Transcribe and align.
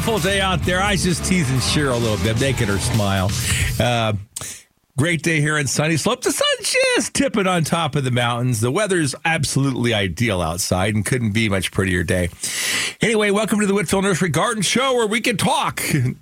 Beautiful 0.00 0.30
day 0.30 0.40
out 0.40 0.62
there. 0.62 0.80
I 0.80 0.96
just 0.96 1.26
teasing 1.26 1.58
Cheryl 1.58 1.92
a 1.92 1.98
little 1.98 2.16
bit, 2.24 2.40
making 2.40 2.68
her 2.68 2.78
smile. 2.78 3.30
Uh, 3.78 4.14
great 4.96 5.20
day 5.20 5.42
here 5.42 5.58
in 5.58 5.66
Sunnyslope. 5.66 6.22
The 6.22 6.32
sun 6.32 6.48
just 6.62 7.12
tipping 7.12 7.46
on 7.46 7.64
top 7.64 7.94
of 7.96 8.04
the 8.04 8.10
mountains. 8.10 8.62
The 8.62 8.70
weather's 8.70 9.14
absolutely 9.26 9.92
ideal 9.92 10.40
outside 10.40 10.94
and 10.94 11.04
couldn't 11.04 11.32
be 11.32 11.50
much 11.50 11.70
prettier 11.70 12.02
day. 12.02 12.30
Anyway, 13.02 13.30
welcome 13.30 13.60
to 13.60 13.66
the 13.66 13.74
Whitfill 13.74 14.02
Nursery 14.02 14.30
Garden 14.30 14.62
Show 14.62 14.94
where 14.94 15.06
we 15.06 15.20
can 15.20 15.36
talk 15.36 15.82
and 15.92 16.16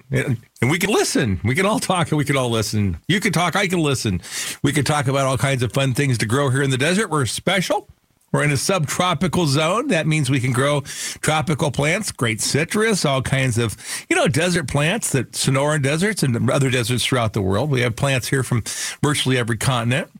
we 0.60 0.80
can 0.80 0.90
listen. 0.90 1.40
We 1.44 1.54
can 1.54 1.64
all 1.64 1.78
talk 1.78 2.10
and 2.10 2.18
we 2.18 2.24
can 2.24 2.36
all 2.36 2.50
listen. 2.50 2.98
You 3.06 3.20
can 3.20 3.32
talk, 3.32 3.54
I 3.54 3.68
can 3.68 3.78
listen. 3.78 4.20
We 4.60 4.72
can 4.72 4.84
talk 4.84 5.06
about 5.06 5.26
all 5.26 5.38
kinds 5.38 5.62
of 5.62 5.72
fun 5.72 5.94
things 5.94 6.18
to 6.18 6.26
grow 6.26 6.50
here 6.50 6.62
in 6.62 6.70
the 6.70 6.78
desert. 6.78 7.10
We're 7.10 7.26
special. 7.26 7.88
We're 8.32 8.44
in 8.44 8.50
a 8.50 8.56
subtropical 8.56 9.46
zone. 9.46 9.88
That 9.88 10.06
means 10.06 10.28
we 10.28 10.40
can 10.40 10.52
grow 10.52 10.82
tropical 11.20 11.70
plants, 11.70 12.12
great 12.12 12.40
citrus, 12.40 13.04
all 13.04 13.22
kinds 13.22 13.56
of, 13.56 13.76
you 14.08 14.16
know, 14.16 14.28
desert 14.28 14.68
plants 14.68 15.12
that 15.12 15.32
Sonoran 15.32 15.82
deserts 15.82 16.22
and 16.22 16.50
other 16.50 16.70
deserts 16.70 17.04
throughout 17.04 17.32
the 17.32 17.42
world. 17.42 17.70
We 17.70 17.80
have 17.80 17.96
plants 17.96 18.28
here 18.28 18.42
from 18.42 18.64
virtually 19.02 19.38
every 19.38 19.56
continent 19.56 20.10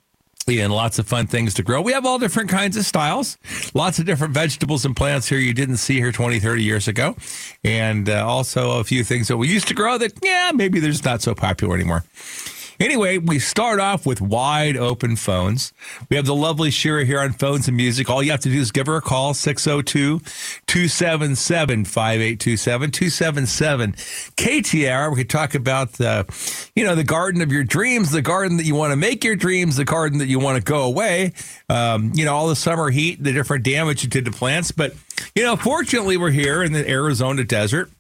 and 0.49 0.73
lots 0.73 0.99
of 0.99 1.07
fun 1.07 1.27
things 1.27 1.53
to 1.55 1.63
grow. 1.63 1.83
We 1.83 1.93
have 1.93 2.07
all 2.07 2.19
different 2.19 2.49
kinds 2.49 2.79
of 2.79 2.87
styles, 2.87 3.37
lots 3.75 3.99
of 3.99 4.07
different 4.07 4.33
vegetables 4.33 4.87
and 4.87 4.97
plants 4.97 5.29
here 5.29 5.39
you 5.39 5.53
didn't 5.53 5.77
see 5.77 5.97
here 5.97 6.13
20, 6.13 6.41
30 6.41 6.63
years 6.63 6.89
ago. 6.89 7.17
And 7.63 8.09
uh, 8.09 8.27
also 8.27 8.79
a 8.81 8.85
few 8.85 9.05
things 9.05 9.29
that 9.29 9.37
we 9.37 9.49
used 9.49 9.69
to 9.69 9.75
grow 9.75 9.99
that, 9.99 10.13
yeah, 10.23 10.51
maybe 10.55 10.81
they're 10.81 10.93
just 10.93 11.05
not 11.05 11.21
so 11.21 11.35
popular 11.35 11.75
anymore. 11.75 12.05
Anyway, 12.81 13.19
we 13.19 13.41
start 13.41 13.81
off 13.81 14.07
with 14.07 14.21
wide 14.21 14.77
open 14.77 15.17
phones. 15.17 15.73
We 16.09 16.17
have 16.17 16.27
the 16.27 16.35
lovely 16.35 16.71
Shira 16.71 17.05
here 17.05 17.21
on 17.21 17.33
phones 17.33 17.67
and 17.67 17.77
music. 17.77 18.09
All 18.09 18.23
you 18.23 18.31
have 18.31 18.41
to 18.41 18.49
do 18.49 18.61
is 18.61 18.71
give 18.71 18.87
her 18.87 18.97
a 18.97 19.01
call, 19.01 19.35
602 19.35 20.21
277 20.67 21.85
5827 21.85 22.91
277 22.93 23.93
KTAR. 24.37 25.11
We 25.11 25.17
could 25.17 25.31
talk 25.31 25.57
about 25.57 25.95
the, 25.95 26.25
you 26.77 26.85
know, 26.85 26.95
the 26.95 27.03
garden 27.03 27.43
of 27.43 27.51
your 27.51 27.65
dreams, 27.65 28.13
the 28.13 28.23
garden 28.23 28.59
that 28.59 28.65
you 28.65 28.77
want 28.77 28.93
to 28.93 28.97
make 28.97 29.25
your 29.25 29.35
dreams, 29.35 29.75
the 29.75 29.85
garden 29.85 30.19
that 30.19 30.29
you 30.29 30.39
want 30.39 30.57
to 30.57 30.63
go 30.63 30.85
away. 30.85 31.33
Um, 31.69 32.13
you 32.15 32.25
know, 32.25 32.35
all 32.35 32.47
the 32.47 32.57
summer 32.57 32.91
heat, 32.91 33.23
the 33.23 33.33
different 33.33 33.65
damage 33.65 34.05
you 34.05 34.09
did 34.09 34.25
to 34.27 34.31
plants. 34.31 34.71
But, 34.71 34.95
you 35.35 35.43
know, 35.43 35.57
fortunately, 35.57 36.17
we're 36.17 36.31
here 36.31 36.63
in 36.63 36.73
the 36.73 36.89
Arizona 36.89 37.43
desert. 37.43 37.91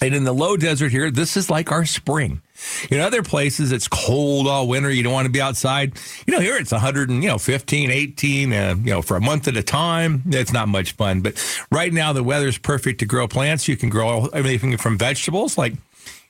And 0.00 0.14
in 0.14 0.24
the 0.24 0.32
low 0.32 0.56
desert 0.56 0.90
here, 0.90 1.10
this 1.10 1.36
is 1.36 1.48
like 1.48 1.70
our 1.70 1.84
spring. 1.84 2.42
In 2.90 3.00
other 3.00 3.22
places, 3.22 3.72
it's 3.72 3.88
cold 3.88 4.46
all 4.46 4.68
winter. 4.68 4.90
You 4.90 5.02
don't 5.02 5.12
want 5.12 5.26
to 5.26 5.32
be 5.32 5.40
outside. 5.40 5.92
You 6.26 6.34
know, 6.34 6.40
here 6.40 6.56
it's 6.56 6.72
100 6.72 7.10
and, 7.10 7.22
you 7.22 7.28
know, 7.28 7.38
15, 7.38 7.90
18, 7.90 8.52
uh, 8.52 8.74
you 8.78 8.90
know, 8.90 9.02
for 9.02 9.16
a 9.16 9.20
month 9.20 9.48
at 9.48 9.56
a 9.56 9.62
time. 9.62 10.22
It's 10.26 10.52
not 10.52 10.68
much 10.68 10.92
fun. 10.92 11.20
But 11.20 11.42
right 11.70 11.92
now, 11.92 12.12
the 12.12 12.22
weather's 12.22 12.58
perfect 12.58 13.00
to 13.00 13.06
grow 13.06 13.28
plants. 13.28 13.68
You 13.68 13.76
can 13.76 13.88
grow 13.90 14.26
everything 14.26 14.76
from 14.76 14.98
vegetables 14.98 15.56
like, 15.58 15.74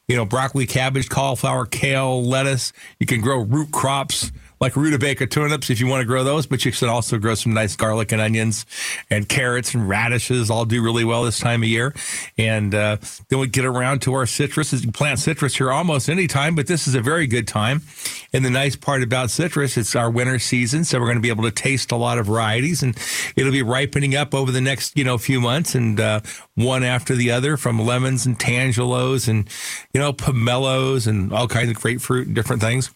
you 0.08 0.16
know, 0.16 0.24
broccoli, 0.24 0.66
cabbage, 0.66 1.08
cauliflower, 1.08 1.66
kale, 1.66 2.22
lettuce. 2.24 2.72
You 2.98 3.06
can 3.06 3.20
grow 3.20 3.40
root 3.40 3.70
crops 3.70 4.32
like 4.62 4.76
rutabaga 4.76 5.26
turnips 5.26 5.70
if 5.70 5.80
you 5.80 5.88
want 5.88 6.02
to 6.02 6.06
grow 6.06 6.22
those, 6.22 6.46
but 6.46 6.64
you 6.64 6.70
can 6.70 6.88
also 6.88 7.18
grow 7.18 7.34
some 7.34 7.52
nice 7.52 7.74
garlic 7.74 8.12
and 8.12 8.20
onions 8.20 8.64
and 9.10 9.28
carrots 9.28 9.74
and 9.74 9.88
radishes. 9.88 10.50
All 10.50 10.64
do 10.64 10.80
really 10.80 11.04
well 11.04 11.24
this 11.24 11.40
time 11.40 11.64
of 11.64 11.68
year. 11.68 11.92
And 12.38 12.72
uh, 12.72 12.98
then 13.28 13.40
we 13.40 13.48
get 13.48 13.64
around 13.64 14.02
to 14.02 14.14
our 14.14 14.24
citrus. 14.24 14.72
You 14.72 14.92
plant 14.92 15.18
citrus 15.18 15.56
here 15.56 15.72
almost 15.72 16.08
any 16.08 16.28
time, 16.28 16.54
but 16.54 16.68
this 16.68 16.86
is 16.86 16.94
a 16.94 17.00
very 17.00 17.26
good 17.26 17.48
time. 17.48 17.82
And 18.32 18.44
the 18.44 18.50
nice 18.50 18.76
part 18.76 19.02
about 19.02 19.32
citrus, 19.32 19.76
it's 19.76 19.96
our 19.96 20.08
winter 20.08 20.38
season, 20.38 20.84
so 20.84 21.00
we're 21.00 21.06
going 21.06 21.16
to 21.16 21.22
be 21.22 21.28
able 21.28 21.44
to 21.44 21.50
taste 21.50 21.90
a 21.90 21.96
lot 21.96 22.18
of 22.18 22.26
varieties, 22.26 22.84
and 22.84 22.96
it'll 23.34 23.50
be 23.50 23.62
ripening 23.62 24.14
up 24.14 24.32
over 24.32 24.52
the 24.52 24.60
next 24.60 24.96
you 24.96 25.04
know 25.04 25.18
few 25.18 25.40
months, 25.40 25.74
and 25.74 25.98
uh, 25.98 26.20
one 26.54 26.84
after 26.84 27.16
the 27.16 27.32
other, 27.32 27.56
from 27.56 27.80
lemons 27.80 28.26
and 28.26 28.38
tangelos 28.38 29.28
and 29.28 29.48
you 29.92 30.00
know 30.00 30.12
pomelos 30.12 31.06
and 31.06 31.32
all 31.32 31.48
kinds 31.48 31.68
of 31.68 31.76
grapefruit 31.76 32.26
and 32.28 32.36
different 32.36 32.62
things. 32.62 32.90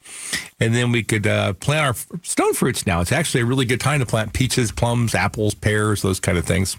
And 0.59 0.75
then 0.75 0.91
we 0.91 1.03
could 1.03 1.27
uh, 1.27 1.53
plant 1.61 1.87
our 1.87 2.19
stone 2.23 2.55
fruits 2.55 2.87
now. 2.87 3.01
It's 3.01 3.13
actually 3.13 3.43
a 3.43 3.47
really 3.47 3.65
good 3.65 3.81
time 3.81 4.01
to 4.01 4.07
plant 4.07 4.33
peaches, 4.33 4.73
plums, 4.73 5.15
apples, 5.15 5.55
pears, 5.55 6.03
those 6.03 6.21
kind 6.21 6.39
of 6.39 6.45
things. 6.45 6.77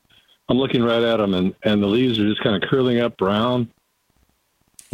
I'm 0.48 0.56
looking 0.56 0.82
right 0.82 1.03
at 1.03 1.19
them, 1.19 1.34
and, 1.34 1.54
and 1.62 1.82
the 1.82 1.86
leaves 1.86 2.19
are 2.19 2.28
just 2.28 2.42
kind 2.42 2.62
of 2.62 2.69
curling 2.69 3.00
up 3.00 3.16
brown. 3.16 3.70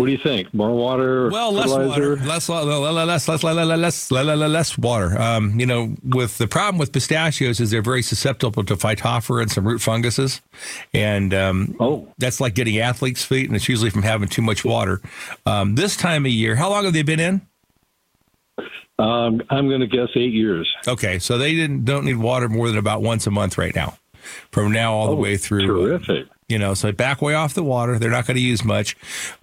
What 0.00 0.06
do 0.06 0.12
you 0.12 0.18
think? 0.18 0.54
More 0.54 0.70
water? 0.70 1.28
Well, 1.28 1.52
less 1.52 1.68
water, 1.68 2.16
less 2.16 2.48
less 2.48 2.48
less 2.48 3.28
less 3.28 3.68
less 3.76 4.10
less, 4.10 4.50
less 4.50 4.78
water. 4.78 5.20
Um, 5.20 5.60
you 5.60 5.66
know, 5.66 5.94
with 6.02 6.38
the 6.38 6.46
problem 6.46 6.78
with 6.78 6.90
pistachios 6.90 7.60
is 7.60 7.70
they're 7.70 7.82
very 7.82 8.00
susceptible 8.00 8.64
to 8.64 8.76
phytophthora 8.76 9.42
and 9.42 9.50
some 9.50 9.66
root 9.66 9.82
funguses, 9.82 10.40
and 10.94 11.34
um, 11.34 11.76
oh, 11.80 12.08
that's 12.16 12.40
like 12.40 12.54
getting 12.54 12.78
athlete's 12.78 13.22
feet, 13.22 13.46
and 13.46 13.54
it's 13.54 13.68
usually 13.68 13.90
from 13.90 14.00
having 14.00 14.26
too 14.26 14.40
much 14.40 14.64
water. 14.64 15.02
Um, 15.44 15.74
this 15.74 15.98
time 15.98 16.24
of 16.24 16.32
year, 16.32 16.56
how 16.56 16.70
long 16.70 16.84
have 16.84 16.94
they 16.94 17.02
been 17.02 17.20
in? 17.20 17.42
Um, 18.98 19.42
I'm 19.50 19.68
going 19.68 19.80
to 19.80 19.86
guess 19.86 20.08
eight 20.14 20.32
years. 20.32 20.66
Okay, 20.88 21.18
so 21.18 21.36
they 21.36 21.54
didn't 21.54 21.84
don't 21.84 22.06
need 22.06 22.16
water 22.16 22.48
more 22.48 22.68
than 22.68 22.78
about 22.78 23.02
once 23.02 23.26
a 23.26 23.30
month 23.30 23.58
right 23.58 23.76
now, 23.76 23.98
from 24.50 24.72
now 24.72 24.94
all 24.94 25.08
oh, 25.08 25.10
the 25.10 25.16
way 25.20 25.36
through. 25.36 25.66
Terrific. 25.66 26.26
You 26.50 26.58
know, 26.58 26.74
so 26.74 26.92
back 26.92 27.22
way 27.22 27.34
off 27.34 27.54
the 27.54 27.62
water. 27.62 27.98
They're 27.98 28.10
not 28.10 28.26
going 28.26 28.36
to 28.36 28.42
use 28.42 28.64
much. 28.64 28.96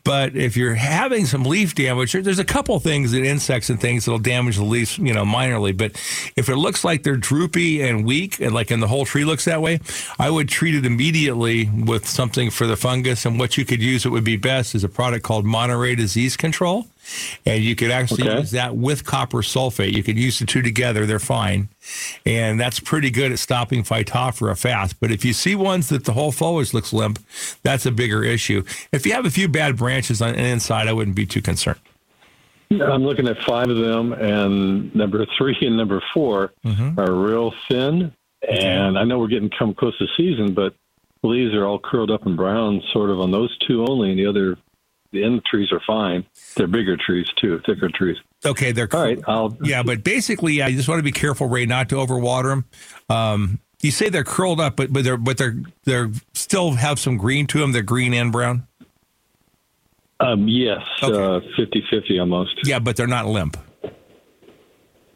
But 0.04 0.36
if 0.36 0.56
you're 0.56 0.75
having 0.75 1.25
some 1.25 1.44
leaf 1.44 1.75
damage, 1.75 2.13
there's 2.13 2.39
a 2.39 2.45
couple 2.45 2.80
things 2.80 3.12
that 3.12 3.24
insects 3.24 3.69
and 3.69 3.80
things 3.80 4.06
that'll 4.06 4.19
damage 4.19 4.57
the 4.57 4.63
leaves, 4.63 4.98
you 4.98 5.13
know, 5.13 5.25
minorly. 5.25 5.75
But 5.75 5.92
if 6.36 6.50
it 6.50 6.56
looks 6.56 6.83
like 6.83 7.04
they're 7.04 7.18
droopy 7.18 7.81
and 7.81 8.06
weak, 8.06 8.39
and 8.39 8.54
like 8.54 8.71
in 8.71 8.80
the 8.80 8.88
whole 8.88 9.06
tree 9.06 9.25
looks 9.25 9.45
that 9.45 9.62
way, 9.62 9.80
I 10.19 10.30
would 10.30 10.50
treat 10.50 10.75
it 10.75 10.86
immediately 10.86 11.69
with 11.69 12.07
something 12.07 12.50
for 12.50 12.68
the 12.68 12.77
fungus. 12.77 13.25
And 13.25 13.39
what 13.39 13.57
you 13.57 13.65
could 13.65 13.81
use 13.81 14.06
it 14.06 14.09
would 14.09 14.24
be 14.24 14.38
best 14.38 14.75
is 14.75 14.83
a 14.83 14.89
product 14.89 15.24
called 15.24 15.45
Monterey 15.45 15.95
Disease 15.95 16.38
Control. 16.38 16.86
And 17.45 17.63
you 17.63 17.75
could 17.75 17.92
actually 17.92 18.27
Okay. 18.27 18.39
use 18.39 18.51
that 18.51 18.75
with 18.75 19.04
copper 19.06 19.39
sulfate. 19.39 19.94
You 19.94 20.04
could 20.04 20.18
use 20.18 20.39
the 20.39 20.45
two 20.45 20.62
together; 20.62 21.06
they're 21.06 21.19
fine, 21.19 21.69
and 22.25 22.59
that's 22.59 22.80
pretty 22.80 23.09
good 23.12 23.31
at 23.31 23.39
stopping 23.39 23.83
Phytophthora 23.83 24.57
fast. 24.57 25.00
But 25.00 25.12
if 25.12 25.24
you 25.25 25.33
see 25.33 25.56
ones 25.56 25.89
that 25.89 26.06
the 26.06 26.13
whole 26.13 26.31
foliage 26.31 26.74
looks 26.74 26.92
limp, 26.94 27.19
that's 27.63 27.86
a 27.86 27.92
bigger 27.92 28.24
issue. 28.24 28.63
If 28.92 29.06
you 29.06 29.13
have 29.13 29.25
a 29.25 29.31
few 29.31 29.48
bad 29.48 29.77
branches 29.77 30.21
on 30.21 30.33
the 30.33 30.39
inside, 30.44 30.88
I 30.88 30.94
wouldn't 30.94 31.15
be 31.15 31.25
too 31.25 31.42
concerned. 31.42 31.80
I'm 32.69 33.04
looking 33.06 33.27
at 33.30 33.38
five 33.44 33.69
of 33.69 33.77
them, 33.77 34.12
and 34.13 34.94
number 34.94 35.25
three 35.38 35.56
and 35.62 35.77
number 35.77 36.01
4 36.13 36.51
Mm-hmm. 36.65 37.00
are 37.00 37.13
real 37.13 37.54
thin. 37.69 38.13
And 38.48 39.00
I 39.00 39.04
know 39.04 39.19
we're 39.19 39.27
getting 39.27 39.50
come 39.50 39.74
close 39.74 39.98
to 40.00 40.06
season, 40.18 40.54
but 40.54 40.74
leaves 41.24 41.54
are 41.56 41.65
all 41.65 41.80
curled 41.80 42.12
up 42.12 42.25
and 42.25 42.36
brown, 42.38 42.81
sort 42.94 43.09
of 43.09 43.19
on 43.19 43.31
those 43.31 43.56
two 43.68 43.86
only, 43.88 44.12
and 44.12 44.19
the 44.19 44.25
other, 44.25 44.57
the 45.12 45.24
end 45.24 45.44
trees 45.45 45.71
are 45.71 45.81
fine. 45.86 46.25
They're 46.56 46.68
bigger 46.68 46.98
trees 46.98 47.27
too, 47.42 47.62
thicker 47.65 47.89
trees. 47.94 48.18
Okay, 48.45 48.71
they're 48.71 48.88
All 48.94 49.01
right, 49.04 49.19
I'll. 49.27 49.57
Yeah, 49.63 49.83
but 49.83 50.04
basically, 50.04 50.54
yeah, 50.54 50.68
you 50.68 50.77
just 50.77 50.88
want 50.89 51.00
to 51.00 51.04
be 51.04 51.12
careful, 51.12 51.48
Ray, 51.48 51.65
not 51.65 51.89
to 51.89 51.95
overwater 51.95 52.50
them. 52.50 52.65
Um, 53.09 53.59
you 53.81 53.92
say 53.92 54.09
they're 54.09 54.24
curled 54.24 54.59
up, 54.59 54.75
but 54.75 54.92
but 54.94 55.04
they're 55.04 55.18
but 55.18 55.38
they're 55.38 55.56
they're 55.83 56.12
still 56.33 56.71
have 56.74 57.00
some 57.00 57.18
green 57.18 57.48
to 57.48 57.59
them. 57.59 57.71
They're 57.71 57.81
green 57.83 58.13
and 58.13 58.31
brown. 58.31 58.68
Um, 60.19 60.48
yes, 60.48 60.81
Okay. 61.04 61.13
uh, 61.15 61.39
50-50 61.59 62.19
almost. 62.19 62.56
Yeah, 62.68 62.80
but 62.80 62.95
they're 62.95 63.06
not 63.06 63.27
limp. 63.27 63.56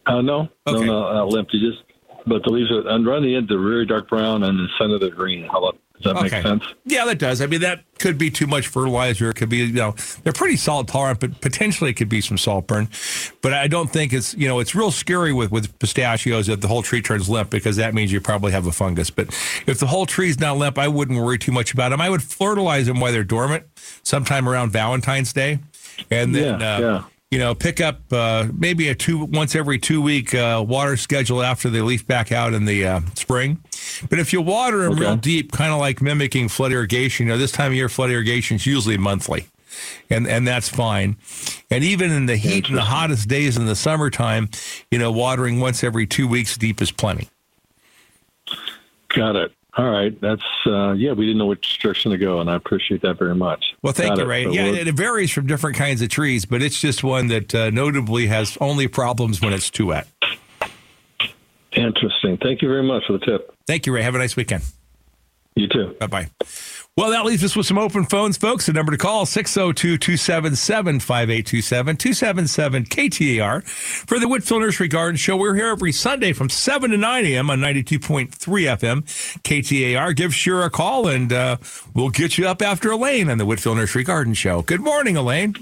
Uh, 0.05 0.21
no, 0.21 0.41
Okay. 0.67 0.85
no, 0.85 0.85
no, 0.85 1.07
uh, 1.07 1.25
limp. 1.25 1.49
You 1.53 1.71
just, 1.71 1.83
but 2.27 2.43
the 2.43 2.51
leaves 2.51 2.69
are 2.71 2.87
and 2.87 3.07
around 3.07 3.23
the 3.23 3.35
end 3.35 3.47
they're 3.49 3.59
very 3.59 3.85
dark 3.87 4.09
brown, 4.09 4.43
and 4.43 4.59
the 4.59 4.67
center 4.79 4.99
they're 4.99 5.09
green. 5.09 5.47
How 5.47 5.57
about 5.63 5.77
does 6.01 6.13
that 6.13 6.25
Okay. 6.25 6.35
make 6.37 6.43
sense? 6.43 6.63
Yeah, 6.85 7.05
that 7.05 7.17
does. 7.19 7.41
I 7.41 7.45
mean, 7.47 7.61
that 7.61 7.83
could 7.99 8.17
be 8.17 8.29
too 8.31 8.47
much 8.47 8.67
fertilizer. 8.67 9.29
It 9.29 9.35
could 9.35 9.49
be, 9.49 9.57
you 9.57 9.73
know, 9.73 9.95
they're 10.23 10.33
pretty 10.33 10.55
salt 10.57 10.87
tolerant, 10.87 11.19
but 11.19 11.39
potentially 11.41 11.89
it 11.91 11.93
could 11.93 12.09
be 12.09 12.19
some 12.21 12.37
salt 12.37 12.67
burn. 12.67 12.89
But 13.41 13.53
I 13.53 13.67
don't 13.67 13.91
think 13.91 14.11
it's, 14.13 14.33
you 14.35 14.47
know, 14.47 14.59
it's 14.59 14.73
real 14.75 14.91
scary 14.91 15.33
with 15.33 15.51
with 15.51 15.77
pistachios 15.79 16.49
if 16.49 16.61
the 16.61 16.67
whole 16.67 16.81
tree 16.83 17.01
turns 17.01 17.29
limp 17.29 17.49
because 17.49 17.75
that 17.77 17.93
means 17.93 18.11
you 18.11 18.19
probably 18.21 18.51
have 18.51 18.65
a 18.67 18.71
fungus. 18.71 19.09
But 19.09 19.27
if 19.67 19.79
the 19.79 19.87
whole 19.87 20.05
tree's 20.05 20.39
not 20.39 20.57
limp, 20.57 20.77
I 20.77 20.87
wouldn't 20.87 21.19
worry 21.19 21.37
too 21.37 21.51
much 21.51 21.73
about 21.73 21.89
them. 21.89 22.01
I 22.01 22.09
would 22.09 22.23
fertilize 22.23 22.87
them 22.87 22.99
while 22.99 23.11
they're 23.11 23.23
dormant, 23.23 23.65
sometime 24.03 24.47
around 24.49 24.71
Valentine's 24.71 25.31
Day, 25.33 25.59
and 26.09 26.33
then. 26.35 26.59
Yeah, 26.59 26.75
uh, 26.75 26.79
yeah. 26.79 27.03
You 27.31 27.39
know, 27.39 27.55
pick 27.55 27.79
up 27.79 28.01
uh, 28.11 28.47
maybe 28.53 28.89
a 28.89 28.95
two 28.95 29.23
once 29.23 29.55
every 29.55 29.79
two 29.79 30.01
week 30.01 30.35
uh, 30.35 30.63
water 30.67 30.97
schedule 30.97 31.41
after 31.41 31.69
they 31.69 31.79
leaf 31.79 32.05
back 32.05 32.33
out 32.33 32.53
in 32.53 32.65
the 32.65 32.85
uh, 32.85 32.99
spring. 33.15 33.63
But 34.09 34.19
if 34.19 34.33
you 34.33 34.41
water 34.41 34.79
them 34.83 34.99
real 34.99 35.15
deep, 35.15 35.53
kind 35.53 35.71
of 35.71 35.79
like 35.79 36.01
mimicking 36.01 36.49
flood 36.49 36.73
irrigation, 36.73 37.27
you 37.27 37.31
know, 37.31 37.37
this 37.37 37.53
time 37.53 37.71
of 37.71 37.75
year 37.75 37.87
flood 37.87 38.11
irrigation 38.11 38.55
is 38.55 38.65
usually 38.65 38.97
monthly, 38.97 39.47
and 40.09 40.27
and 40.27 40.45
that's 40.45 40.67
fine. 40.67 41.15
And 41.69 41.85
even 41.85 42.11
in 42.11 42.25
the 42.25 42.35
heat 42.35 42.67
and 42.67 42.77
the 42.77 42.81
hottest 42.81 43.29
days 43.29 43.55
in 43.55 43.65
the 43.65 43.75
summertime, 43.77 44.49
you 44.91 44.99
know, 44.99 45.11
watering 45.11 45.61
once 45.61 45.85
every 45.85 46.05
two 46.05 46.27
weeks 46.27 46.57
deep 46.57 46.81
is 46.81 46.91
plenty. 46.91 47.29
Got 49.07 49.37
it. 49.37 49.53
All 49.77 49.89
right, 49.89 50.19
that's 50.19 50.43
uh, 50.65 50.91
yeah. 50.91 51.13
We 51.13 51.25
didn't 51.25 51.37
know 51.37 51.45
which 51.45 51.79
direction 51.79 52.11
to 52.11 52.17
go, 52.17 52.41
and 52.41 52.49
I 52.49 52.55
appreciate 52.55 53.01
that 53.03 53.17
very 53.17 53.35
much. 53.35 53.63
Well, 53.81 53.93
thank 53.93 54.15
Got 54.15 54.23
you. 54.23 54.25
Ray. 54.25 54.43
So 54.43 54.51
Yeah, 54.51 54.65
it 54.65 54.93
varies 54.93 55.31
from 55.31 55.47
different 55.47 55.77
kinds 55.77 56.01
of 56.01 56.09
trees, 56.09 56.43
but 56.43 56.61
it's 56.61 56.79
just 56.79 57.05
one 57.05 57.27
that 57.27 57.55
uh, 57.55 57.69
notably 57.69 58.27
has 58.27 58.57
only 58.59 58.89
problems 58.89 59.41
when 59.41 59.53
it's 59.53 59.69
too 59.69 59.87
wet. 59.87 60.07
interesting. 61.71 62.37
Thank 62.37 62.61
you 62.61 62.67
very 62.67 62.83
much 62.83 63.05
for 63.07 63.13
the 63.13 63.19
tip. 63.19 63.55
Thank 63.65 63.85
you, 63.85 63.93
Ray. 63.93 64.01
Have 64.01 64.15
a 64.15 64.17
nice 64.17 64.35
weekend. 64.35 64.63
You 65.61 65.67
too. 65.67 65.95
Bye 65.99 66.07
bye. 66.07 66.29
Well, 66.97 67.11
that 67.11 67.23
leaves 67.23 67.43
us 67.43 67.55
with 67.55 67.67
some 67.67 67.77
open 67.77 68.03
phones, 68.03 68.35
folks. 68.35 68.65
The 68.65 68.73
number 68.73 68.91
to 68.91 68.97
call 68.97 69.25
602 69.27 69.97
277 69.99 70.99
5827 70.99 71.97
277 71.97 72.83
KTAR 72.85 73.63
for 73.63 74.19
the 74.19 74.25
Whitfill 74.25 74.59
Nursery 74.59 74.87
Garden 74.87 75.15
Show. 75.17 75.37
We're 75.37 75.55
here 75.55 75.67
every 75.67 75.91
Sunday 75.91 76.33
from 76.33 76.49
7 76.49 76.89
to 76.91 76.97
9 76.97 77.25
a.m. 77.27 77.49
on 77.51 77.59
92.3 77.59 78.29
FM 78.31 79.03
KTAR. 79.43 80.15
Give 80.15 80.33
Shira 80.33 80.65
a 80.65 80.69
call 80.71 81.07
and 81.07 81.31
uh, 81.31 81.57
we'll 81.93 82.09
get 82.09 82.37
you 82.39 82.47
up 82.47 82.61
after 82.61 82.89
Elaine 82.91 83.29
on 83.29 83.37
the 83.37 83.45
Whitfill 83.45 83.75
Nursery 83.75 84.03
Garden 84.03 84.33
Show. 84.33 84.63
Good 84.63 84.81
morning, 84.81 85.15
Elaine. 85.15 85.53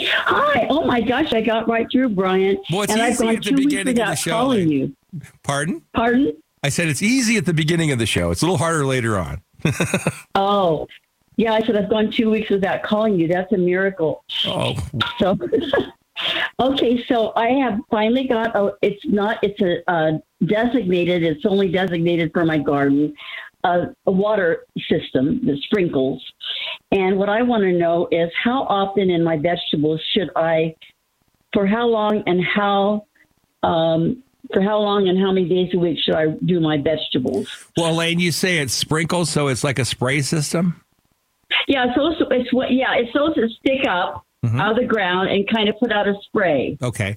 Hi. 0.00 0.66
Oh 0.70 0.84
my 0.86 1.00
gosh, 1.02 1.32
I 1.32 1.42
got 1.42 1.68
right 1.68 1.86
through, 1.92 2.08
Brian. 2.08 2.58
Well, 2.72 2.82
it's 2.82 2.92
and 2.92 3.00
I've 3.02 3.12
easy 3.12 3.24
gone 3.24 3.36
at 3.36 3.42
the 3.44 3.50
two 3.50 3.56
weeks 3.56 3.66
beginning 3.66 3.88
of 3.90 3.94
the 3.96 4.00
without 4.02 4.18
show, 4.18 4.30
calling 4.30 4.58
Lynn. 4.68 4.70
you. 4.70 4.96
Pardon? 5.44 5.82
Pardon? 5.94 6.36
I 6.64 6.70
said 6.70 6.88
it's 6.88 7.02
easy 7.02 7.36
at 7.36 7.44
the 7.44 7.52
beginning 7.52 7.92
of 7.92 7.98
the 7.98 8.06
show. 8.06 8.30
It's 8.30 8.40
a 8.40 8.46
little 8.46 8.56
harder 8.56 8.86
later 8.86 9.18
on. 9.18 9.42
Oh, 10.34 10.86
yeah. 11.36 11.52
I 11.52 11.60
said 11.60 11.76
I've 11.76 11.90
gone 11.90 12.10
two 12.10 12.30
weeks 12.30 12.48
without 12.48 12.82
calling 12.82 13.18
you. 13.18 13.28
That's 13.28 13.52
a 13.52 13.58
miracle. 13.58 14.24
Oh, 14.46 14.74
So, 15.18 15.38
okay. 16.60 17.04
So 17.04 17.32
I 17.36 17.48
have 17.50 17.80
finally 17.90 18.26
got. 18.26 18.56
A, 18.56 18.72
it's 18.80 19.04
not. 19.04 19.38
It's 19.42 19.60
a, 19.60 19.88
uh 19.90 20.12
designated. 20.46 21.22
It's 21.22 21.44
only 21.44 21.70
designated 21.70 22.32
for 22.32 22.46
my 22.46 22.56
garden. 22.58 23.14
Uh, 23.62 23.86
a 24.06 24.10
water 24.12 24.64
system 24.90 25.44
that 25.46 25.58
sprinkles. 25.64 26.24
And 26.90 27.18
what 27.18 27.28
I 27.28 27.42
want 27.42 27.62
to 27.64 27.72
know 27.72 28.08
is 28.10 28.30
how 28.42 28.62
often 28.64 29.10
in 29.10 29.22
my 29.22 29.36
vegetables 29.36 30.00
should 30.14 30.30
I, 30.34 30.74
for 31.52 31.66
how 31.66 31.86
long 31.86 32.22
and 32.26 32.42
how, 32.42 33.06
um, 33.62 34.22
for 34.52 34.62
how 34.62 34.78
long 34.78 35.08
and 35.08 35.18
how 35.18 35.32
many 35.32 35.48
days 35.48 35.70
a 35.74 35.78
week 35.78 35.98
should 36.04 36.14
I 36.14 36.26
do 36.44 36.60
my 36.60 36.76
vegetables? 36.78 37.48
well, 37.76 37.92
Elaine, 37.92 38.18
you 38.20 38.32
say 38.32 38.58
it's 38.58 38.74
sprinkled, 38.74 39.28
so 39.28 39.48
it's 39.48 39.64
like 39.64 39.78
a 39.78 39.84
spray 39.84 40.20
system? 40.22 40.80
Yeah, 41.68 41.84
it's 41.86 41.94
supposed 41.94 42.22
it's 42.32 42.52
what 42.52 42.70
yeah, 42.72 42.94
it's 42.94 43.12
supposed 43.12 43.36
to 43.36 43.48
stick 43.48 43.86
up 43.88 44.24
out 44.56 44.72
of 44.72 44.76
the 44.76 44.84
ground 44.84 45.30
and 45.30 45.48
kind 45.48 45.70
of 45.70 45.78
put 45.78 45.90
out 45.90 46.06
a 46.06 46.12
spray. 46.26 46.76
Okay. 46.82 47.16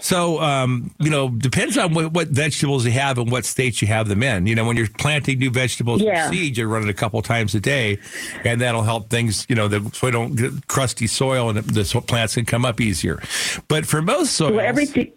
So, 0.00 0.38
um, 0.40 0.94
you 1.00 1.08
know, 1.10 1.28
depends 1.30 1.76
on 1.78 1.92
what, 1.94 2.12
what 2.12 2.28
vegetables 2.28 2.84
you 2.84 2.92
have 2.92 3.16
and 3.18 3.32
what 3.32 3.44
states 3.46 3.80
you 3.82 3.88
have 3.88 4.06
them 4.06 4.22
in. 4.22 4.46
You 4.46 4.54
know, 4.54 4.64
when 4.66 4.76
you're 4.76 4.86
planting 4.98 5.38
new 5.38 5.50
vegetables 5.50 6.02
Yeah. 6.02 6.26
from 6.28 6.34
seed, 6.36 6.56
you 6.58 6.66
run 6.68 6.82
it 6.84 6.88
a 6.90 6.94
couple 6.94 7.20
times 7.22 7.54
a 7.54 7.60
day, 7.60 7.98
and 8.44 8.60
that'll 8.60 8.82
help 8.82 9.08
things, 9.08 9.44
you 9.48 9.56
know, 9.56 9.66
the, 9.66 9.80
so 9.94 10.06
we 10.06 10.10
don't 10.12 10.36
get 10.36 10.68
crusty 10.68 11.06
soil 11.06 11.48
and 11.50 11.58
the 11.58 11.84
so- 11.86 12.00
plants 12.02 12.34
can 12.34 12.44
come 12.44 12.64
up 12.66 12.80
easier. 12.82 13.20
But 13.66 13.86
for 13.86 14.00
most 14.02 14.34
soils, 14.34 14.52
Well, 14.52 14.60
everything. 14.60 15.10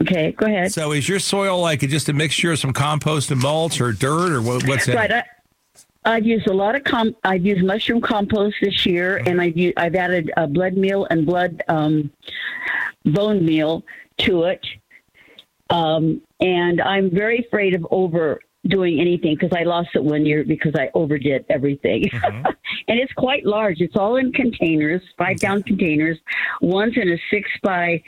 Okay, 0.00 0.32
go 0.32 0.46
ahead. 0.46 0.72
so 0.72 0.90
is 0.92 1.08
your 1.08 1.20
soil 1.20 1.60
like 1.60 1.80
just 1.80 2.08
a 2.08 2.12
mixture 2.12 2.50
of 2.52 2.58
some 2.58 2.72
compost 2.72 3.30
and 3.30 3.40
mulch 3.40 3.80
or 3.80 3.92
dirt 3.92 4.32
or 4.32 4.42
what, 4.42 4.66
what's 4.66 4.88
in 4.88 4.96
Right. 4.96 5.10
it? 5.10 5.24
I, 6.04 6.16
I've 6.16 6.26
used 6.26 6.46
a 6.48 6.52
lot 6.52 6.74
of 6.74 6.84
com. 6.84 7.14
I've 7.24 7.46
used 7.46 7.64
mushroom 7.64 8.00
compost 8.00 8.56
this 8.60 8.84
year, 8.84 9.18
and 9.24 9.40
I've 9.40 9.54
I've 9.76 9.94
added 9.94 10.30
uh, 10.36 10.46
blood 10.46 10.76
meal 10.76 11.06
and 11.10 11.24
blood 11.24 11.62
um, 11.68 12.10
bone 13.06 13.44
meal 13.44 13.84
to 14.18 14.42
it. 14.44 14.66
Um, 15.70 16.20
and 16.40 16.80
I'm 16.82 17.10
very 17.10 17.38
afraid 17.46 17.74
of 17.74 17.86
overdoing 17.90 19.00
anything 19.00 19.34
because 19.38 19.56
I 19.58 19.62
lost 19.62 19.90
it 19.94 20.04
one 20.04 20.26
year 20.26 20.44
because 20.44 20.74
I 20.74 20.90
overdid 20.92 21.46
everything. 21.48 22.10
and 22.22 22.98
it's 23.00 23.12
quite 23.14 23.46
large. 23.46 23.80
It's 23.80 23.96
all 23.96 24.16
in 24.16 24.30
containers, 24.32 25.00
five 25.16 25.38
gallon 25.38 25.62
containers. 25.62 26.18
One's 26.60 26.98
in 26.98 27.08
a 27.10 27.18
six 27.30 27.48
by 27.62 28.02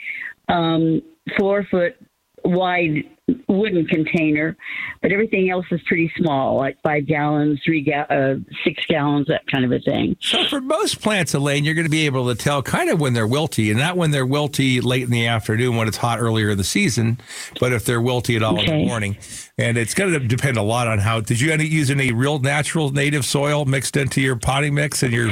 um, 0.49 1.01
four 1.37 1.63
foot 1.63 1.95
wide 2.43 3.03
wooden 3.49 3.85
container, 3.87 4.55
but 5.01 5.11
everything 5.11 5.49
else 5.49 5.65
is 5.71 5.81
pretty 5.85 6.09
small, 6.15 6.55
like 6.55 6.77
five 6.81 7.05
gallons, 7.05 7.59
three 7.65 7.81
ga- 7.81 8.05
uh, 8.09 8.35
six 8.63 8.85
gallons, 8.85 9.27
that 9.27 9.45
kind 9.47 9.65
of 9.65 9.71
a 9.73 9.79
thing. 9.79 10.15
So 10.21 10.45
for 10.45 10.61
most 10.61 11.01
plants, 11.01 11.33
Elaine, 11.33 11.65
you're 11.65 11.73
going 11.73 11.85
to 11.87 11.91
be 11.91 12.05
able 12.05 12.27
to 12.33 12.35
tell 12.35 12.61
kind 12.63 12.89
of 12.89 13.01
when 13.01 13.11
they're 13.13 13.27
wilty, 13.27 13.69
and 13.69 13.77
not 13.79 13.97
when 13.97 14.11
they're 14.11 14.25
wilty 14.25 14.81
late 14.81 15.03
in 15.03 15.09
the 15.09 15.25
afternoon 15.25 15.75
when 15.75 15.89
it's 15.89 15.97
hot 15.97 16.19
earlier 16.21 16.51
in 16.51 16.57
the 16.57 16.63
season, 16.63 17.19
but 17.59 17.73
if 17.73 17.83
they're 17.83 17.99
wilty 17.99 18.37
at 18.37 18.43
all 18.43 18.53
in 18.59 18.61
Okay. 18.61 18.83
the 18.83 18.85
morning. 18.87 19.17
And 19.57 19.77
it's 19.77 19.93
going 19.93 20.13
to 20.13 20.19
depend 20.19 20.55
a 20.55 20.61
lot 20.63 20.87
on 20.87 20.99
how. 20.99 21.19
Did 21.19 21.41
you 21.41 21.51
any, 21.51 21.65
use 21.65 21.89
any 21.91 22.13
real 22.13 22.39
natural 22.39 22.91
native 22.91 23.25
soil 23.25 23.65
mixed 23.65 23.97
into 23.97 24.21
your 24.21 24.37
potting 24.37 24.73
mix 24.75 25.03
and 25.03 25.11
your? 25.11 25.31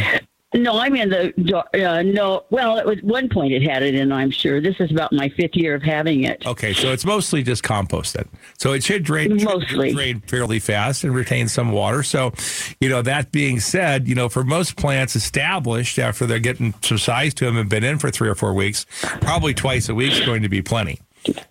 No, 0.55 0.79
I'm 0.79 0.95
in 0.95 1.09
the 1.09 1.57
uh, 1.57 2.01
no. 2.01 2.45
Well, 2.49 2.77
at 2.77 3.03
one 3.03 3.29
point 3.29 3.53
it 3.53 3.61
had 3.61 3.83
it 3.83 3.93
in. 3.93 4.11
I'm 4.11 4.31
sure 4.31 4.61
this 4.61 4.75
is 4.79 4.91
about 4.91 5.11
my 5.11 5.29
fifth 5.29 5.55
year 5.55 5.75
of 5.75 5.83
having 5.83 6.23
it. 6.23 6.45
Okay, 6.45 6.73
so 6.73 6.91
it's 6.91 7.05
mostly 7.05 7.43
just 7.43 7.63
compost 7.63 8.13
then. 8.13 8.29
So 8.57 8.73
it 8.73 8.83
should 8.83 9.03
drain 9.03 9.37
should 9.37 9.67
drain 9.67 10.21
fairly 10.21 10.59
fast 10.59 11.03
and 11.03 11.13
retain 11.13 11.47
some 11.47 11.71
water. 11.71 12.03
So, 12.03 12.33
you 12.79 12.89
know, 12.89 13.01
that 13.01 13.31
being 13.31 13.59
said, 13.59 14.07
you 14.07 14.15
know, 14.15 14.29
for 14.29 14.43
most 14.43 14.77
plants 14.77 15.15
established 15.15 15.99
after 15.99 16.25
they're 16.25 16.39
getting 16.39 16.73
some 16.81 16.97
size 16.97 17.33
to 17.35 17.45
them 17.45 17.57
and 17.57 17.69
been 17.69 17.83
in 17.83 17.99
for 17.99 18.09
three 18.09 18.29
or 18.29 18.35
four 18.35 18.53
weeks, 18.53 18.85
probably 19.21 19.53
twice 19.53 19.89
a 19.89 19.95
week 19.95 20.13
is 20.13 20.21
going 20.21 20.41
to 20.43 20.49
be 20.49 20.61
plenty. 20.61 20.99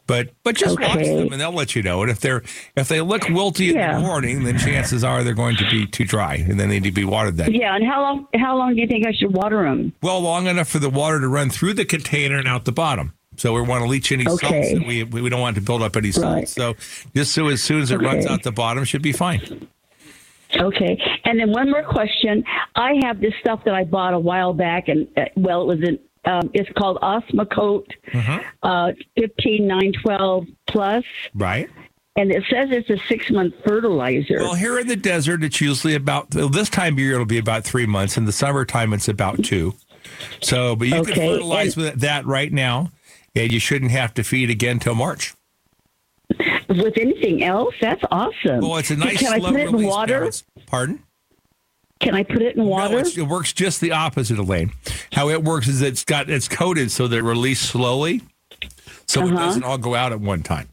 But 0.06 0.30
but 0.42 0.56
just 0.56 0.78
watch 0.78 1.04
them 1.04 1.32
and 1.32 1.40
they'll 1.40 1.52
let 1.52 1.74
you 1.74 1.82
know. 1.82 2.02
And 2.02 2.10
if 2.10 2.20
they're 2.20 2.42
if 2.76 2.88
they 2.88 3.00
look 3.00 3.22
wilty 3.22 3.72
in 3.72 3.78
the 3.78 4.00
morning, 4.00 4.44
then 4.44 4.58
chances 4.58 5.04
are 5.04 5.24
they're 5.24 5.34
going 5.34 5.56
to 5.56 5.70
be 5.70 5.86
too 5.86 6.04
dry 6.04 6.34
and 6.34 6.58
then 6.60 6.68
they 6.68 6.80
need 6.80 6.88
to 6.88 6.92
be 6.92 7.04
watered 7.04 7.36
then. 7.36 7.52
Yeah, 7.52 7.74
and 7.74 7.86
how 7.86 8.02
long? 8.02 8.26
How 8.34 8.56
long 8.56 8.74
do 8.74 8.80
you 8.80 8.86
think 8.86 9.06
I 9.06 9.12
should 9.12 9.34
water 9.34 9.62
them? 9.62 9.92
Well, 10.02 10.20
long 10.20 10.46
enough 10.46 10.68
for 10.68 10.78
the 10.78 10.90
water 10.90 11.20
to 11.20 11.28
run 11.28 11.50
through 11.50 11.74
the 11.74 11.84
container 11.84 12.38
and 12.38 12.48
out 12.48 12.64
the 12.64 12.72
bottom. 12.72 13.14
So 13.36 13.52
we 13.52 13.62
want 13.62 13.82
to 13.82 13.88
leach 13.88 14.12
any 14.12 14.24
salts. 14.24 14.44
Okay. 14.44 14.72
And 14.72 14.86
we, 14.86 15.02
we 15.02 15.28
don't 15.28 15.40
want 15.40 15.56
to 15.56 15.62
build 15.62 15.82
up 15.82 15.96
any 15.96 16.12
salts. 16.12 16.24
Right. 16.24 16.48
So 16.48 16.74
just 17.14 17.32
so 17.32 17.48
as 17.48 17.62
soon 17.62 17.80
as 17.82 17.90
it 17.90 18.00
runs 18.00 18.26
out 18.26 18.42
the 18.42 18.52
bottom, 18.52 18.84
should 18.84 19.02
be 19.02 19.12
fine. 19.12 19.68
Okay, 20.56 20.96
and 21.24 21.40
then 21.40 21.50
one 21.50 21.68
more 21.68 21.82
question. 21.82 22.44
I 22.76 22.92
have 23.02 23.20
this 23.20 23.32
stuff 23.40 23.64
that 23.64 23.74
I 23.74 23.82
bought 23.82 24.14
a 24.14 24.18
while 24.20 24.52
back, 24.52 24.86
and 24.86 25.08
uh, 25.16 25.24
well, 25.36 25.62
it 25.62 25.66
was 25.66 25.82
in 25.82 25.98
Um, 26.26 26.50
it's 26.54 26.70
called 26.72 26.98
Osmocote 27.00 27.86
uh, 28.62 28.92
15912 29.16 30.46
Plus, 30.66 31.04
Right. 31.34 31.68
and 32.16 32.30
it 32.32 32.44
says 32.50 32.68
it's 32.70 32.88
a 32.90 32.98
six 33.08 33.30
month 33.30 33.54
fertilizer. 33.66 34.38
Well, 34.38 34.54
here 34.54 34.78
in 34.78 34.86
the 34.86 34.96
desert, 34.96 35.42
it's 35.44 35.60
usually 35.60 35.94
about 35.94 36.30
this 36.30 36.68
time 36.70 36.94
of 36.94 36.98
year. 36.98 37.14
It'll 37.14 37.26
be 37.26 37.38
about 37.38 37.64
three 37.64 37.86
months. 37.86 38.16
In 38.16 38.24
the 38.24 38.32
summertime, 38.32 38.92
it's 38.92 39.08
about 39.08 39.42
two. 39.44 39.74
So, 40.40 40.76
but 40.76 40.88
you 40.88 40.94
can 41.02 41.12
Okay, 41.12 41.26
fertilize 41.34 41.76
with 41.76 42.00
that 42.00 42.24
right 42.26 42.52
now, 42.52 42.90
and 43.34 43.52
you 43.52 43.58
shouldn't 43.60 43.90
have 43.90 44.14
to 44.14 44.22
feed 44.24 44.50
again 44.50 44.78
till 44.78 44.94
March. 44.94 45.34
With 46.68 46.96
anything 46.98 47.44
else, 47.44 47.74
that's 47.80 48.02
awesome. 48.10 48.60
Well, 48.60 48.76
it's 48.78 48.90
a 48.90 48.96
nice 48.96 49.18
Can 49.18 49.32
I 49.32 49.38
put 49.40 49.60
it 49.60 49.68
in 49.68 49.82
water? 49.86 50.18
balance. 50.20 50.44
Pardon? 50.66 51.02
Can 52.04 52.14
I 52.14 52.22
put 52.22 52.42
it 52.42 52.56
in 52.56 52.64
water? 52.64 52.94
No, 53.02 53.08
it 53.08 53.26
works 53.28 53.52
just 53.52 53.80
the 53.80 53.92
opposite, 53.92 54.38
Elaine. 54.38 54.72
How 55.12 55.28
it 55.30 55.42
works 55.42 55.66
is 55.68 55.82
it's 55.82 56.04
got 56.04 56.30
it's 56.30 56.46
coated 56.48 56.90
so 56.90 57.08
that 57.08 57.16
it 57.16 57.22
releases 57.22 57.68
slowly, 57.68 58.22
so 59.06 59.22
it 59.26 59.32
Uh-huh. 59.32 59.46
doesn't 59.46 59.64
all 59.64 59.78
go 59.78 59.94
out 59.94 60.12
at 60.12 60.20
one 60.20 60.42
time. 60.42 60.68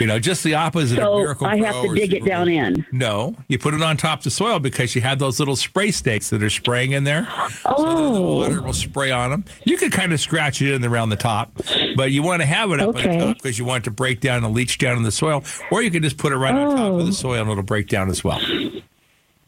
You 0.00 0.08
know, 0.08 0.18
just 0.18 0.42
the 0.42 0.54
opposite 0.56 0.98
of 0.98 1.04
so 1.04 1.18
miracle. 1.18 1.46
I 1.46 1.56
have 1.58 1.80
to 1.80 1.94
dig 1.94 2.12
it 2.14 2.24
down 2.24 2.48
in. 2.48 2.84
No, 2.90 3.36
you 3.46 3.60
put 3.60 3.74
it 3.74 3.82
on 3.82 3.96
top 3.96 4.18
of 4.18 4.24
the 4.24 4.30
soil 4.32 4.58
because 4.58 4.96
you 4.96 5.00
have 5.02 5.20
those 5.20 5.38
little 5.38 5.54
spray 5.54 5.92
stakes 5.92 6.30
that 6.30 6.42
are 6.42 6.50
spraying 6.50 6.90
in 6.90 7.04
there. 7.04 7.28
So 7.62 7.68
the 7.68 7.74
Oh, 7.76 8.34
water 8.38 8.60
will 8.60 8.72
spray 8.72 9.12
on 9.12 9.30
them. 9.30 9.44
You 9.64 9.76
can 9.76 9.90
kind 9.92 10.12
of 10.12 10.18
scratch 10.18 10.60
it 10.60 10.74
in 10.74 10.84
around 10.84 11.10
the 11.10 11.16
top, 11.16 11.52
but 11.94 12.10
you 12.10 12.24
want 12.24 12.42
to 12.42 12.46
have 12.46 12.72
it 12.72 12.80
up 12.80 12.88
Okay. 12.88 13.18
the 13.18 13.24
top 13.26 13.36
because 13.36 13.56
you 13.56 13.64
want 13.64 13.82
it 13.82 13.84
to 13.84 13.92
break 13.92 14.18
down 14.20 14.44
and 14.44 14.52
leach 14.52 14.78
down 14.78 14.96
in 14.96 15.04
the 15.04 15.12
soil, 15.12 15.44
or 15.70 15.80
you 15.80 15.92
can 15.92 16.02
just 16.02 16.16
put 16.16 16.32
it 16.32 16.36
right 16.38 16.52
on 16.56 16.74
top 16.76 16.86
of 16.88 16.94
Oh. 16.94 17.02
the 17.06 17.12
soil 17.12 17.42
and 17.42 17.50
it'll 17.52 17.62
break 17.62 17.86
down 17.88 18.10
as 18.10 18.24
well. 18.24 18.40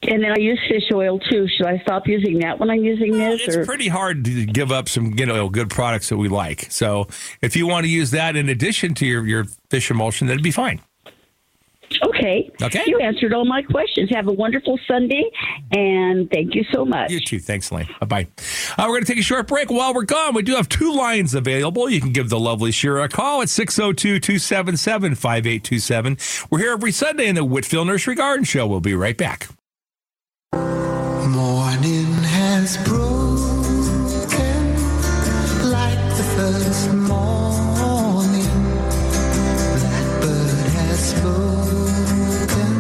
And 0.09 0.23
then 0.23 0.33
I 0.33 0.39
use 0.39 0.61
fish 0.69 0.85
oil 0.93 1.19
too. 1.19 1.49
Should 1.49 1.67
I 1.67 1.79
stop 1.79 2.07
using 2.07 2.39
that 2.41 2.59
when 2.59 2.71
I'm 2.71 2.85
using 2.85 3.13
this? 3.13 3.41
It's 3.43 3.57
or? 3.57 3.65
pretty 3.65 3.89
hard 3.89 4.25
to 4.25 4.47
give 4.47 4.71
up 4.71 4.89
some 4.89 5.19
you 5.19 5.27
know 5.27 5.49
good 5.49 5.71
products 5.71 6.09
that 6.11 6.17
we 6.17 6.29
like. 6.29 6.71
So 6.71 7.09
if 7.43 7.57
you 7.57 7.67
want 7.67 7.85
to 7.85 7.91
use 7.91 8.11
that 8.13 8.37
in 8.37 8.49
addition 8.49 8.95
to 8.95 9.07
your, 9.07 9.27
your 9.27 9.45
fish 9.71 9.91
emulsion, 9.91 10.27
that'd 10.29 10.43
be 10.43 10.51
fine. 10.51 10.81
Okay. 12.03 12.51
Okay. 12.63 12.83
You 12.87 12.99
answered 12.99 13.33
all 13.33 13.45
my 13.45 13.63
questions. 13.63 14.11
Have 14.11 14.29
a 14.29 14.33
wonderful 14.33 14.79
Sunday, 14.89 15.23
and 15.71 16.29
thank 16.31 16.55
you 16.55 16.65
so 16.73 16.85
much. 16.85 17.11
You 17.11 17.21
too. 17.21 17.39
Thanks, 17.39 17.71
Elaine. 17.71 17.89
Bye 18.01 18.07
bye. 18.07 18.27
Uh, 18.77 18.87
we're 18.89 18.95
going 18.95 19.05
to 19.05 19.13
take 19.13 19.19
a 19.19 19.23
short 19.23 19.47
break. 19.47 19.71
While 19.71 19.95
we're 19.95 20.05
gone, 20.05 20.35
we 20.35 20.43
do 20.43 20.57
have 20.57 20.69
two 20.69 20.93
lines 20.93 21.35
available. 21.35 21.89
You 21.89 22.01
can 22.01 22.13
give 22.13 22.29
the 22.29 22.41
lovely 22.41 22.73
Shira 22.73 23.05
a 23.05 23.09
call 23.09 23.43
at 23.43 23.49
602 23.49 24.21
277 24.21 25.15
5827. 25.15 26.19
We're 26.51 26.59
here 26.59 26.73
every 26.73 26.93
Sunday 26.93 27.27
in 27.27 27.35
the 27.35 27.47
Whitfill 27.47 27.87
Nursery 27.87 28.15
Garden 28.15 28.45
Show. 28.45 28.67
We'll 28.67 28.81
be 28.81 28.95
right 28.95 29.17
back. 29.17 29.49
Has 32.67 32.77
broken 32.79 34.65
like 35.71 36.03
the 36.19 36.27
first 36.37 36.87
morning. 37.13 38.51
Blackbird 40.21 40.69
has 40.79 41.01
spoken 41.15 42.73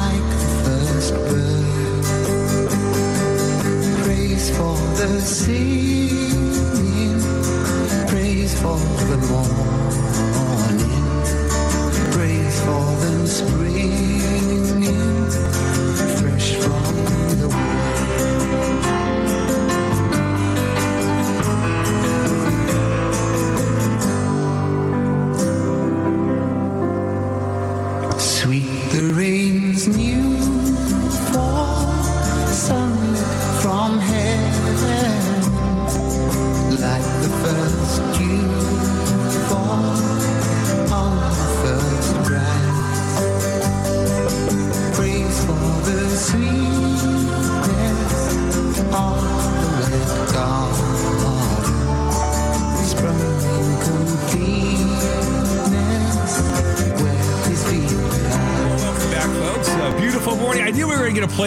like 0.00 0.28
the 0.42 0.50
first 0.64 1.12
bird. 1.28 2.04
Praise 4.04 4.46
for 4.56 4.76
the 4.96 5.10
singing, 5.20 5.91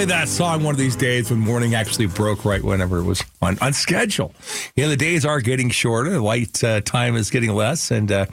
play 0.06 0.16
that 0.18 0.28
song 0.28 0.64
one 0.64 0.74
of 0.74 0.78
these 0.78 0.96
days 0.96 1.32
when 1.32 1.40
morning 1.40 1.74
actually 1.74 2.06
broke 2.06 2.46
right 2.46 2.64
whenever 2.64 3.00
it 3.00 3.04
was 3.04 3.24
on, 3.42 3.58
on 3.60 3.74
schedule. 3.74 4.34
You 4.76 4.84
know, 4.84 4.90
the 4.90 4.98
days 4.98 5.26
are 5.26 5.42
getting 5.42 5.70
shorter, 5.70 6.12
the 6.12 6.22
light 6.22 6.64
uh, 6.64 6.82
time 6.82 7.16
is 7.16 7.30
getting 7.30 7.54
less, 7.54 7.92
and 7.92 8.12
uh, 8.12 8.26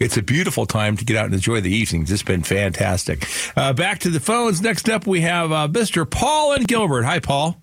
it's 0.00 0.16
a 0.16 0.22
beautiful 0.22 0.66
time 0.66 0.96
to 0.96 1.04
get 1.04 1.16
out 1.16 1.26
and 1.26 1.34
enjoy 1.34 1.60
the 1.60 1.70
evenings. 1.70 2.10
It's 2.10 2.22
been 2.22 2.42
fantastic. 2.42 3.26
Uh, 3.56 3.72
back 3.72 4.00
to 4.00 4.10
the 4.10 4.20
phones. 4.20 4.60
Next 4.60 4.88
up, 4.88 5.06
we 5.06 5.20
have 5.20 5.52
uh, 5.52 5.68
Mr. 5.68 6.08
Paul 6.08 6.54
and 6.54 6.66
Gilbert. 6.66 7.04
Hi, 7.04 7.20
Paul. 7.20 7.62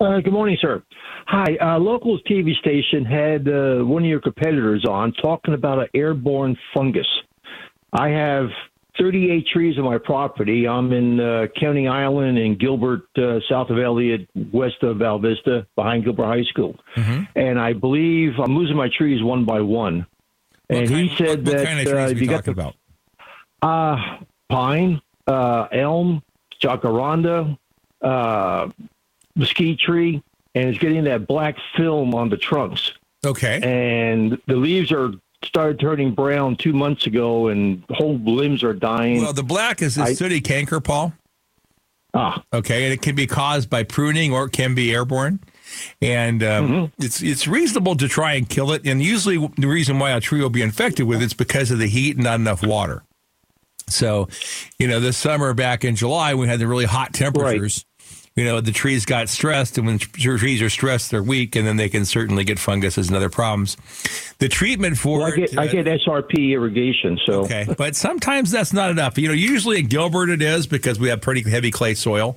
Uh, 0.00 0.20
good 0.20 0.32
morning, 0.32 0.56
sir. 0.60 0.82
Hi. 1.26 1.56
Uh, 1.60 1.78
local 1.78 2.18
TV 2.20 2.54
station 2.54 3.04
had 3.04 3.48
uh, 3.48 3.84
one 3.84 4.02
of 4.02 4.08
your 4.08 4.20
competitors 4.20 4.84
on 4.88 5.12
talking 5.22 5.54
about 5.54 5.80
an 5.80 5.88
airborne 5.94 6.56
fungus. 6.74 7.08
I 7.92 8.08
have 8.08 8.46
38 8.98 9.46
trees 9.48 9.78
on 9.78 9.84
my 9.84 9.98
property. 9.98 10.68
I'm 10.68 10.92
in 10.92 11.18
uh, 11.18 11.46
County 11.58 11.88
Island 11.88 12.38
in 12.38 12.56
Gilbert, 12.56 13.02
uh, 13.18 13.40
south 13.48 13.70
of 13.70 13.78
Elliott, 13.78 14.28
west 14.52 14.82
of 14.82 14.98
Val 14.98 15.18
Vista, 15.18 15.66
behind 15.74 16.04
Gilbert 16.04 16.26
High 16.26 16.44
School. 16.44 16.76
And 17.34 17.58
I 17.58 17.72
believe 17.72 18.38
I'm 18.38 18.56
losing 18.56 18.76
my 18.76 18.88
trees 18.96 19.22
one 19.22 19.44
by 19.44 19.60
one. 19.60 20.06
What 20.68 20.78
and 20.78 20.88
kind- 20.88 21.08
he 21.10 21.16
said 21.16 21.44
what, 21.44 21.54
what 21.54 21.56
that 21.58 21.66
kind 21.66 21.88
of 21.88 21.94
uh, 21.94 21.96
are 21.98 22.12
you 22.12 22.26
got 22.26 22.44
talking 22.44 22.54
the 22.54 22.60
about? 22.62 22.74
uh, 23.62 24.24
pine, 24.48 25.00
uh, 25.26 25.66
elm, 25.72 26.22
jacaranda, 26.62 27.58
uh, 28.00 28.68
mesquite 29.34 29.78
tree, 29.80 30.22
and 30.54 30.68
it's 30.68 30.78
getting 30.78 31.04
that 31.04 31.26
black 31.26 31.56
film 31.76 32.14
on 32.14 32.28
the 32.28 32.36
trunks. 32.36 32.92
Okay. 33.26 33.60
And 33.62 34.38
the 34.46 34.56
leaves 34.56 34.92
are 34.92 35.12
started 35.44 35.78
turning 35.80 36.14
brown 36.14 36.56
two 36.56 36.72
months 36.72 37.06
ago, 37.06 37.48
and 37.48 37.84
whole 37.90 38.18
limbs 38.18 38.62
are 38.62 38.72
dying. 38.74 39.22
Well, 39.22 39.32
the 39.32 39.42
black 39.42 39.82
is 39.82 39.98
I- 39.98 40.14
sooty 40.14 40.40
canker, 40.40 40.80
Paul. 40.80 41.12
ah, 42.14 42.42
Okay, 42.52 42.84
and 42.84 42.92
it 42.92 43.02
can 43.02 43.14
be 43.14 43.26
caused 43.26 43.68
by 43.70 43.82
pruning 43.82 44.32
or 44.32 44.44
it 44.46 44.52
can 44.52 44.74
be 44.74 44.92
airborne. 44.92 45.40
And 46.00 46.42
um, 46.42 46.68
Mm-hmm. 46.68 47.02
it's 47.04 47.22
it's 47.22 47.48
reasonable 47.48 47.96
to 47.96 48.06
try 48.06 48.34
and 48.34 48.48
kill 48.48 48.70
it. 48.72 48.86
And 48.86 49.02
usually, 49.02 49.38
the 49.56 49.66
reason 49.66 49.98
why 49.98 50.10
a 50.10 50.20
tree 50.20 50.40
will 50.40 50.50
be 50.50 50.62
infected 50.62 51.06
with 51.06 51.22
it's 51.22 51.32
because 51.34 51.70
of 51.70 51.78
the 51.78 51.88
heat 51.88 52.16
and 52.16 52.24
not 52.24 52.36
enough 52.38 52.64
water. 52.64 53.02
So, 53.88 54.28
you 54.78 54.86
know, 54.88 55.00
this 55.00 55.16
summer 55.16 55.52
back 55.54 55.84
in 55.84 55.96
July, 55.96 56.34
we 56.34 56.46
had 56.46 56.58
the 56.60 56.66
really 56.66 56.84
hot 56.86 57.12
temperatures. 57.12 57.84
You 58.36 58.44
know, 58.44 58.60
the 58.60 58.72
trees 58.72 59.04
got 59.04 59.28
stressed, 59.28 59.78
and 59.78 59.86
when 59.86 59.98
trees 60.00 60.60
are 60.60 60.68
stressed, 60.68 61.12
they're 61.12 61.22
weak, 61.22 61.54
and 61.54 61.64
then 61.64 61.76
they 61.76 61.88
can 61.88 62.04
certainly 62.04 62.42
get 62.42 62.58
funguses 62.58 63.06
and 63.06 63.16
other 63.16 63.30
problems. 63.30 63.76
The 64.38 64.48
treatment 64.48 64.98
for 64.98 65.18
well, 65.18 65.26
I 65.28 65.30
it, 65.30 65.36
get 65.36 65.58
I 65.58 65.66
uh, 65.66 65.70
get 65.70 65.86
SRP 65.86 66.52
irrigation, 66.52 67.18
so 67.24 67.44
Okay, 67.44 67.66
but 67.78 67.94
sometimes 67.94 68.50
that's 68.50 68.72
not 68.72 68.90
enough. 68.90 69.18
You 69.18 69.28
know, 69.28 69.34
usually 69.34 69.78
in 69.78 69.86
Gilbert 69.86 70.30
it 70.30 70.42
is 70.42 70.66
because 70.66 70.98
we 70.98 71.10
have 71.10 71.20
pretty 71.20 71.48
heavy 71.48 71.70
clay 71.70 71.94
soil. 71.94 72.36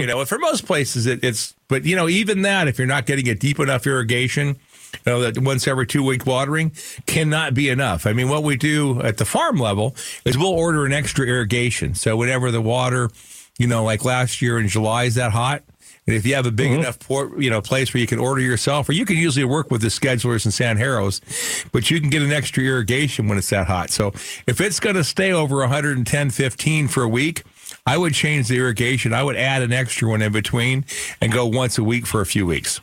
You 0.00 0.06
know, 0.06 0.24
for 0.24 0.38
most 0.38 0.66
places 0.66 1.06
it, 1.06 1.22
it's, 1.22 1.54
but 1.68 1.84
you 1.84 1.96
know, 1.96 2.08
even 2.08 2.42
that, 2.42 2.68
if 2.68 2.78
you're 2.78 2.86
not 2.86 3.06
getting 3.06 3.28
a 3.28 3.34
deep 3.34 3.58
enough 3.60 3.86
irrigation, 3.86 4.48
you 4.48 5.00
know, 5.06 5.20
that 5.20 5.38
once 5.38 5.66
every 5.66 5.86
two 5.86 6.02
week 6.02 6.26
watering 6.26 6.72
cannot 7.06 7.54
be 7.54 7.68
enough. 7.68 8.06
I 8.06 8.12
mean, 8.12 8.28
what 8.28 8.42
we 8.42 8.56
do 8.56 9.00
at 9.02 9.18
the 9.18 9.24
farm 9.24 9.56
level 9.56 9.96
is 10.24 10.36
we'll 10.36 10.48
order 10.48 10.84
an 10.84 10.92
extra 10.92 11.26
irrigation. 11.26 11.94
So 11.94 12.16
whenever 12.16 12.50
the 12.50 12.60
water, 12.60 13.10
you 13.58 13.66
know, 13.66 13.84
like 13.84 14.04
last 14.04 14.42
year 14.42 14.58
in 14.58 14.68
July 14.68 15.04
is 15.04 15.14
that 15.16 15.32
hot, 15.32 15.62
and 16.06 16.16
if 16.16 16.26
you 16.26 16.34
have 16.34 16.46
a 16.46 16.50
big 16.50 16.72
enough 16.72 16.98
port, 16.98 17.38
you 17.38 17.48
know, 17.48 17.60
place 17.60 17.94
where 17.94 18.00
you 18.00 18.08
can 18.08 18.18
order 18.18 18.40
yourself, 18.40 18.88
or 18.88 18.92
you 18.92 19.04
can 19.04 19.16
usually 19.16 19.44
work 19.44 19.70
with 19.70 19.82
the 19.82 19.88
schedulers 19.88 20.44
in 20.44 20.50
zanjeros, 20.50 21.70
but 21.70 21.90
you 21.92 22.00
can 22.00 22.10
get 22.10 22.22
an 22.22 22.32
extra 22.32 22.64
irrigation 22.64 23.28
when 23.28 23.38
it's 23.38 23.50
that 23.50 23.68
hot. 23.68 23.90
So 23.90 24.08
if 24.48 24.60
it's 24.60 24.80
going 24.80 24.96
to 24.96 25.04
stay 25.04 25.32
over 25.32 25.58
110, 25.58 26.30
15 26.30 26.88
for 26.88 27.04
a 27.04 27.08
week, 27.08 27.44
I 27.86 27.98
would 27.98 28.14
change 28.14 28.48
the 28.48 28.58
irrigation. 28.58 29.12
I 29.12 29.22
would 29.22 29.36
add 29.36 29.62
an 29.62 29.72
extra 29.72 30.08
one 30.08 30.22
in 30.22 30.32
between 30.32 30.84
and 31.20 31.30
go 31.30 31.46
once 31.46 31.78
a 31.78 31.84
week 31.84 32.06
for 32.06 32.20
a 32.20 32.26
few 32.26 32.46
weeks. 32.46 32.80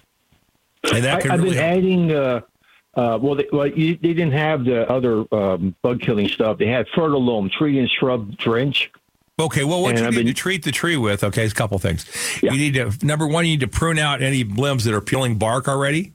And 0.93 1.03
that 1.03 1.17
I, 1.17 1.21
can 1.21 1.31
I've 1.31 1.43
really 1.43 1.55
been 1.55 1.63
adding. 1.63 2.11
Uh, 2.13 2.41
uh, 2.93 3.19
well, 3.21 3.35
they, 3.35 3.47
well 3.51 3.67
you, 3.67 3.97
they 3.97 4.13
didn't 4.13 4.31
have 4.31 4.63
the 4.63 4.89
other 4.89 5.25
um, 5.33 5.75
bug 5.81 5.99
killing 5.99 6.29
stuff. 6.29 6.57
They 6.57 6.67
had 6.67 6.88
fertilome, 6.88 7.51
tree 7.51 7.79
and 7.79 7.89
shrub 7.89 8.38
drench. 8.38 8.91
Okay, 9.39 9.63
well, 9.63 9.81
what 9.81 9.91
And 9.91 10.00
you 10.00 10.05
I've 10.08 10.13
need 10.13 10.27
to 10.27 10.34
treat 10.34 10.63
the 10.63 10.72
tree 10.72 10.98
with, 10.98 11.24
okay, 11.24 11.43
is 11.43 11.53
a 11.53 11.55
couple 11.55 11.79
things. 11.79 12.05
Yeah. 12.43 12.51
You 12.51 12.58
need 12.58 12.74
to, 12.74 13.05
number 13.05 13.25
one, 13.25 13.46
you 13.46 13.51
need 13.51 13.62
to 13.62 13.67
prune 13.67 13.98
out 13.98 14.22
any 14.22 14.43
limbs 14.43 14.84
that 14.84 14.93
are 14.93 15.01
peeling 15.01 15.38
bark 15.38 15.67
already. 15.67 16.13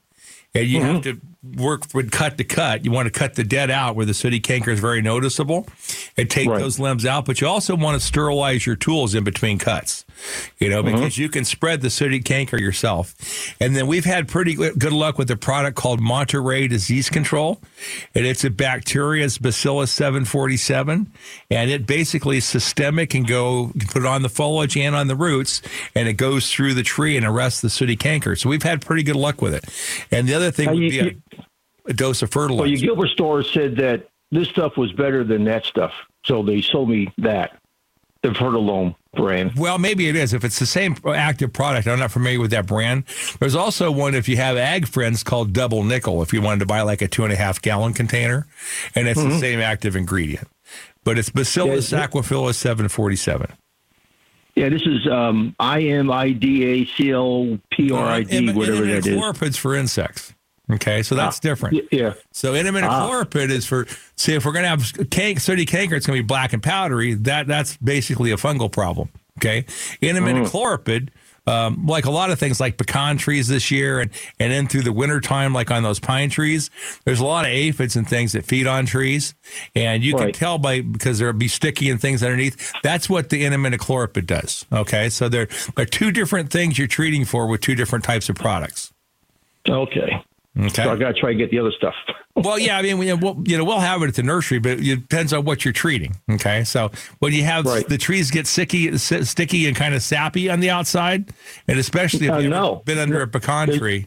and 0.55 0.67
you 0.67 0.81
have 0.83 1.03
mm-hmm. 1.03 1.21
to 1.21 1.21
work 1.57 1.83
with 1.93 2.11
cut 2.11 2.39
to 2.39 2.45
cut. 2.45 2.85
You 2.85 2.91
want 2.91 3.07
to 3.07 3.11
cut 3.11 3.35
the 3.35 3.45
dead 3.45 3.71
out 3.71 3.97
where 3.97 4.07
the 4.07 4.15
sooty 4.15 4.41
canker 4.41 4.71
is 4.71 4.81
very 4.81 5.03
noticeable 5.03 5.67
and 6.17 6.31
take 6.31 6.49
Right. 6.49 6.61
those 6.61 6.79
limbs 6.79 7.05
out. 7.07 7.25
But 7.25 7.41
you 7.41 7.47
also 7.47 7.77
want 7.77 8.01
to 8.01 8.07
sterilize 8.07 8.67
your 8.67 8.77
tools 8.77 9.15
in 9.15 9.25
between 9.25 9.59
cuts, 9.59 10.05
you 10.59 10.69
know, 10.69 10.83
mm-hmm. 10.83 10.97
because 10.97 11.19
you 11.19 11.29
can 11.29 11.45
spread 11.45 11.81
the 11.81 11.91
sooty 11.91 12.21
canker 12.21 12.59
yourself. 12.59 13.15
And 13.61 13.77
then 13.77 13.87
we've 13.87 14.05
had 14.05 14.29
pretty 14.29 14.55
good 14.55 14.93
luck 14.93 15.19
with 15.19 15.31
a 15.31 15.37
product 15.37 15.77
called 15.77 16.01
Monterey 16.01 16.69
Disease 16.69 17.11
Control, 17.11 17.61
and 18.15 18.27
it's 18.27 18.45
a 18.45 18.51
bacteria, 18.51 19.25
it's 19.25 19.39
Bacillus 19.39 19.91
747, 19.93 21.11
and 21.51 21.71
it 21.71 21.87
basically 21.87 22.39
is 22.39 22.45
systemic 22.45 23.15
and 23.15 23.27
go 23.27 23.73
put 23.89 24.03
it 24.03 24.07
on 24.07 24.23
the 24.23 24.29
foliage 24.29 24.77
and 24.77 24.95
on 24.95 25.09
the 25.09 25.17
roots, 25.17 25.63
and 25.95 26.09
it 26.09 26.15
goes 26.15 26.51
through 26.51 26.75
the 26.75 26.83
tree 26.83 27.17
and 27.17 27.27
arrests 27.27 27.61
the 27.61 27.71
sooty 27.71 27.97
canker. 27.97 28.37
So 28.37 28.49
we've 28.49 28.63
had 28.63 28.81
pretty 28.81 29.03
good 29.03 29.17
luck 29.17 29.41
with 29.43 29.55
it. 29.55 29.65
And 30.11 30.29
the 30.29 30.35
other 30.35 30.51
thing 30.51 30.71
would 30.71 30.81
be 30.81 30.97
you- 30.97 31.23
a 31.87 31.93
dose 31.93 32.23
of 32.23 32.31
fertilizer. 32.31 32.63
Well, 32.63 32.71
your 32.71 32.81
Gilbert 32.81 33.09
store 33.09 33.43
said 33.43 33.77
that 33.77 34.09
this 34.31 34.49
stuff 34.49 34.77
was 34.77 34.93
better 34.93 35.25
than 35.25 35.45
that 35.45 35.65
stuff, 35.65 35.93
so 36.25 36.43
they 36.43 36.61
sold 36.61 36.89
me 36.89 37.13
that, 37.19 37.59
the 38.23 38.31
Fertilome 38.31 38.95
brand. 39.15 39.53
Well, 39.57 39.79
maybe 39.79 40.09
it 40.09 40.17
is. 40.17 40.33
If 40.33 40.45
it's 40.45 40.59
the 40.59 40.67
same 40.67 40.97
active 41.07 41.53
product, 41.53 41.87
I'm 41.87 41.99
not 41.99 42.11
familiar 42.11 42.41
with 42.41 42.51
that 42.51 42.67
brand. 42.67 43.05
There's 43.39 43.55
also 43.55 43.91
one 43.93 44.15
if 44.15 44.29
you 44.29 44.37
have 44.39 44.57
ag 44.57 44.89
friends 44.89 45.23
called 45.23 45.53
Double 45.53 45.85
Nickel. 45.85 46.23
If 46.23 46.33
you 46.33 46.43
wanted 46.43 46.61
to 46.61 46.67
buy 46.67 46.83
like 46.83 47.03
a 47.03 47.09
two 47.09 47.25
and 47.25 47.33
a 47.33 47.37
half 47.37 47.61
gallon 47.63 47.93
container, 47.93 48.47
and 48.95 49.07
it's 49.07 49.23
the 49.23 49.39
same 49.39 49.61
active 49.61 49.95
ingredient, 49.95 50.49
but 51.05 51.19
it's 51.19 51.31
Bacillus 51.31 51.93
Yeah, 51.93 52.07
aquaphilus 52.07 52.55
747. 52.55 53.53
Yeah, 54.57 54.69
this 54.69 54.83
is 54.83 55.07
um, 55.09 55.55
I 55.59 55.83
M 55.83 56.11
I 56.11 56.31
D 56.31 56.65
A 56.65 56.87
C 56.87 57.11
L 57.11 57.59
P 57.71 57.91
R 57.91 58.05
I 58.05 58.23
D, 58.23 58.49
Im- 58.49 58.55
whatever 58.57 58.83
that 58.87 58.99
is. 58.99 59.07
Imidacloripids 59.07 59.57
for 59.57 59.75
insects. 59.75 60.34
Okay, 60.71 61.03
so 61.03 61.15
that's 61.15 61.39
ah, 61.39 61.41
different. 61.43 61.75
Y- 61.75 61.99
Yeah. 61.99 62.15
So 62.33 62.55
imidacloripid 62.55 63.51
ah. 63.51 63.53
is 63.53 63.67
for 63.67 63.87
see 64.17 64.35
if 64.35 64.45
we're 64.45 64.53
going 64.53 64.63
to 64.63 64.69
have 64.69 65.11
cank, 65.11 65.41
sooty 65.41 65.67
canker, 65.67 65.95
it's 65.95 66.07
going 66.07 66.17
to 66.17 66.23
be 66.23 66.27
black 66.27 66.53
and 66.53 66.63
powdery. 66.63 67.15
That 67.15 67.47
that's 67.47 67.77
basically 67.79 68.33
a 68.33 68.37
fungal 68.37 68.73
problem. 68.73 69.11
Okay, 69.39 69.65
imidacloripid, 70.01 71.09
mm. 71.47 71.53
um, 71.53 71.87
like 71.87 72.07
a 72.07 72.11
lot 72.11 72.31
of 72.31 72.39
things 72.39 72.61
like 72.61 72.79
pecan 72.79 73.19
trees 73.19 73.49
this 73.49 73.71
year, 73.71 73.99
and 74.01 74.11
and 74.39 74.53
then 74.53 74.69
through 74.69 74.83
the 74.83 74.93
winter 74.93 75.21
time, 75.21 75.53
like 75.53 75.71
on 75.71 75.83
those 75.83 75.99
pine 75.99 76.31
trees, 76.31 76.71
there's 77.05 77.21
a 77.21 77.27
lot 77.27 77.45
of 77.45 77.51
aphids 77.51 77.97
and 77.97 78.09
things 78.09 78.33
that 78.33 78.47
feed 78.47 78.67
on 78.67 78.87
trees, 78.87 79.35
and 79.75 80.03
you 80.03 80.15
can 80.15 80.33
tell 80.33 80.57
by 80.57 80.81
because 80.81 81.19
there'll 81.19 81.35
be 81.35 81.49
sticky 81.49 81.91
and 81.91 82.01
things 82.01 82.23
underneath. 82.23 82.73
That's 82.83 83.11
what 83.11 83.29
the 83.29 83.43
imidacloripid 83.43 84.27
does. 84.27 84.65
Okay, 84.73 85.11
so 85.11 85.29
they're 85.29 85.49
they're 85.77 85.85
two 85.85 86.11
different 86.11 86.51
things 86.51 86.79
you're 86.79 86.87
treating 86.87 87.25
for 87.25 87.49
with 87.49 87.61
two 87.61 87.75
different 87.75 88.05
types 88.05 88.31
of 88.31 88.37
products. 88.37 88.93
Okay. 89.69 90.25
Okay. 90.57 90.69
So 90.85 90.93
I 90.93 90.97
got 90.97 91.09
to 91.15 91.21
try 91.21 91.33
to 91.33 91.39
get 91.39 91.51
the 91.51 91.59
other 91.59 91.73
stuff. 91.73 91.95
Well, 92.37 92.59
yeah, 92.59 92.77
I 92.79 92.83
mean, 92.83 92.99
we, 92.99 93.13
we'll, 93.13 93.41
you 93.47 93.57
know, 93.57 93.63
we'll 93.63 93.79
have 93.79 94.03
it 94.03 94.09
at 94.09 94.15
the 94.17 94.23
nursery, 94.25 94.59
but 94.59 94.81
it 94.81 94.83
depends 94.83 95.33
on 95.33 95.45
what 95.45 95.65
you're 95.65 95.71
treating. 95.73 96.17
Okay, 96.29 96.65
so 96.65 96.91
when 97.21 97.33
you 97.33 97.45
have 97.45 97.65
Right. 97.65 97.89
the 97.89 97.97
trees 97.97 98.33
get 98.33 98.49
sticky, 98.49 98.89
s- 98.89 99.31
sticky, 99.31 99.69
and 99.69 99.77
kind 99.77 99.95
of 99.95 100.03
sappy 100.03 100.51
on 100.51 100.59
the 100.59 100.69
outside, 100.69 101.31
and 101.69 101.79
especially 101.79 102.27
if 102.27 102.33
Uh, 102.33 102.39
you've 102.39 102.51
no. 102.51 102.83
been 102.87 102.99
under 102.99 103.23
a 103.23 103.29
pecan 103.29 103.71
It- 103.71 103.79
tree, 103.79 104.07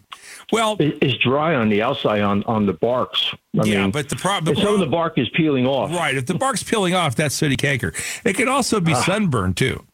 well, 0.51 0.75
It's 0.77 1.17
dry 1.23 1.55
on 1.55 1.69
the 1.69 1.81
outside 1.81 2.19
on, 2.19 2.43
on 2.43 2.65
the 2.65 2.73
barks. 2.73 3.33
I 3.57 3.63
yeah, 3.63 3.83
mean, 3.83 3.91
but 3.91 4.09
the 4.09 4.17
problem, 4.17 4.57
some 4.57 4.73
of 4.73 4.81
the 4.81 4.87
bark 4.87 5.17
is 5.17 5.29
peeling 5.29 5.65
off. 5.65 5.89
right, 5.91 6.17
if 6.17 6.25
the 6.25 6.33
bark's 6.35 6.63
peeling 6.63 6.93
off, 6.93 7.15
that's 7.15 7.33
sooty 7.33 7.55
canker. 7.55 7.93
It 8.25 8.33
can 8.35 8.49
also 8.49 8.75
Ah. 8.75 8.81
be 8.81 8.93
sunburn 8.93 9.53
too. 9.53 9.85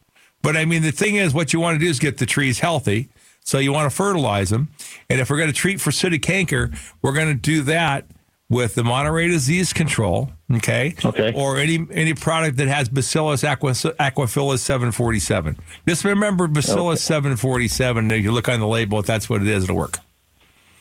But 0.42 0.56
I 0.56 0.64
mean, 0.64 0.82
the 0.82 0.90
thing 0.90 1.14
is, 1.14 1.32
what 1.32 1.52
you 1.52 1.60
want 1.60 1.78
to 1.78 1.84
do 1.84 1.88
is 1.88 2.00
get 2.00 2.18
the 2.18 2.26
trees 2.26 2.58
healthy. 2.58 3.10
So 3.44 3.58
you 3.58 3.72
want 3.72 3.90
to 3.90 3.94
fertilize 3.94 4.50
them, 4.50 4.70
and 5.08 5.20
if 5.20 5.30
we're 5.30 5.36
going 5.36 5.50
to 5.50 5.54
treat 5.54 5.80
for 5.80 5.92
sooty 5.92 6.18
canker, 6.18 6.70
we're 7.02 7.12
going 7.12 7.28
to 7.28 7.34
do 7.34 7.62
that 7.62 8.06
with 8.48 8.74
the 8.74 8.84
Monterey 8.84 9.28
disease 9.28 9.72
control, 9.72 10.30
okay? 10.52 10.94
Okay. 11.04 11.32
Or 11.34 11.58
any 11.58 11.86
any 11.90 12.14
product 12.14 12.56
that 12.56 12.68
has 12.68 12.88
Bacillus 12.88 13.44
aqua, 13.44 13.72
aquaphilus 13.72 14.60
747. 14.60 15.58
Just 15.88 16.04
remember 16.04 16.46
Bacillus 16.46 17.02
747. 17.02 18.10
If 18.10 18.22
you 18.22 18.32
look 18.32 18.48
on 18.48 18.60
the 18.60 18.66
label, 18.66 18.98
if 19.00 19.06
that's 19.06 19.28
what 19.28 19.42
it 19.42 19.48
is, 19.48 19.64
it'll 19.64 19.76
work. 19.76 19.98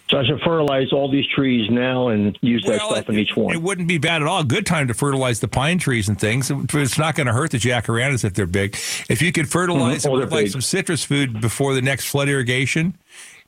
So 0.09 0.19
I 0.19 0.25
should 0.25 0.41
fertilize 0.41 0.91
all 0.91 1.09
these 1.09 1.25
trees 1.27 1.69
now 1.71 2.09
and 2.09 2.37
use 2.41 2.63
that 2.65 2.81
stuff 2.81 3.09
in 3.09 3.17
each 3.17 3.35
one. 3.35 3.53
It 3.55 3.61
wouldn't 3.61 3.87
be 3.87 3.97
bad 3.97 4.21
at 4.21 4.27
all. 4.27 4.43
Good 4.43 4.65
time 4.65 4.87
to 4.89 4.93
fertilize 4.93 5.39
the 5.39 5.47
pine 5.47 5.79
trees 5.79 6.07
and 6.09 6.19
things. 6.19 6.51
It's 6.51 6.97
not 6.99 7.15
going 7.15 7.27
to 7.27 7.33
hurt 7.33 7.51
the 7.51 7.57
jacarandas 7.57 8.23
if 8.25 8.33
they're 8.33 8.45
big. 8.45 8.75
If 9.09 9.21
you 9.21 9.31
could 9.31 9.49
fertilize 9.49 9.99
Mhm. 10.01 10.03
them 10.03 10.11
Oh, 10.11 10.19
with 10.19 10.31
like 10.31 10.45
big. 10.45 10.51
some 10.51 10.61
citrus 10.61 11.03
food 11.03 11.39
before 11.41 11.73
the 11.73 11.81
next 11.81 12.05
flood 12.09 12.27
irrigation, 12.29 12.95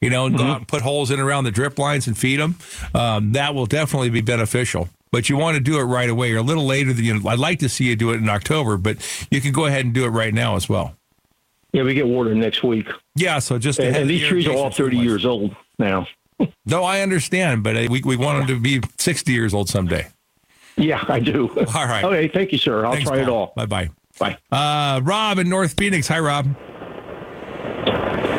you 0.02 0.10
know, 0.10 0.28
Mm-hmm. 0.30 0.42
out 0.46 0.58
and 0.60 0.68
put 0.68 0.82
holes 0.82 1.12
in 1.12 1.20
around 1.20 1.44
the 1.44 1.52
drip 1.52 1.78
lines 1.78 2.08
and 2.08 2.18
feed 2.18 2.40
them, 2.40 2.56
um, 2.96 3.34
that 3.34 3.54
will 3.54 3.66
definitely 3.68 4.10
be 4.10 4.22
beneficial. 4.22 4.90
But 5.12 5.30
you 5.30 5.38
want 5.38 5.56
to 5.56 5.62
do 5.62 5.78
it 5.78 5.84
right 5.84 6.10
away. 6.10 6.30
You're 6.30 6.40
a 6.40 6.42
little 6.42 6.66
later 6.66 6.94
than 6.94 7.04
you. 7.06 7.22
I'd 7.28 7.38
like 7.38 7.60
to 7.60 7.70
see 7.70 7.84
you 7.86 7.96
do 7.96 8.12
it 8.12 8.16
in 8.16 8.28
October, 8.30 8.78
but 8.78 8.98
you 9.30 9.40
can 9.42 9.52
go 9.52 9.66
ahead 9.66 9.86
and 9.86 9.94
do 9.94 10.06
it 10.06 10.10
right 10.10 10.34
now 10.34 10.56
as 10.56 10.68
well. 10.68 10.96
Yeah, 11.74 11.84
we 11.84 11.94
get 11.94 12.08
water 12.08 12.34
next 12.34 12.64
week. 12.64 12.88
Yeah. 13.16 13.40
So 13.40 13.60
just 13.60 13.78
And, 13.80 13.96
and 13.96 14.10
these 14.10 14.26
trees 14.28 14.48
are 14.48 14.54
all 14.56 14.72
30 14.72 14.98
years 14.98 15.26
old 15.26 15.54
now. 15.78 16.08
No, 16.66 16.84
I 16.84 17.02
understand, 17.02 17.64
but 17.64 17.76
uh, 17.78 17.88
we 17.90 18.02
we 18.04 18.18
want 18.18 18.40
them 18.40 18.48
to 18.56 18.60
be 18.60 18.82
60 18.98 19.32
years 19.32 19.54
old 19.54 19.70
someday. 19.70 20.08
Yeah, 20.78 21.04
I 21.08 21.20
do. 21.20 21.50
All 21.74 21.86
right. 21.88 22.04
Okay, 22.04 22.28
thank 22.28 22.52
you, 22.52 22.58
sir. 22.58 22.86
I'll 22.86 22.94
Thanks, 22.94 23.10
try 23.10 23.20
it 23.20 23.30
all. 23.30 23.54
Bye 23.56 23.66
bye. 23.66 23.90
Bye. 24.20 24.38
Uh, 24.52 25.02
Rob 25.04 25.40
in 25.40 25.48
North 25.50 25.76
Phoenix. 25.78 26.08
Hi, 26.08 26.20
Rob. 26.20 26.46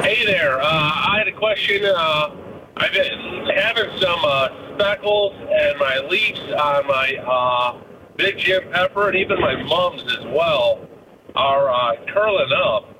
Hey 0.03 0.25
there. 0.25 0.61
Uh, 0.61 0.67
I 0.67 1.17
had 1.19 1.29
a 1.29 1.33
question. 1.33 1.85
Uh, 1.85 2.37
I've 2.77 2.93
been 2.93 3.47
having 3.57 3.91
some 4.01 4.21
uh, 4.25 4.49
speckles 4.75 5.33
and 5.51 5.79
my 5.79 5.99
leaves 6.11 6.41
on 6.41 6.87
my 6.87 7.17
uh, 7.27 7.83
big 8.17 8.39
Jim 8.39 8.63
pepper, 8.71 9.09
and 9.09 9.17
even 9.17 9.41
my 9.41 9.63
mums 9.63 10.03
as 10.19 10.25
well, 10.27 10.87
are 11.35 11.71
uh, 11.71 11.97
curling 12.09 12.53
up. 12.53 12.95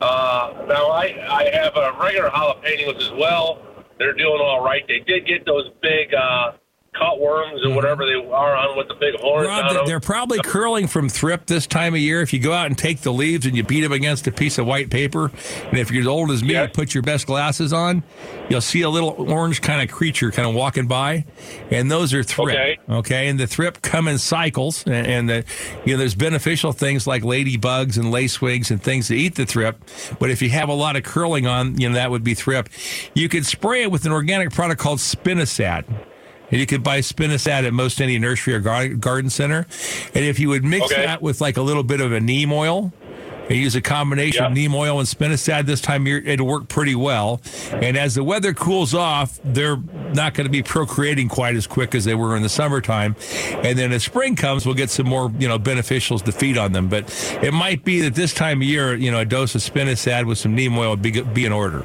Uh, 0.00 0.64
now 0.68 0.88
I 0.88 1.04
I 1.28 1.50
have 1.54 1.76
uh, 1.76 1.92
regular 2.00 2.28
jalapenos 2.30 2.96
as 3.00 3.10
well. 3.12 3.60
They're 3.98 4.14
doing 4.14 4.40
all 4.40 4.64
right. 4.64 4.82
They 4.88 5.00
did 5.06 5.26
get 5.26 5.44
those 5.46 5.70
big 5.80 6.14
uh, 6.14 6.52
cutworms 6.94 7.62
or 7.62 7.68
mm-hmm. 7.68 7.74
whatever 7.74 8.04
they 8.04 8.14
are 8.14 8.54
on 8.54 8.76
with 8.76 8.86
the 8.88 8.94
big 8.94 9.14
horns 9.18 9.46
Rob, 9.46 9.86
they're 9.86 10.00
probably 10.00 10.40
curling 10.42 10.86
from 10.86 11.08
thrip 11.08 11.46
this 11.46 11.66
time 11.66 11.94
of 11.94 12.00
year. 12.00 12.20
If 12.20 12.32
you 12.32 12.38
go 12.38 12.52
out 12.52 12.66
and 12.66 12.76
take 12.76 13.00
the 13.00 13.12
leaves 13.12 13.46
and 13.46 13.56
you 13.56 13.62
beat 13.62 13.80
them 13.80 13.92
against 13.92 14.26
a 14.26 14.32
piece 14.32 14.58
of 14.58 14.66
white 14.66 14.90
paper, 14.90 15.30
and 15.64 15.78
if 15.78 15.90
you're 15.90 16.02
as 16.02 16.06
old 16.06 16.30
as 16.30 16.42
me, 16.42 16.52
Yeah. 16.52 16.66
put 16.66 16.94
your 16.94 17.02
best 17.02 17.26
glasses 17.26 17.72
on, 17.72 18.02
you'll 18.50 18.60
see 18.60 18.82
a 18.82 18.90
little 18.90 19.10
orange 19.18 19.62
kind 19.62 19.82
of 19.82 19.94
creature 19.94 20.30
kind 20.30 20.46
of 20.46 20.54
walking 20.54 20.86
by, 20.86 21.24
and 21.70 21.90
those 21.90 22.12
are 22.12 22.22
thrip. 22.22 22.54
Okay. 22.54 22.78
Okay, 22.88 23.28
and 23.28 23.40
the 23.40 23.46
thrip 23.46 23.80
come 23.80 24.06
in 24.06 24.18
cycles, 24.18 24.84
and, 24.86 25.06
and 25.06 25.28
the, 25.30 25.44
you 25.84 25.92
know 25.92 25.98
there's 25.98 26.14
beneficial 26.14 26.72
things 26.72 27.06
like 27.06 27.22
ladybugs 27.22 27.96
and 27.96 28.12
lacewings 28.12 28.70
and 28.70 28.82
things 28.82 29.08
that 29.08 29.14
eat 29.14 29.36
the 29.36 29.46
thrip. 29.46 29.82
But 30.18 30.30
if 30.30 30.42
you 30.42 30.50
have 30.50 30.68
a 30.68 30.74
lot 30.74 30.96
of 30.96 31.04
curling 31.04 31.46
on, 31.46 31.80
you 31.80 31.88
know 31.88 31.94
that 31.94 32.10
would 32.10 32.24
be 32.24 32.34
thrip. 32.34 32.68
You 33.14 33.28
could 33.30 33.46
spray 33.46 33.82
it 33.82 33.90
with 33.90 34.04
an 34.04 34.12
organic 34.12 34.50
product 34.50 34.80
called 34.80 34.98
Spinosad. 34.98 35.84
And 36.52 36.60
you 36.60 36.66
could 36.66 36.84
buy 36.84 37.00
spinosad 37.00 37.66
at 37.66 37.72
most 37.72 38.00
any 38.00 38.18
nursery 38.18 38.54
or 38.54 38.60
gar- 38.60 38.88
garden 38.88 39.30
center. 39.30 39.66
And 40.14 40.24
if 40.24 40.38
you 40.38 40.50
would 40.50 40.62
mix 40.64 40.92
Okay. 40.92 41.04
that 41.04 41.20
with 41.22 41.40
like 41.40 41.56
a 41.56 41.62
little 41.62 41.82
bit 41.82 42.00
of 42.00 42.12
a 42.12 42.20
neem 42.20 42.52
oil, 42.52 42.92
and 43.48 43.58
use 43.58 43.74
a 43.74 43.80
combination 43.80 44.44
of 44.44 44.52
neem 44.52 44.72
oil 44.72 45.00
and 45.00 45.08
spinosad 45.08 45.66
this 45.66 45.80
time 45.80 46.02
of 46.02 46.06
year, 46.06 46.22
it'll 46.24 46.46
work 46.46 46.68
pretty 46.68 46.94
well. 46.94 47.40
And 47.72 47.96
as 47.98 48.14
the 48.14 48.22
weather 48.22 48.54
cools 48.54 48.94
off, 48.94 49.40
they're 49.44 49.78
not 50.14 50.34
going 50.34 50.44
to 50.44 50.50
be 50.50 50.62
procreating 50.62 51.28
quite 51.28 51.56
as 51.56 51.66
quick 51.66 51.94
as 51.96 52.04
they 52.04 52.14
were 52.14 52.36
in 52.36 52.42
the 52.42 52.48
summertime. 52.48 53.16
And 53.50 53.76
then 53.76 53.90
as 53.92 54.04
spring 54.04 54.36
comes, 54.36 54.64
we'll 54.64 54.76
get 54.76 54.90
some 54.90 55.08
more, 55.08 55.30
you 55.38 55.48
know, 55.48 55.58
beneficials 55.58 56.22
to 56.22 56.32
feed 56.32 56.56
on 56.56 56.72
them. 56.72 56.88
But 56.88 57.12
it 57.42 57.52
might 57.52 57.84
be 57.84 58.00
that 58.02 58.14
this 58.14 58.32
time 58.32 58.62
of 58.62 58.68
year, 58.68 58.94
you 58.94 59.10
know, 59.10 59.18
a 59.18 59.24
dose 59.24 59.54
of 59.56 59.60
spinosad 59.60 60.24
with 60.26 60.38
some 60.38 60.54
neem 60.54 60.78
oil 60.78 60.90
would 60.90 61.02
be, 61.02 61.20
be 61.20 61.44
in 61.44 61.52
order. 61.52 61.84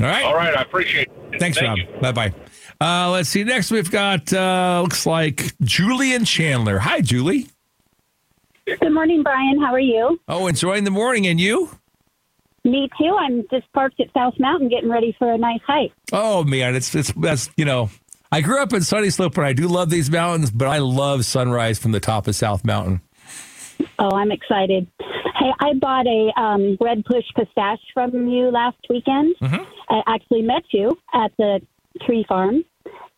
All 0.00 0.06
righty. 0.06 0.24
All 0.24 0.24
right. 0.24 0.24
All 0.24 0.34
right. 0.34 0.56
I 0.56 0.62
appreciate 0.62 1.08
it. 1.32 1.40
Thanks, 1.40 1.58
Thank 1.58 1.90
Rob. 1.90 2.00
Bye 2.00 2.12
bye. 2.12 2.34
Uh, 2.80 3.10
let's 3.10 3.28
see. 3.28 3.44
Next, 3.44 3.70
we've 3.70 3.90
got 3.90 4.32
uh, 4.32 4.80
looks 4.82 5.06
like 5.06 5.54
Julian 5.62 6.24
Chandler. 6.24 6.78
Hi, 6.78 7.00
Julie. 7.00 7.48
Good 8.66 8.92
morning, 8.92 9.22
Brian. 9.22 9.60
How 9.60 9.72
are 9.72 9.80
you? 9.80 10.18
Oh, 10.26 10.46
enjoying 10.46 10.84
the 10.84 10.90
morning, 10.90 11.26
and 11.26 11.38
you? 11.38 11.70
Me 12.64 12.88
too. 12.98 13.14
I'm 13.18 13.44
just 13.50 13.70
parked 13.74 14.00
at 14.00 14.06
South 14.14 14.34
Mountain 14.38 14.68
getting 14.70 14.88
ready 14.88 15.14
for 15.18 15.30
a 15.30 15.36
nice 15.36 15.60
hike. 15.66 15.92
Oh 16.12 16.44
man, 16.44 16.74
it's 16.74 16.94
it's 16.94 17.12
that's 17.12 17.50
you 17.56 17.64
know. 17.64 17.90
I 18.32 18.40
grew 18.40 18.60
up 18.60 18.72
in 18.72 18.80
Sunnyslope, 18.80 19.36
and 19.36 19.46
I 19.46 19.52
do 19.52 19.68
love 19.68 19.90
these 19.90 20.10
mountains, 20.10 20.50
but 20.50 20.66
I 20.66 20.78
love 20.78 21.24
sunrise 21.24 21.78
from 21.78 21.92
the 21.92 22.00
top 22.00 22.26
of 22.26 22.34
South 22.34 22.64
Mountain. 22.64 23.00
Oh, 23.98 24.10
I'm 24.10 24.32
excited. 24.32 24.88
I 25.60 25.74
bought 25.74 26.06
a 26.06 26.32
um, 26.40 26.76
red 26.80 27.04
push 27.04 27.24
pistache 27.36 27.80
from 27.92 28.28
you 28.28 28.50
last 28.50 28.78
weekend. 28.88 29.34
I 29.42 30.02
actually 30.06 30.42
met 30.42 30.62
you 30.70 30.98
at 31.12 31.32
the 31.38 31.60
tree 32.02 32.24
farm, 32.28 32.64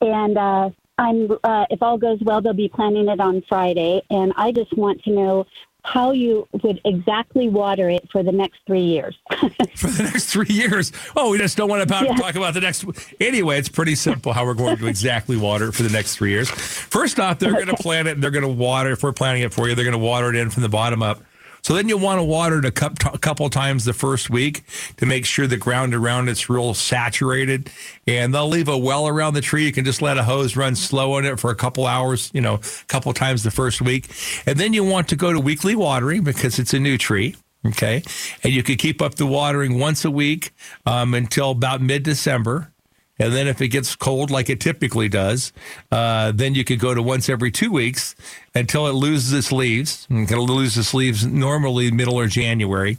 and 0.00 0.36
uh, 0.36 0.70
I'm. 0.98 1.30
Uh, 1.44 1.66
if 1.70 1.82
all 1.82 1.98
goes 1.98 2.18
well, 2.22 2.40
they'll 2.40 2.52
be 2.52 2.68
planting 2.68 3.08
it 3.08 3.20
on 3.20 3.42
Friday. 3.48 4.02
And 4.10 4.32
I 4.36 4.52
just 4.52 4.76
want 4.76 5.02
to 5.04 5.10
know 5.10 5.46
how 5.84 6.10
you 6.10 6.48
would 6.64 6.80
exactly 6.84 7.48
water 7.48 7.88
it 7.88 8.08
for 8.10 8.24
the 8.24 8.32
next 8.32 8.58
three 8.66 8.80
years. 8.82 9.16
for 9.76 9.86
the 9.86 10.02
next 10.02 10.26
three 10.26 10.46
years. 10.48 10.90
Oh, 11.14 11.30
we 11.30 11.38
just 11.38 11.56
don't 11.56 11.68
want 11.68 11.88
to 11.88 11.94
Yeah. 12.04 12.16
talk 12.16 12.34
about 12.34 12.54
the 12.54 12.60
next. 12.60 12.84
Anyway, 13.20 13.56
it's 13.56 13.68
pretty 13.68 13.94
simple 13.94 14.32
how 14.32 14.44
we're 14.44 14.54
going 14.54 14.78
to 14.78 14.86
exactly 14.88 15.36
water 15.36 15.68
it 15.68 15.74
for 15.74 15.84
the 15.84 15.90
next 15.90 16.16
three 16.16 16.30
years. 16.30 16.50
First 16.50 17.20
off, 17.20 17.38
they're 17.38 17.52
going 17.52 17.68
to 17.68 17.76
plant 17.76 18.08
it. 18.08 18.12
and 18.14 18.22
They're 18.22 18.32
going 18.32 18.42
to 18.42 18.48
water. 18.48 18.90
If 18.90 19.04
we're 19.04 19.12
planting 19.12 19.44
it 19.44 19.54
for 19.54 19.68
you, 19.68 19.76
they're 19.76 19.84
going 19.84 19.92
to 19.92 19.98
water 19.98 20.28
it 20.28 20.34
in 20.34 20.50
from 20.50 20.64
the 20.64 20.68
bottom 20.68 21.02
up. 21.04 21.22
So 21.66 21.74
then 21.74 21.88
you'll 21.88 21.98
want 21.98 22.20
to 22.20 22.22
water 22.22 22.60
it 22.60 22.64
a, 22.64 22.70
couple 22.70 23.50
times 23.50 23.84
the 23.84 23.92
first 23.92 24.30
week 24.30 24.62
to 24.98 25.04
make 25.04 25.26
sure 25.26 25.48
the 25.48 25.56
ground 25.56 25.96
around 25.96 26.28
it's 26.28 26.48
real 26.48 26.74
saturated. 26.74 27.72
And 28.06 28.32
they'll 28.32 28.46
leave 28.46 28.68
a 28.68 28.78
well 28.78 29.08
around 29.08 29.34
the 29.34 29.40
tree. 29.40 29.64
You 29.64 29.72
can 29.72 29.84
just 29.84 30.00
let 30.00 30.16
a 30.16 30.22
hose 30.22 30.54
run 30.54 30.76
slow 30.76 31.14
on 31.14 31.24
it 31.24 31.40
for 31.40 31.50
a 31.50 31.56
couple 31.56 31.84
hours, 31.84 32.30
you 32.32 32.40
know, 32.40 32.54
a 32.54 32.84
couple 32.86 33.12
times 33.14 33.42
the 33.42 33.50
first 33.50 33.82
week. 33.82 34.08
And 34.46 34.60
then 34.60 34.74
you 34.74 34.84
want 34.84 35.08
to 35.08 35.16
go 35.16 35.32
to 35.32 35.40
weekly 35.40 35.74
watering 35.74 36.22
because 36.22 36.60
it's 36.60 36.72
a 36.72 36.78
new 36.78 36.96
tree. 36.96 37.34
Okay. 37.66 38.04
And 38.44 38.52
you 38.52 38.62
could 38.62 38.78
keep 38.78 39.02
up 39.02 39.16
the 39.16 39.26
watering 39.26 39.80
once 39.80 40.04
a 40.04 40.10
week 40.12 40.52
um, 40.86 41.14
until 41.14 41.50
about 41.50 41.80
mid 41.80 42.04
December. 42.04 42.72
And 43.18 43.32
then 43.32 43.48
if 43.48 43.60
it 43.62 43.68
gets 43.68 43.96
cold 43.96 44.30
like 44.30 44.50
it 44.50 44.60
typically 44.60 45.08
does, 45.08 45.52
uh, 45.90 46.32
then 46.32 46.54
you 46.54 46.64
could 46.64 46.78
go 46.78 46.92
to 46.92 47.02
once 47.02 47.28
every 47.28 47.50
two 47.50 47.72
weeks 47.72 48.14
until 48.54 48.86
it 48.86 48.92
loses 48.92 49.32
its 49.32 49.52
leaves. 49.52 50.06
And 50.10 50.30
It'll 50.30 50.46
lose 50.46 50.76
its 50.76 50.92
leaves 50.92 51.26
normally 51.26 51.90
middle 51.90 52.16
or 52.16 52.26
January. 52.26 52.98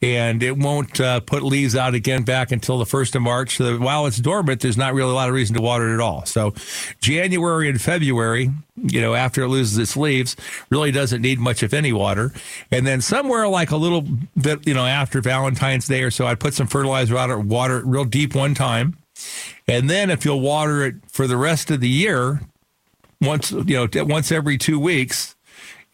And 0.00 0.42
it 0.42 0.56
won't 0.56 1.00
uh, 1.00 1.20
put 1.20 1.42
leaves 1.42 1.76
out 1.76 1.94
again 1.94 2.22
back 2.22 2.50
until 2.50 2.78
the 2.78 2.84
1st 2.84 3.16
of 3.16 3.22
March. 3.22 3.56
So 3.56 3.78
while 3.78 4.06
it's 4.06 4.18
dormant, 4.18 4.60
there's 4.60 4.76
not 4.76 4.94
really 4.94 5.10
a 5.10 5.14
lot 5.14 5.28
of 5.28 5.34
reason 5.34 5.56
to 5.56 5.62
water 5.62 5.90
it 5.90 5.94
at 5.94 6.00
all. 6.00 6.24
So 6.24 6.54
January 7.00 7.68
and 7.68 7.80
February, 7.80 8.50
you 8.76 9.00
know, 9.00 9.14
after 9.14 9.42
it 9.42 9.48
loses 9.48 9.76
its 9.76 9.96
leaves, 9.96 10.34
really 10.70 10.90
doesn't 10.90 11.20
need 11.20 11.38
much, 11.38 11.62
if 11.62 11.74
any, 11.74 11.92
water. 11.92 12.32
And 12.70 12.86
then 12.86 13.00
somewhere 13.02 13.48
like 13.48 13.70
a 13.70 13.76
little 13.76 14.02
bit, 14.40 14.66
you 14.66 14.74
know, 14.74 14.86
after 14.86 15.20
Valentine's 15.20 15.86
Day 15.86 16.02
or 16.02 16.10
so, 16.10 16.26
I'd 16.26 16.40
put 16.40 16.54
some 16.54 16.66
fertilizer 16.66 17.16
out 17.18 17.30
or 17.30 17.38
water 17.38 17.82
real 17.84 18.04
deep 18.04 18.34
one 18.34 18.54
time. 18.54 18.96
And 19.68 19.88
then 19.88 20.10
if 20.10 20.24
you'll 20.24 20.40
water 20.40 20.84
it 20.84 20.96
for 21.08 21.26
the 21.26 21.36
rest 21.36 21.70
of 21.70 21.80
the 21.80 21.88
year, 21.88 22.40
once 23.20 23.52
you 23.52 23.64
know, 23.64 23.88
once 24.04 24.32
every 24.32 24.58
two 24.58 24.78
weeks, 24.78 25.36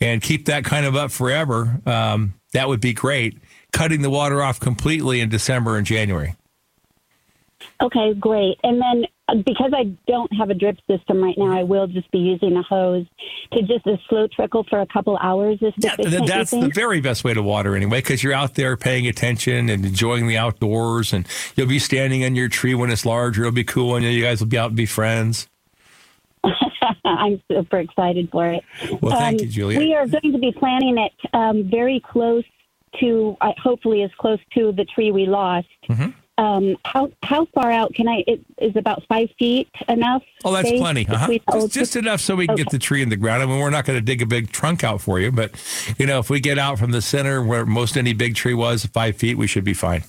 and 0.01 0.23
keep 0.23 0.47
that 0.47 0.65
kind 0.65 0.87
of 0.87 0.97
up 0.97 1.11
forever, 1.11 1.81
um, 1.87 2.35
that 2.53 2.69
would 2.69 2.81
be 2.81 2.93
great. 2.93 3.39
Cutting 3.73 4.03
the 4.03 4.11
water 4.11 4.43
off 4.43 4.61
completely 4.61 5.21
in 5.21 5.29
December 5.29 5.77
and 5.77 5.87
January. 5.87 6.37
Okay, 7.83 8.15
great. 8.15 8.59
And 8.63 8.81
then 8.81 9.05
because 9.45 9.73
I 9.75 9.85
don't 10.07 10.33
have 10.37 10.51
a 10.51 10.55
drip 10.55 10.79
system 10.91 11.23
right 11.23 11.37
now, 11.37 11.59
I 11.59 11.63
will 11.63 11.87
just 11.87 12.11
be 12.11 12.19
using 12.19 12.57
a 12.57 12.63
hose 12.63 13.07
to 13.53 13.63
just 13.63 13.87
a 13.87 13.99
slow 14.09 14.27
trickle 14.29 14.65
for 14.69 14.81
a 14.81 14.87
couple 14.87 15.19
hours. 15.19 15.59
Is 15.61 15.73
Yeah, 15.77 15.91
sufficient, 15.91 16.11
th- 16.11 16.21
you 16.23 16.27
that's 16.27 16.51
the 16.51 16.71
very 16.75 17.01
best 17.01 17.25
way 17.25 17.35
to 17.35 17.43
water 17.43 17.77
anyway, 17.77 17.99
because 17.99 18.23
you're 18.23 18.33
out 18.33 18.55
there 18.55 18.77
paying 18.77 19.07
attention 19.07 19.69
and 19.69 19.85
enjoying 19.85 20.27
the 20.29 20.39
outdoors, 20.39 21.13
and 21.13 21.27
you'll 21.57 21.67
be 21.69 21.79
standing 21.79 22.23
in 22.23 22.35
your 22.37 22.49
tree 22.49 22.75
when 22.75 22.91
it's 22.91 23.05
larger. 23.05 23.43
It'll 23.43 23.53
be 23.53 23.65
cool, 23.65 23.97
and 23.97 24.05
you 24.05 24.23
guys 24.23 24.41
will 24.41 24.49
be 24.49 24.59
out 24.59 24.69
and 24.69 24.77
be 24.77 24.87
friends. 24.87 25.49
I'm 27.05 27.43
super 27.51 27.79
excited 27.81 28.31
for 28.31 28.47
it. 28.47 28.63
Well, 29.01 29.17
thank 29.19 29.41
Um, 29.41 29.47
you, 29.47 29.53
Julia. 29.53 29.79
We 29.79 29.95
are 29.95 30.07
going 30.07 30.33
to 30.33 30.39
be 30.39 30.53
planting 30.53 30.97
it 30.99 31.13
um, 31.35 31.69
very 31.71 32.01
close 32.01 32.45
to, 33.01 33.37
uh, 33.41 33.53
hopefully, 33.63 34.03
as 34.03 34.11
close 34.19 34.39
to 34.55 34.73
the 34.73 34.85
tree 34.85 35.11
we 35.13 35.27
lost. 35.27 35.67
Mhm. 35.89 36.15
Um, 36.39 36.77
how 36.85 37.11
how 37.23 37.47
far 37.47 37.71
out 37.71 37.93
can 37.95 38.07
I? 38.09 38.23
It 38.27 38.41
is 38.59 38.77
about 38.77 39.03
five 39.09 39.29
feet 39.39 39.69
enough. 39.89 40.23
Oh, 40.45 40.53
that's 40.53 40.71
plenty. 40.71 41.07
Uh-huh. 41.09 41.37
Just, 41.53 41.73
just 41.73 41.97
enough 41.97 42.21
so 42.21 42.37
we 42.37 42.47
can 42.47 42.55
get 42.57 42.71
the 42.71 42.79
tree 42.79 43.03
in 43.03 43.09
the 43.09 43.17
ground. 43.17 43.43
I 43.43 43.47
mean, 43.47 43.59
we're 43.59 43.71
not 43.71 43.85
going 43.85 43.99
to 43.99 44.05
dig 44.05 44.23
a 44.23 44.27
big 44.27 44.53
trunk 44.53 44.85
out 44.85 45.01
for 45.01 45.19
you, 45.19 45.33
but 45.33 45.51
you 45.99 46.07
know, 46.07 46.21
if 46.21 46.31
we 46.31 46.39
get 46.41 46.57
out 46.57 46.79
from 46.79 46.93
the 46.93 47.03
center 47.03 47.43
where 47.43 47.67
most 47.67 47.97
any 47.97 48.13
big 48.13 48.37
tree 48.37 48.55
was, 48.55 48.87
five 48.87 49.17
feet, 49.17 49.37
we 49.37 49.47
should 49.49 49.65
be 49.65 49.75
fine. 49.75 50.05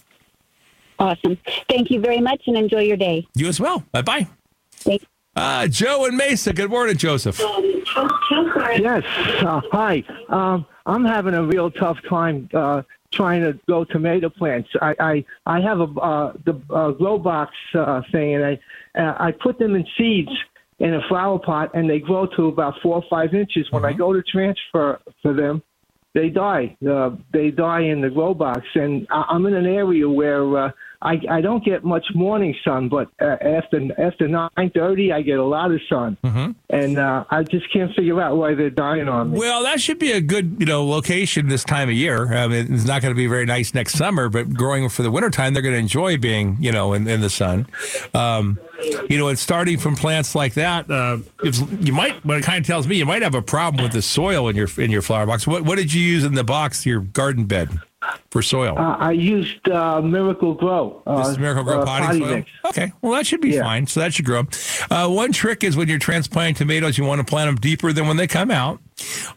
awesome. 1.00 1.38
Thank 1.68 1.89
you 1.89 2.00
very 2.00 2.22
much, 2.22 2.44
and 2.46 2.56
enjoy 2.58 2.82
your 2.84 2.98
day. 2.98 3.28
You 3.36 3.48
as 3.48 3.60
well. 3.60 3.84
Bye 3.92 4.04
bye. 4.04 4.28
Thank- 4.72 5.06
Uh, 5.36 5.68
Joe 5.68 6.06
and 6.06 6.15
Mesa. 6.18 6.54
Good 6.54 6.70
morning, 6.70 6.98
Joseph. 6.98 7.39
Yes. 7.39 9.04
Uh, 9.42 9.62
hi. 9.72 10.04
Um, 10.30 10.65
I'm 10.86 11.06
having 11.06 11.34
a 11.34 11.44
real 11.44 11.72
tough 11.72 11.98
time 12.08 12.50
uh, 12.54 12.82
trying 13.12 13.41
to 13.41 13.54
grow 13.67 13.84
tomato 13.86 14.30
plants. 14.30 14.69
I 14.82 14.95
I, 15.00 15.26
I 15.45 15.62
have 15.62 15.80
a 15.80 16.00
uh, 16.00 16.34
the 16.45 16.62
uh, 16.74 16.91
grow 16.91 17.17
box 17.17 17.54
uh, 17.74 18.02
thing, 18.12 18.36
and 18.36 18.45
I 18.45 18.60
uh, 19.00 19.15
I 19.19 19.32
put 19.32 19.60
them 19.60 19.76
in 19.76 19.86
seeds 19.98 20.32
in 20.80 20.93
a 20.93 21.02
flower 21.08 21.39
pot, 21.39 21.72
and 21.74 21.89
they 21.89 22.00
grow 22.00 22.26
to 22.26 22.48
about 22.48 22.76
four 22.82 22.95
or 22.95 23.04
five 23.10 23.34
inches. 23.34 23.67
When 23.72 23.86
I 23.86 23.93
go 23.93 24.13
to 24.13 24.24
transfer 24.24 25.00
for 25.22 25.34
them, 25.34 25.62
they 26.13 26.30
die. 26.30 26.78
Uh, 26.88 27.12
they 27.34 27.52
die 27.52 27.82
in 27.82 28.02
the 28.02 28.10
grow 28.10 28.34
box, 28.34 28.62
and 28.76 29.08
I, 29.10 29.26
I'm 29.30 29.45
in 29.45 29.54
an 29.54 29.65
area 29.65 30.10
where 30.10 30.58
uh, 30.58 30.72
I 31.02 31.22
I 31.30 31.42
don't 31.42 31.64
get 31.64 31.84
much 31.86 32.06
morning 32.14 32.54
sun, 32.64 32.90
but 32.90 33.10
uh, 33.22 33.38
after 33.42 33.80
after 34.00 34.28
nine 34.28 34.72
thirty, 34.74 35.14
I 35.14 35.22
get 35.22 35.40
a 35.40 35.46
lot 35.46 35.72
of 35.72 35.80
sun, 35.90 36.18
and 36.70 36.98
uh, 36.98 37.24
I 37.30 37.44
just 37.44 37.72
can't 37.72 37.94
figure 37.96 38.22
out 38.22 38.36
why 38.36 38.54
they're 38.54 38.70
dying 38.70 39.08
on 39.08 39.32
me. 39.32 39.40
Well, 39.40 39.64
that 39.64 39.80
should 39.80 39.98
be 40.00 40.12
a 40.12 40.20
good, 40.20 40.58
you 40.60 40.66
know, 40.66 40.86
location 40.86 41.48
this 41.48 41.64
time 41.64 41.88
of 41.88 41.96
year. 41.96 42.34
I 42.34 42.48
mean, 42.48 42.74
it's 42.74 42.86
not 42.86 43.02
going 43.02 43.14
to 43.14 43.18
be 43.18 43.28
very 43.28 43.46
nice 43.46 43.74
next 43.74 43.94
summer, 43.96 44.28
but 44.28 44.54
growing 44.54 44.90
for 44.90 45.04
the 45.04 45.12
wintertime, 45.12 45.54
they're 45.54 45.64
going 45.64 45.76
to 45.76 45.80
enjoy 45.80 46.18
being, 46.18 46.58
you 46.60 46.72
know, 46.72 46.92
in, 46.94 47.08
in 47.08 47.22
the 47.22 47.30
sun. 47.30 47.68
Um, 48.14 48.60
you 49.10 49.18
know, 49.18 49.30
and 49.30 49.40
starting 49.40 49.78
from 49.78 49.96
plants 49.96 50.36
like 50.36 50.54
that, 50.56 50.90
uh, 50.92 51.20
you 51.80 51.94
might, 51.94 52.24
what 52.26 52.38
it 52.38 52.44
kind 52.44 52.60
of 52.60 52.68
tells 52.68 52.88
me, 52.88 52.98
you 52.98 53.06
might 53.06 53.22
have 53.22 53.36
a 53.36 53.42
problem 53.42 53.84
with 53.84 53.94
the 53.94 54.02
soil 54.02 54.48
in 54.50 54.56
your 54.56 54.68
in 54.78 54.92
your 54.92 55.02
flower 55.02 55.26
box. 55.26 55.48
What 55.48 55.64
what 55.64 55.78
did 55.78 55.94
you 55.94 56.02
use 56.02 56.24
in 56.24 56.34
the 56.34 56.44
box, 56.44 56.86
your 56.86 57.02
garden 57.02 57.46
bed, 57.46 57.70
for 58.32 58.42
soil? 58.42 58.76
Uh, 58.78 58.96
I 58.98 59.12
used 59.12 59.68
uh, 59.70 60.02
Miracle-Gro. 60.02 61.04
Uh, 61.06 61.18
This 61.20 61.28
is 61.30 61.40
Miracle-Gro 61.40 61.82
uh, 61.82 61.86
potting 61.86 62.20
soil. 62.22 62.36
mix. 62.38 62.50
Okay, 62.66 62.92
well 63.02 63.14
that 63.14 63.26
should 63.28 63.42
be 63.42 63.52
Yeah. 63.52 63.64
fine. 63.64 63.86
So 63.88 64.00
that 64.00 64.14
should 64.14 64.26
grow. 64.26 64.44
Uh, 64.90 65.08
one 65.10 65.32
trick 65.32 65.64
is 65.64 65.76
when 65.76 65.88
you're 65.88 66.00
transplanting 66.00 66.56
tomatoes, 66.56 66.98
you 66.98 67.04
want 67.06 67.20
to 67.20 67.26
plant 67.26 67.48
them 67.50 67.56
deeper 67.56 67.92
than 67.92 68.08
when 68.08 68.18
they 68.18 68.28
come 68.28 68.52
out. 68.52 68.80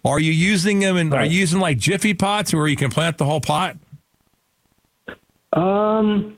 Are 0.05 0.21
you 0.21 0.33
using 0.33 0.81
them 0.81 0.97
in? 0.97 1.13
Are 1.13 1.25
you 1.25 1.39
using 1.41 1.61
like 1.61 1.79
jiffy 1.79 2.15
pots 2.15 2.53
where 2.55 2.67
you 2.69 2.77
can 2.77 2.91
plant 2.91 3.19
the 3.19 3.25
whole 3.25 3.41
pot? 3.41 3.77
Um, 5.53 6.37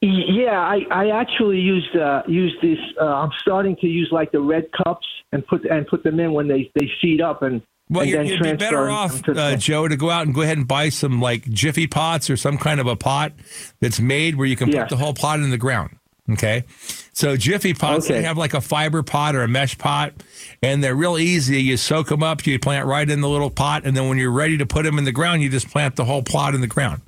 yeah, 0.00 0.60
I, 0.60 0.86
I 0.90 1.08
actually 1.10 1.58
used 1.60 1.96
uh, 1.96 2.22
used 2.28 2.56
this. 2.62 2.78
Uh, 3.00 3.04
I'm 3.04 3.30
starting 3.40 3.74
to 3.76 3.86
use 3.86 4.08
like 4.12 4.30
the 4.32 4.40
red 4.40 4.66
cups 4.72 5.06
and 5.32 5.44
put 5.46 5.64
and 5.64 5.86
put 5.86 6.02
them 6.04 6.20
in 6.20 6.32
when 6.32 6.46
they 6.48 6.70
they 6.74 6.90
seed 7.00 7.20
up 7.20 7.42
and. 7.42 7.62
Well, 7.90 8.06
then 8.06 8.26
you'd 8.26 8.42
be 8.42 8.54
better 8.54 8.88
off, 8.90 9.28
uh, 9.28 9.56
Joe, 9.56 9.86
to 9.88 9.96
go 9.96 10.08
out 10.10 10.24
and 10.26 10.34
go 10.34 10.40
ahead 10.40 10.56
and 10.56 10.66
buy 10.66 10.88
some 10.88 11.20
like 11.20 11.48
jiffy 11.50 11.86
pots 11.86 12.30
or 12.30 12.36
some 12.36 12.56
kind 12.56 12.80
of 12.80 12.86
a 12.86 12.96
pot 12.96 13.32
that's 13.80 14.00
made 14.00 14.36
where 14.36 14.46
you 14.46 14.56
can 14.56 14.70
Yeah. 14.70 14.82
put 14.82 14.90
the 14.90 14.96
whole 14.96 15.12
pot 15.14 15.40
in 15.40 15.50
the 15.50 15.58
ground. 15.58 15.90
Okay. 16.30 16.64
So 17.12 17.36
jiffy 17.36 17.74
pots, 17.74 18.08
they 18.08 18.22
have 18.22 18.38
like 18.38 18.54
a 18.54 18.60
fiber 18.62 19.02
pot 19.02 19.36
or 19.36 19.42
a 19.42 19.48
mesh 19.48 19.76
pot, 19.76 20.14
and 20.62 20.82
they're 20.82 20.94
real 20.94 21.18
easy. 21.18 21.62
You 21.62 21.76
soak 21.76 22.08
them 22.08 22.22
up, 22.22 22.46
you 22.46 22.58
plant 22.58 22.86
right 22.86 23.08
in 23.08 23.20
the 23.20 23.28
little 23.28 23.50
pot, 23.50 23.82
and 23.84 23.94
then 23.94 24.08
when 24.08 24.16
you're 24.16 24.32
ready 24.32 24.56
to 24.56 24.64
put 24.66 24.84
them 24.84 24.96
in 24.98 25.04
the 25.04 25.12
ground, 25.12 25.42
you 25.42 25.50
just 25.50 25.68
plant 25.70 25.96
the 25.96 26.06
whole 26.06 26.22
plot 26.22 26.54
in 26.54 26.62
the 26.62 26.66
ground. 26.66 27.02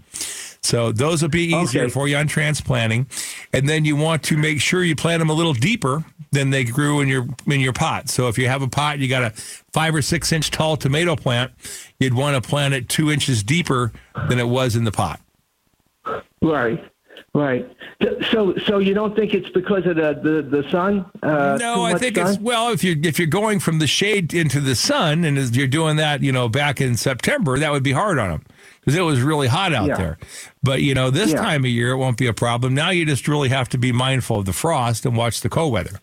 So 0.66 0.90
those 0.90 1.22
will 1.22 1.29
be 1.29 1.55
easier 1.55 1.83
Okay. 1.85 1.90
for 1.92 2.09
you 2.09 2.16
on 2.16 2.26
transplanting, 2.26 3.07
and 3.52 3.68
then 3.68 3.85
you 3.85 3.94
want 3.94 4.24
to 4.24 4.37
make 4.37 4.61
sure 4.61 4.83
you 4.83 4.96
plant 4.96 5.20
them 5.20 5.31
a 5.31 5.33
little 5.33 5.55
deeper 5.55 6.05
than 6.33 6.50
they 6.50 6.64
grew 6.64 7.00
in 7.00 7.07
your 7.09 7.26
in 7.46 7.61
your 7.61 7.72
pot. 7.72 8.09
So 8.09 8.26
if 8.29 8.37
you 8.37 8.48
have 8.48 8.62
a 8.62 8.68
pot, 8.68 8.98
you 8.98 9.09
got 9.09 9.22
a 9.22 9.31
five 9.72 9.94
or 9.94 10.02
six 10.02 10.33
inch 10.33 10.50
tall 10.50 10.76
tomato 10.76 11.14
plant, 11.14 11.52
you'd 12.00 12.14
want 12.14 12.42
to 12.42 12.46
plant 12.46 12.74
it 12.74 12.88
two 12.88 13.12
inches 13.12 13.42
deeper 13.44 13.92
than 14.29 14.38
it 14.40 14.48
was 14.48 14.74
in 14.74 14.83
the 14.85 14.92
pot. 14.92 15.20
Right, 16.42 16.85
right. 17.37 17.68
So, 18.31 18.57
so 18.66 18.79
you 18.79 18.94
don't 18.94 19.14
think 19.16 19.35
it's 19.35 19.49
because 19.51 19.87
of 19.87 19.96
the 19.96 20.18
the, 20.22 20.62
the 20.62 20.70
sun? 20.70 21.05
Uh, 21.22 21.57
no, 21.61 21.83
I 21.85 21.96
think 21.99 22.16
sun? 22.16 22.27
it's 22.29 22.38
well 22.40 22.70
if 22.70 22.83
you 22.83 22.96
if 23.03 23.18
you're 23.18 23.29
going 23.29 23.61
from 23.61 23.79
the 23.79 23.87
shade 23.87 24.35
into 24.35 24.61
the 24.61 24.75
sun, 24.75 25.25
and 25.25 25.38
as 25.38 25.57
you're 25.57 25.66
doing 25.66 25.96
that, 25.96 26.22
you 26.22 26.33
know, 26.33 26.49
back 26.49 26.81
in 26.81 26.96
September, 26.96 27.59
that 27.59 27.70
would 27.72 27.83
be 27.83 27.92
hard 27.92 28.18
on 28.18 28.31
them 28.31 28.42
because 28.81 28.96
it 28.96 29.03
was 29.03 29.20
really 29.22 29.49
hot 29.49 29.72
out 29.75 29.87
Yeah. 29.88 29.96
there. 29.96 30.18
But 30.62 30.83
you 30.83 30.94
know, 30.94 31.11
this 31.11 31.31
Yeah. 31.33 31.42
time 31.42 31.64
of 31.64 31.70
year, 31.70 31.90
it 31.92 31.96
won't 31.96 32.16
be 32.18 32.27
a 32.27 32.33
problem. 32.35 32.75
Now 32.75 32.90
you 32.90 33.05
just 33.05 33.29
really 33.29 33.49
have 33.51 33.68
to 33.70 33.79
be 33.79 33.92
mindful 33.92 34.40
of 34.40 34.44
the 34.46 34.53
frost 34.53 35.05
and 35.07 35.16
watch 35.16 35.40
the 35.40 35.49
cold 35.49 35.72
weather. 35.72 36.01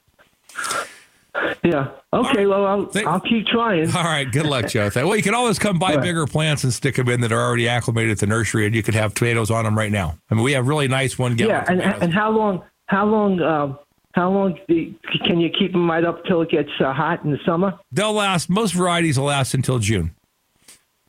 Yeah. 1.63 1.91
Okay. 2.11 2.45
Well, 2.45 2.65
I'll 2.65 2.85
Thank- 2.85 3.07
I'll 3.07 3.19
keep 3.19 3.47
trying. 3.47 3.89
All 3.95 4.03
right, 4.03 4.29
good 4.29 4.45
luck, 4.45 4.67
Joe. 4.67 4.89
Well, 4.95 5.15
you 5.15 5.23
can 5.23 5.33
always 5.33 5.57
come 5.57 5.79
buy 5.79 5.95
right. 5.95 6.01
bigger 6.01 6.27
plants 6.27 6.63
and 6.63 6.73
stick 6.73 6.95
them 6.95 7.09
in 7.09 7.21
that 7.21 7.31
are 7.31 7.41
already 7.41 7.67
acclimated 7.67 8.11
at 8.11 8.19
the 8.19 8.27
nursery, 8.27 8.65
and 8.65 8.75
you 8.75 8.83
could 8.83 8.93
have 8.95 9.13
tomatoes 9.13 9.49
on 9.49 9.65
them 9.65 9.77
right 9.77 9.91
now. 9.91 10.17
I 10.29 10.35
mean, 10.35 10.43
we 10.43 10.53
have 10.53 10.67
really 10.67 10.87
nice 10.87 11.17
one 11.17 11.35
gallon. 11.35 11.55
Yeah, 11.55 11.65
and 11.67 11.79
tomatoes. 11.81 12.01
and 12.03 12.13
how 12.13 12.29
long? 12.31 12.63
How 12.85 13.05
long? 13.05 13.41
Um, 13.41 13.79
how 14.13 14.29
long 14.29 14.59
can 14.67 15.39
you 15.39 15.49
keep 15.49 15.71
them 15.71 15.89
right 15.89 16.05
up 16.05 16.23
till 16.25 16.41
it 16.43 16.49
gets 16.49 16.69
uh, 16.79 16.93
hot 16.93 17.23
in 17.23 17.31
the 17.31 17.39
summer? 17.45 17.73
They'll 17.91 18.13
last. 18.13 18.49
Most 18.49 18.73
varieties 18.73 19.17
will 19.17 19.25
last 19.25 19.55
until 19.55 19.79
June. 19.79 20.13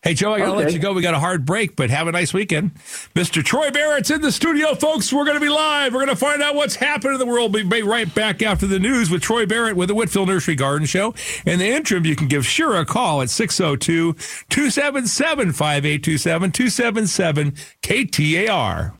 Hey, 0.04 0.12
Joe, 0.12 0.34
I 0.34 0.38
got 0.38 0.46
to 0.46 0.52
let 0.52 0.74
you 0.74 0.78
go. 0.78 0.92
We 0.92 1.00
got 1.00 1.14
a 1.14 1.18
hard 1.18 1.46
break, 1.46 1.76
but 1.76 1.88
have 1.88 2.08
a 2.08 2.12
nice 2.12 2.34
weekend. 2.34 2.74
Mr. 3.14 3.42
Troy 3.42 3.70
Barrett's 3.70 4.10
in 4.10 4.20
the 4.20 4.30
studio, 4.30 4.74
folks. 4.74 5.10
We're 5.10 5.24
going 5.24 5.38
to 5.38 5.40
be 5.40 5.48
live. 5.48 5.94
We're 5.94 6.04
going 6.04 6.14
to 6.14 6.16
find 6.16 6.42
out 6.42 6.54
what's 6.54 6.76
happening 6.76 7.14
in 7.14 7.20
the 7.20 7.24
world. 7.24 7.54
We'll 7.54 7.66
be 7.66 7.80
right 7.82 8.14
back 8.14 8.42
after 8.42 8.66
the 8.66 8.78
news 8.78 9.10
with 9.10 9.22
Troy 9.22 9.46
Barrett 9.46 9.76
with 9.76 9.88
the 9.88 9.94
Whitfill 9.94 10.26
Nursery 10.26 10.56
Garden 10.56 10.86
Show. 10.86 11.14
In 11.46 11.58
the 11.58 11.68
interim, 11.68 12.04
you 12.04 12.16
can 12.16 12.28
give 12.28 12.46
Shira 12.46 12.82
a 12.82 12.84
call 12.84 13.22
at 13.22 13.30
602 13.30 14.12
277 14.50 15.52
5827 15.52 16.52
277 16.52 17.52
KTAR. 17.82 18.92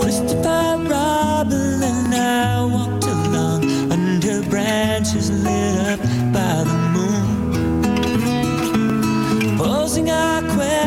Christopher 0.00 0.63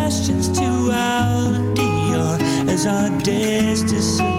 questions 0.08 0.48
to 0.48 0.64
our 0.64 1.52
Dior 1.76 2.40
as 2.70 2.86
our 2.86 3.10
days 3.24 3.84
disappear 3.84 4.37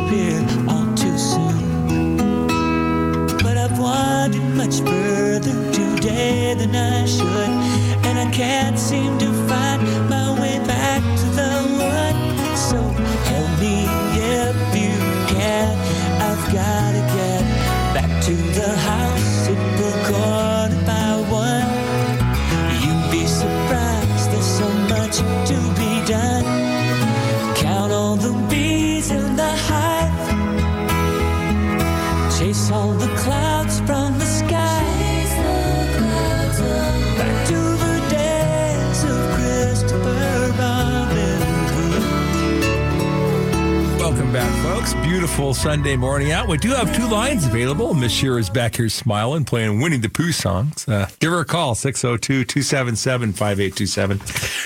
Beautiful 45.29 45.53
Sunday 45.53 45.95
morning 45.95 46.33
out. 46.33 46.49
We 46.49 46.57
do 46.57 46.71
have 46.71 46.97
two 46.97 47.07
lines 47.07 47.45
available. 47.45 47.93
Miss 47.93 48.11
Shira's 48.11 48.49
back 48.49 48.75
here 48.77 48.89
smiling, 48.89 49.45
playing 49.45 49.79
Winnie 49.79 49.99
the 49.99 50.09
Pooh 50.09 50.33
songs. 50.33 50.89
Uh, 50.89 51.07
give 51.21 51.31
her 51.31 51.41
a 51.41 51.45
call, 51.45 51.75
602 51.75 52.45
277 52.45 53.35
5827. 53.35 54.19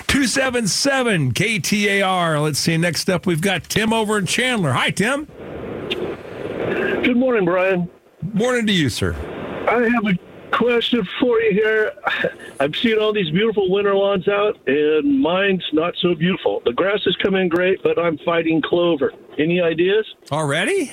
277 0.06 1.32
KTAR. 1.32 2.42
Let's 2.42 2.60
see. 2.60 2.76
Next 2.76 3.10
up, 3.10 3.26
we've 3.26 3.40
got 3.40 3.64
Tim 3.64 3.92
over 3.92 4.16
in 4.16 4.24
Chandler. 4.24 4.70
Hi, 4.72 4.90
Tim. 4.90 5.24
Good 7.02 7.16
morning, 7.16 7.44
Brian. 7.44 7.90
Morning 8.32 8.64
to 8.66 8.72
you, 8.72 8.88
sir. 8.88 9.14
I 9.68 9.90
have 9.90 10.06
a 10.06 10.16
question 10.52 11.06
for 11.20 11.40
you 11.40 11.52
here. 11.52 11.92
I've 12.60 12.74
seen 12.76 12.98
all 12.98 13.12
these 13.12 13.30
beautiful 13.30 13.70
winter 13.70 13.94
lawns 13.94 14.28
out, 14.28 14.58
and 14.66 15.20
mine's 15.20 15.64
not 15.72 15.94
so 16.00 16.14
beautiful. 16.14 16.62
The 16.64 16.72
grass 16.72 17.00
has 17.04 17.16
come 17.16 17.34
in 17.34 17.48
great, 17.48 17.82
but 17.82 17.98
I'm 17.98 18.18
fighting 18.18 18.62
clover. 18.62 19.12
Any 19.38 19.60
ideas? 19.60 20.06
Already? 20.30 20.92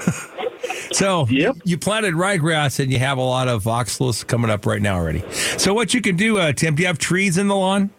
so 0.92 1.26
Yep. 1.28 1.56
you 1.64 1.76
planted 1.76 2.14
ryegrass 2.14 2.80
and 2.80 2.90
you 2.90 2.98
have 2.98 3.18
a 3.18 3.22
lot 3.22 3.48
of 3.48 3.66
oxalis 3.68 4.24
coming 4.24 4.50
up 4.50 4.64
right 4.64 4.80
now 4.80 4.96
already. 4.96 5.22
So 5.58 5.74
what 5.74 5.92
you 5.92 6.00
can 6.00 6.16
do, 6.16 6.38
uh, 6.38 6.52
Tim, 6.52 6.74
do 6.74 6.82
you 6.82 6.86
have 6.86 6.98
trees 6.98 7.36
in 7.36 7.48
the 7.48 7.56
lawn? 7.56 7.90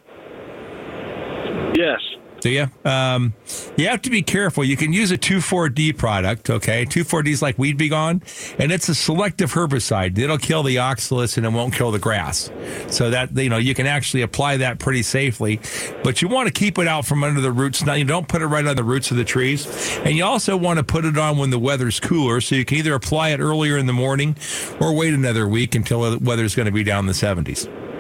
Yes. 1.75 1.99
Do 2.41 2.49
you? 2.49 2.67
Um, 2.83 3.35
you 3.77 3.87
have 3.87 4.01
to 4.01 4.09
be 4.09 4.23
careful. 4.23 4.63
You 4.63 4.75
can 4.75 4.91
use 4.91 5.11
a 5.11 5.17
2,4-D 5.17 5.93
product, 5.93 6.49
okay? 6.49 6.85
2,4-D 6.85 7.31
is 7.31 7.41
like 7.41 7.57
Weed 7.59 7.77
B 7.77 7.87
Gon, 7.87 8.23
and 8.57 8.71
it's 8.71 8.89
a 8.89 8.95
selective 8.95 9.53
herbicide. 9.53 10.17
It'll 10.17 10.39
kill 10.39 10.63
the 10.63 10.79
oxalis 10.79 11.37
and 11.37 11.45
it 11.45 11.49
won't 11.49 11.75
kill 11.75 11.91
the 11.91 11.99
grass. 11.99 12.49
So 12.87 13.11
that, 13.11 13.37
you 13.37 13.49
know, 13.49 13.57
you 13.57 13.75
can 13.75 13.85
actually 13.85 14.23
apply 14.23 14.57
that 14.57 14.79
pretty 14.79 15.03
safely, 15.03 15.59
but 16.03 16.23
you 16.23 16.27
want 16.27 16.47
to 16.47 16.53
keep 16.53 16.79
it 16.79 16.87
out 16.87 17.05
from 17.05 17.23
under 17.23 17.41
the 17.41 17.51
roots. 17.51 17.85
Now, 17.85 17.93
you 17.93 18.05
don't 18.05 18.27
put 18.27 18.41
it 18.41 18.47
right 18.47 18.65
on 18.65 18.75
the 18.75 18.83
roots 18.83 19.11
of 19.11 19.17
the 19.17 19.23
trees, 19.23 19.99
and 19.99 20.17
you 20.17 20.25
also 20.25 20.57
want 20.57 20.79
to 20.79 20.83
put 20.83 21.05
it 21.05 21.19
on 21.19 21.37
when 21.37 21.51
the 21.51 21.59
weather's 21.59 21.99
cooler, 21.99 22.41
so 22.41 22.55
you 22.55 22.65
can 22.65 22.79
either 22.79 22.95
apply 22.95 23.29
it 23.29 23.39
earlier 23.39 23.77
in 23.77 23.85
the 23.85 23.93
morning 23.93 24.35
or 24.79 24.95
wait 24.95 25.13
another 25.13 25.47
week 25.47 25.75
until 25.75 26.09
the 26.09 26.17
weather's 26.17 26.55
going 26.55 26.65
to 26.65 26.71
be 26.71 26.83
down 26.83 27.01
in 27.01 27.05
the 27.05 27.13
70s. 27.13 27.90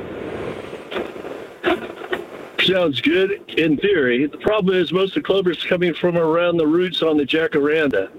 Sounds 2.65 3.01
good 3.01 3.31
in 3.57 3.77
theory. 3.77 4.27
The 4.27 4.37
problem 4.37 4.75
is 4.75 4.91
most 4.91 5.15
of 5.17 5.23
the 5.23 5.27
clover's 5.27 5.63
coming 5.63 5.93
from 5.93 6.17
around 6.17 6.57
the 6.57 6.67
roots 6.67 7.01
on 7.01 7.17
the 7.17 7.23
jacaranda. 7.23 8.09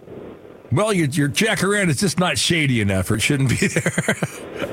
Well, 0.73 0.93
your, 0.93 1.07
your 1.09 1.29
jacaranda 1.29 1.91
is 1.91 2.01
just 2.01 2.19
not 2.19 2.39
shady 2.39 2.81
enough, 2.81 3.11
or 3.11 3.17
it 3.17 3.21
shouldn't 3.21 3.51
be 3.51 3.67
there. 3.69 4.17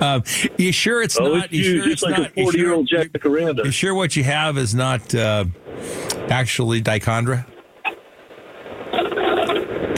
um, 0.02 0.24
you 0.58 0.72
sure 0.72 1.02
it's 1.04 1.20
Oh, 1.20 1.34
not? 1.36 1.46
it's 1.46 1.54
you 1.54 1.64
huge. 1.64 1.84
sure 1.84 1.92
It's 1.92 2.02
like 2.04 2.18
not? 2.18 2.32
a 2.38 2.44
40 2.44 2.58
year 2.58 2.74
old 2.74 2.90
you 2.90 2.98
sure, 2.98 3.06
jacaranda. 3.10 3.66
you 3.66 3.72
sure 3.72 3.94
what 3.94 4.16
you 4.16 4.24
have 4.24 4.58
is 4.58 4.74
not 4.74 5.14
uh, 5.14 5.46
actually 6.30 6.82
dichondra? 6.82 7.46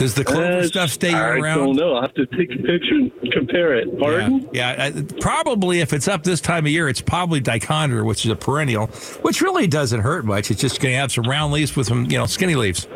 Does 0.02 0.14
the 0.14 0.24
clover 0.24 0.58
Uh, 0.58 0.66
stuff 0.66 0.90
stay 0.90 1.12
around? 1.12 1.22
I 1.22 1.34
year 1.36 1.44
round? 1.44 1.60
don't 1.60 1.76
know. 1.76 1.94
I'll 1.94 2.02
have 2.02 2.14
to 2.14 2.26
take 2.26 2.50
a 2.52 2.56
picture 2.62 2.94
and 2.94 3.12
compare 3.32 3.74
it. 3.76 3.98
Pardon? 4.00 4.48
Yeah, 4.52 4.88
yeah. 4.88 4.98
uh, 5.00 5.02
probably 5.20 5.78
if 5.80 5.92
it's 5.92 6.08
up 6.08 6.24
this 6.24 6.40
time 6.40 6.66
of 6.66 6.72
year, 6.72 6.88
it's 6.88 7.00
probably 7.00 7.40
dichondra, 7.40 8.04
which 8.04 8.24
is 8.24 8.30
a 8.32 8.36
perennial, 8.36 8.88
which 9.22 9.40
really 9.40 9.66
doesn't 9.68 10.00
hurt 10.00 10.24
much. 10.24 10.50
It's 10.50 10.60
just 10.60 10.80
going 10.80 10.92
to 10.92 10.98
have 10.98 11.12
some 11.12 11.24
round 11.24 11.52
leaves 11.52 11.76
with 11.76 11.86
some, 11.86 12.04
you 12.10 12.18
know, 12.18 12.26
skinny 12.26 12.56
leaves. 12.56 12.86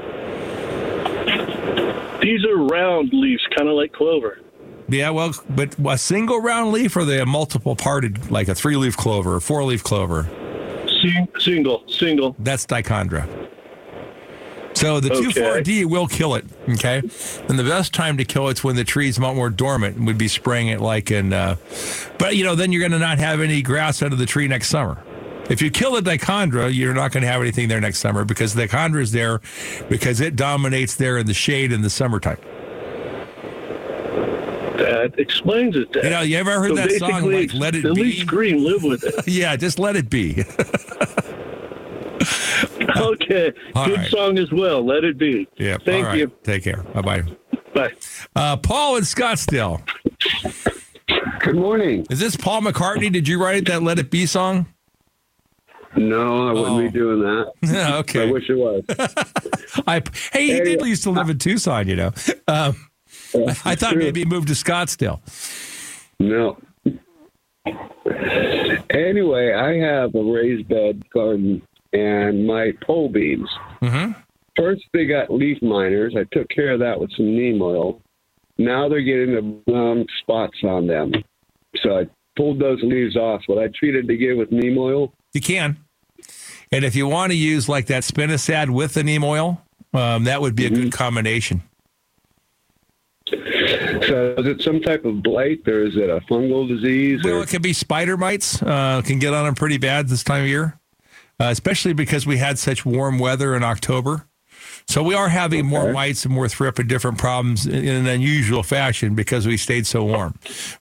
These 2.22 2.44
are 2.44 2.56
round 2.56 3.10
leaves, 3.12 3.46
kind 3.56 3.68
of 3.68 3.76
like 3.76 3.92
clover. 3.92 4.40
Yeah, 4.88 5.10
well, 5.10 5.32
but 5.50 5.76
a 5.88 5.98
single 5.98 6.40
round 6.40 6.72
leaf 6.72 6.96
or 6.96 7.04
the 7.04 7.24
multiple 7.24 7.76
parted, 7.76 8.30
like 8.32 8.48
a 8.48 8.54
three 8.54 8.76
leaf 8.76 8.96
clover 8.96 9.36
or 9.36 9.40
four 9.40 9.62
leaf 9.64 9.84
clover? 9.84 10.28
Sing- 11.02 11.28
single, 11.38 11.84
single. 11.88 12.34
That's 12.40 12.66
dichondra. 12.66 13.28
So 14.76 15.00
the 15.00 15.10
Okay. 15.10 15.40
2,4-D 15.40 15.84
will 15.86 16.06
kill 16.06 16.34
it, 16.34 16.44
okay? 16.68 16.98
And 17.48 17.58
the 17.58 17.64
best 17.64 17.94
time 17.94 18.18
to 18.18 18.26
kill 18.26 18.48
it's 18.50 18.62
when 18.62 18.76
the 18.76 18.84
tree's 18.84 19.18
much 19.18 19.34
more 19.34 19.48
dormant 19.48 19.96
and 19.96 20.06
would 20.06 20.18
be 20.18 20.28
spraying 20.28 20.68
it 20.68 20.82
like 20.82 21.10
in, 21.10 21.32
uh, 21.32 21.56
but 22.18 22.36
you 22.36 22.44
know, 22.44 22.54
then 22.54 22.72
you're 22.72 22.80
going 22.80 22.92
to 22.92 22.98
not 22.98 23.18
have 23.18 23.40
any 23.40 23.62
grass 23.62 24.02
under 24.02 24.16
the 24.16 24.26
tree 24.26 24.46
next 24.48 24.68
summer. 24.68 25.02
If 25.48 25.62
you 25.62 25.70
kill 25.70 25.92
the 25.98 26.02
dichondra, 26.02 26.74
you're 26.74 26.92
not 26.92 27.10
going 27.12 27.22
to 27.22 27.26
have 27.28 27.40
anything 27.40 27.68
there 27.68 27.80
next 27.80 28.00
summer 28.00 28.26
because 28.26 28.52
the 28.52 28.66
dichondra 28.68 29.00
is 29.00 29.12
there 29.12 29.40
because 29.88 30.20
it 30.20 30.36
dominates 30.36 30.94
there 30.96 31.16
in 31.16 31.24
the 31.26 31.34
shade 31.34 31.72
in 31.72 31.80
the 31.80 31.88
summertime. 31.90 32.36
That 34.76 35.14
explains 35.18 35.74
it. 35.74 35.90
Then. 35.94 36.04
You 36.04 36.10
know, 36.10 36.20
you 36.20 36.36
ever 36.36 36.58
heard 36.60 36.68
So 36.68 36.74
that 36.74 36.92
song, 36.98 37.32
like, 37.32 37.54
Let 37.54 37.74
It 37.74 37.86
at 37.86 37.94
Be? 37.94 38.02
least 38.02 38.26
green, 38.26 38.62
live 38.62 38.82
with 38.82 39.04
it. 39.04 39.14
Yeah, 39.26 39.56
just 39.56 39.78
let 39.78 39.96
it 39.96 40.10
be. 40.10 40.44
okay, 43.12 43.52
All 43.74 43.86
good 43.86 43.98
right. 43.98 44.10
song 44.10 44.38
as 44.38 44.50
well. 44.52 44.84
Let 44.84 45.04
it 45.04 45.18
be. 45.18 45.48
Yeah. 45.56 45.78
Thank 45.84 46.04
all 46.04 46.10
right. 46.12 46.18
you. 46.18 46.32
Take 46.42 46.64
care. 46.64 46.82
Bye 46.94 47.02
bye. 47.02 47.22
Bye. 47.74 47.92
Uh, 48.34 48.56
Paul 48.56 48.96
in 48.96 49.02
Scottsdale. 49.02 49.82
Good 51.40 51.56
morning. 51.56 52.06
Is 52.10 52.18
this 52.20 52.36
Paul 52.36 52.62
McCartney? 52.62 53.12
Did 53.12 53.28
you 53.28 53.42
write 53.42 53.66
that 53.66 53.82
Let 53.82 53.98
It 53.98 54.10
Be 54.10 54.26
song? 54.26 54.66
No, 55.96 56.48
I 56.48 56.52
wouldn't 56.52 56.68
Oh. 56.72 56.80
be 56.82 56.90
doing 56.90 57.20
that. 57.22 57.52
Yeah, 57.62 57.96
okay. 57.98 58.28
I 58.28 58.32
wish 58.32 58.48
it 58.50 58.54
was. 58.54 58.84
I, 59.86 60.02
hey, 60.32 60.46
he 60.46 60.60
did 60.60 60.80
used 60.82 61.04
to 61.04 61.10
live 61.10 61.30
in 61.30 61.38
Tucson, 61.38 61.88
you 61.88 61.96
know. 61.96 62.12
Um, 62.48 62.76
I 63.64 63.74
thought 63.74 63.92
true. 63.92 64.02
maybe 64.02 64.20
he 64.20 64.26
moved 64.26 64.48
to 64.48 64.54
Scottsdale. 64.54 65.20
No. 66.18 66.58
Anyway, 68.90 69.52
I 69.52 69.74
have 69.78 70.14
a 70.14 70.22
raised 70.22 70.68
bed 70.68 71.02
garden 71.10 71.62
and 71.92 72.46
my 72.46 72.72
pole 72.84 73.08
beans. 73.08 73.48
Mhm. 73.82 74.14
First, 74.56 74.84
they 74.92 75.04
got 75.06 75.32
leaf 75.32 75.60
miners. 75.62 76.14
I 76.16 76.24
took 76.32 76.48
care 76.48 76.72
of 76.72 76.80
that 76.80 76.98
with 76.98 77.10
some 77.16 77.26
neem 77.26 77.60
oil. 77.60 78.00
Now 78.58 78.88
they're 78.88 79.02
getting 79.02 79.34
the 79.34 79.42
brown 79.42 80.06
spots 80.22 80.56
on 80.64 80.86
them. 80.86 81.12
So 81.82 81.98
I 81.98 82.06
pulled 82.36 82.58
those 82.58 82.82
leaves 82.82 83.16
off. 83.16 83.42
But 83.46 83.58
I 83.58 83.68
treated 83.68 84.08
again 84.08 84.38
with 84.38 84.50
neem 84.50 84.78
oil. 84.78 85.12
You 85.34 85.40
can. 85.42 85.76
And 86.72 86.84
if 86.84 86.96
you 86.96 87.06
want 87.06 87.32
to 87.32 87.36
use 87.36 87.68
like 87.68 87.86
that 87.86 88.02
spinosad 88.02 88.70
with 88.70 88.94
the 88.94 89.04
neem 89.04 89.22
oil, 89.24 89.60
um, 89.92 90.24
that 90.24 90.40
would 90.40 90.56
be 90.56 90.66
a 90.66 90.70
good 90.70 90.90
combination. 90.92 91.62
So 93.28 94.34
is 94.38 94.46
it 94.46 94.62
some 94.62 94.80
type 94.80 95.04
of 95.04 95.22
blight 95.22 95.66
or 95.66 95.84
is 95.84 95.96
it 95.96 96.08
a 96.08 96.20
fungal 96.30 96.68
disease? 96.68 97.20
Well, 97.24 97.38
Or, 97.38 97.42
it 97.42 97.48
can 97.48 97.60
be 97.62 97.72
spider 97.72 98.16
mites. 98.16 98.62
Uh, 98.62 99.02
can 99.04 99.18
get 99.18 99.34
on 99.34 99.44
them 99.46 99.54
pretty 99.54 99.78
bad 99.78 100.08
this 100.08 100.22
time 100.22 100.42
of 100.44 100.48
year, 100.48 100.78
uh, 101.40 101.44
especially 101.44 101.92
because 101.92 102.26
we 102.26 102.38
had 102.38 102.58
such 102.58 102.84
warm 102.84 103.18
weather 103.18 103.54
in 103.54 103.62
October. 103.62 104.26
So 104.88 105.02
we 105.02 105.14
are 105.14 105.28
having 105.28 105.66
more 105.66 105.92
mites 105.92 106.24
and 106.24 106.32
more 106.32 106.48
thrip 106.48 106.78
and 106.78 106.88
different 106.88 107.18
problems 107.18 107.66
in, 107.66 107.86
an 107.88 108.06
unusual 108.06 108.62
fashion 108.62 109.14
because 109.14 109.46
we 109.46 109.56
stayed 109.56 109.86
so 109.86 110.04
warm. 110.04 110.38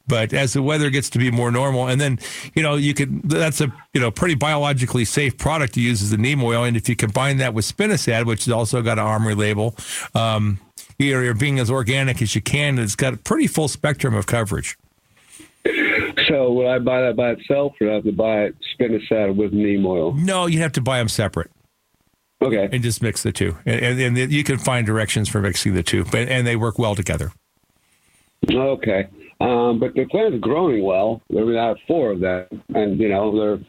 But 0.07 0.31
as 0.31 0.53
the 0.53 0.61
weather 0.61 0.91
gets 0.91 1.09
to 1.11 1.19
be 1.19 1.31
more 1.31 1.51
normal, 1.51 1.87
and 1.87 1.99
then 1.99 2.19
you 2.53 2.61
know 2.61 2.75
you 2.75 2.93
can 2.93 3.21
that's 3.25 3.61
a 3.61 3.73
you 3.93 4.01
know 4.01 4.11
pretty 4.11 4.35
biologically 4.35 5.05
safe 5.05 5.37
product 5.37 5.73
to 5.73 5.81
use 5.81 6.03
as 6.03 6.11
the 6.11 6.17
neem 6.17 6.43
oil, 6.43 6.63
and 6.63 6.77
if 6.77 6.87
you 6.87 6.95
combine 6.95 7.37
that 7.37 7.53
with 7.53 7.65
spinosad, 7.65 8.25
which 8.25 8.45
has 8.45 8.51
also 8.51 8.81
got 8.81 8.99
an 8.99 9.05
OMRI 9.05 9.35
label. 9.35 9.75
Um, 10.13 10.59
you 10.97 11.13
know, 11.13 11.21
you're 11.21 11.33
being 11.33 11.59
as 11.59 11.69
organic 11.69 12.21
as 12.21 12.35
you 12.35 12.41
can. 12.41 12.79
It's 12.79 12.95
got 12.95 13.13
a 13.13 13.17
pretty 13.17 13.47
full 13.47 13.67
spectrum 13.67 14.13
of 14.13 14.27
coverage. 14.27 14.77
So 16.27 16.51
would 16.53 16.67
I 16.67 16.79
buy 16.79 17.01
that 17.01 17.15
by 17.15 17.31
itself, 17.31 17.73
or 17.79 17.85
do 17.85 17.91
I 17.91 17.93
have 17.95 18.03
to 18.05 18.11
buy 18.11 18.43
it 18.45 18.55
spinosad 18.79 19.35
with 19.35 19.53
neem 19.53 19.85
oil? 19.85 20.13
No, 20.13 20.47
you 20.47 20.59
have 20.59 20.71
to 20.73 20.81
buy 20.81 20.97
them 20.97 21.07
separate. 21.09 21.51
Okay. 22.41 22.69
And 22.71 22.81
just 22.81 23.01
mix 23.01 23.21
the 23.21 23.31
two, 23.31 23.57
and, 23.65 23.99
and, 23.99 24.17
and 24.17 24.31
you 24.31 24.43
can 24.43 24.57
find 24.57 24.85
directions 24.87 25.29
for 25.29 25.41
mixing 25.41 25.73
the 25.73 25.83
two, 25.83 26.03
but 26.05 26.27
and 26.27 26.47
they 26.47 26.55
work 26.55 26.79
well 26.79 26.95
together. 26.95 27.31
Okay. 28.49 29.07
Um, 29.39 29.79
but 29.79 29.93
the 29.93 30.05
plant's 30.05 30.39
growing 30.39 30.83
well. 30.83 31.21
I 31.31 31.41
mean, 31.41 31.57
I 31.57 31.67
have 31.69 31.77
four 31.87 32.11
of 32.11 32.19
them, 32.21 32.47
and 32.73 32.99
you 32.99 33.09
know 33.09 33.37
they're 33.37 33.59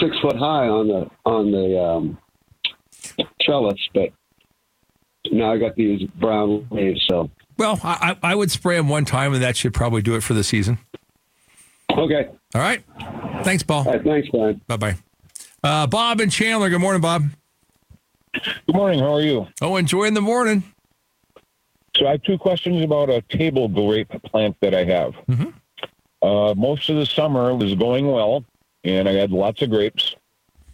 six 0.00 0.16
foot 0.20 0.36
high 0.36 0.68
on 0.68 0.88
the 0.88 1.10
on 1.24 1.50
the 1.50 1.80
um, 1.80 2.18
trellis. 3.42 3.80
But 3.94 4.10
now 5.30 5.52
I 5.52 5.58
got 5.58 5.74
these 5.76 6.08
brown 6.20 6.66
leaves. 6.70 7.04
So 7.08 7.30
Well, 7.58 7.78
I, 7.82 8.16
I 8.22 8.30
I 8.32 8.34
would 8.34 8.50
spray 8.50 8.76
them 8.76 8.88
one 8.88 9.04
time, 9.04 9.34
and 9.34 9.42
that 9.42 9.56
should 9.56 9.74
probably 9.74 10.00
do 10.02 10.14
it 10.14 10.22
for 10.22 10.32
the 10.34 10.44
season. 10.44 10.78
okay. 11.90 12.28
All 12.54 12.60
right. 12.60 12.82
Thanks, 13.42 13.62
Paul. 13.62 13.86
All 13.86 13.92
right, 13.94 14.02
thanks, 14.04 14.28
Brian. 14.30 14.60
Bye 14.66 14.76
bye. 14.76 14.96
Uh, 15.62 15.86
Bob 15.86 16.20
and 16.20 16.30
Chandler. 16.30 16.70
Good 16.70 16.80
morning, 16.80 17.00
Bob. 17.02 17.24
Good 18.34 18.74
morning. 18.74 19.00
How 19.00 19.14
are 19.14 19.20
you? 19.20 19.48
Oh, 19.60 19.76
enjoying 19.76 20.14
the 20.14 20.20
morning. 20.20 20.62
So 21.96 22.06
I 22.06 22.12
have 22.12 22.22
two 22.22 22.38
questions 22.38 22.82
about 22.84 23.10
a 23.10 23.22
table 23.22 23.66
grape 23.68 24.10
plant 24.22 24.56
that 24.60 24.72
I 24.74 24.84
have. 24.84 25.14
Mhm. 25.28 25.52
Uh, 26.22 26.54
most 26.56 26.88
of 26.90 26.96
the 26.96 27.06
summer 27.06 27.54
was 27.54 27.74
going 27.74 28.06
well, 28.10 28.44
and 28.84 29.08
I 29.08 29.12
had 29.12 29.32
lots 29.32 29.62
of 29.62 29.70
grapes, 29.70 30.14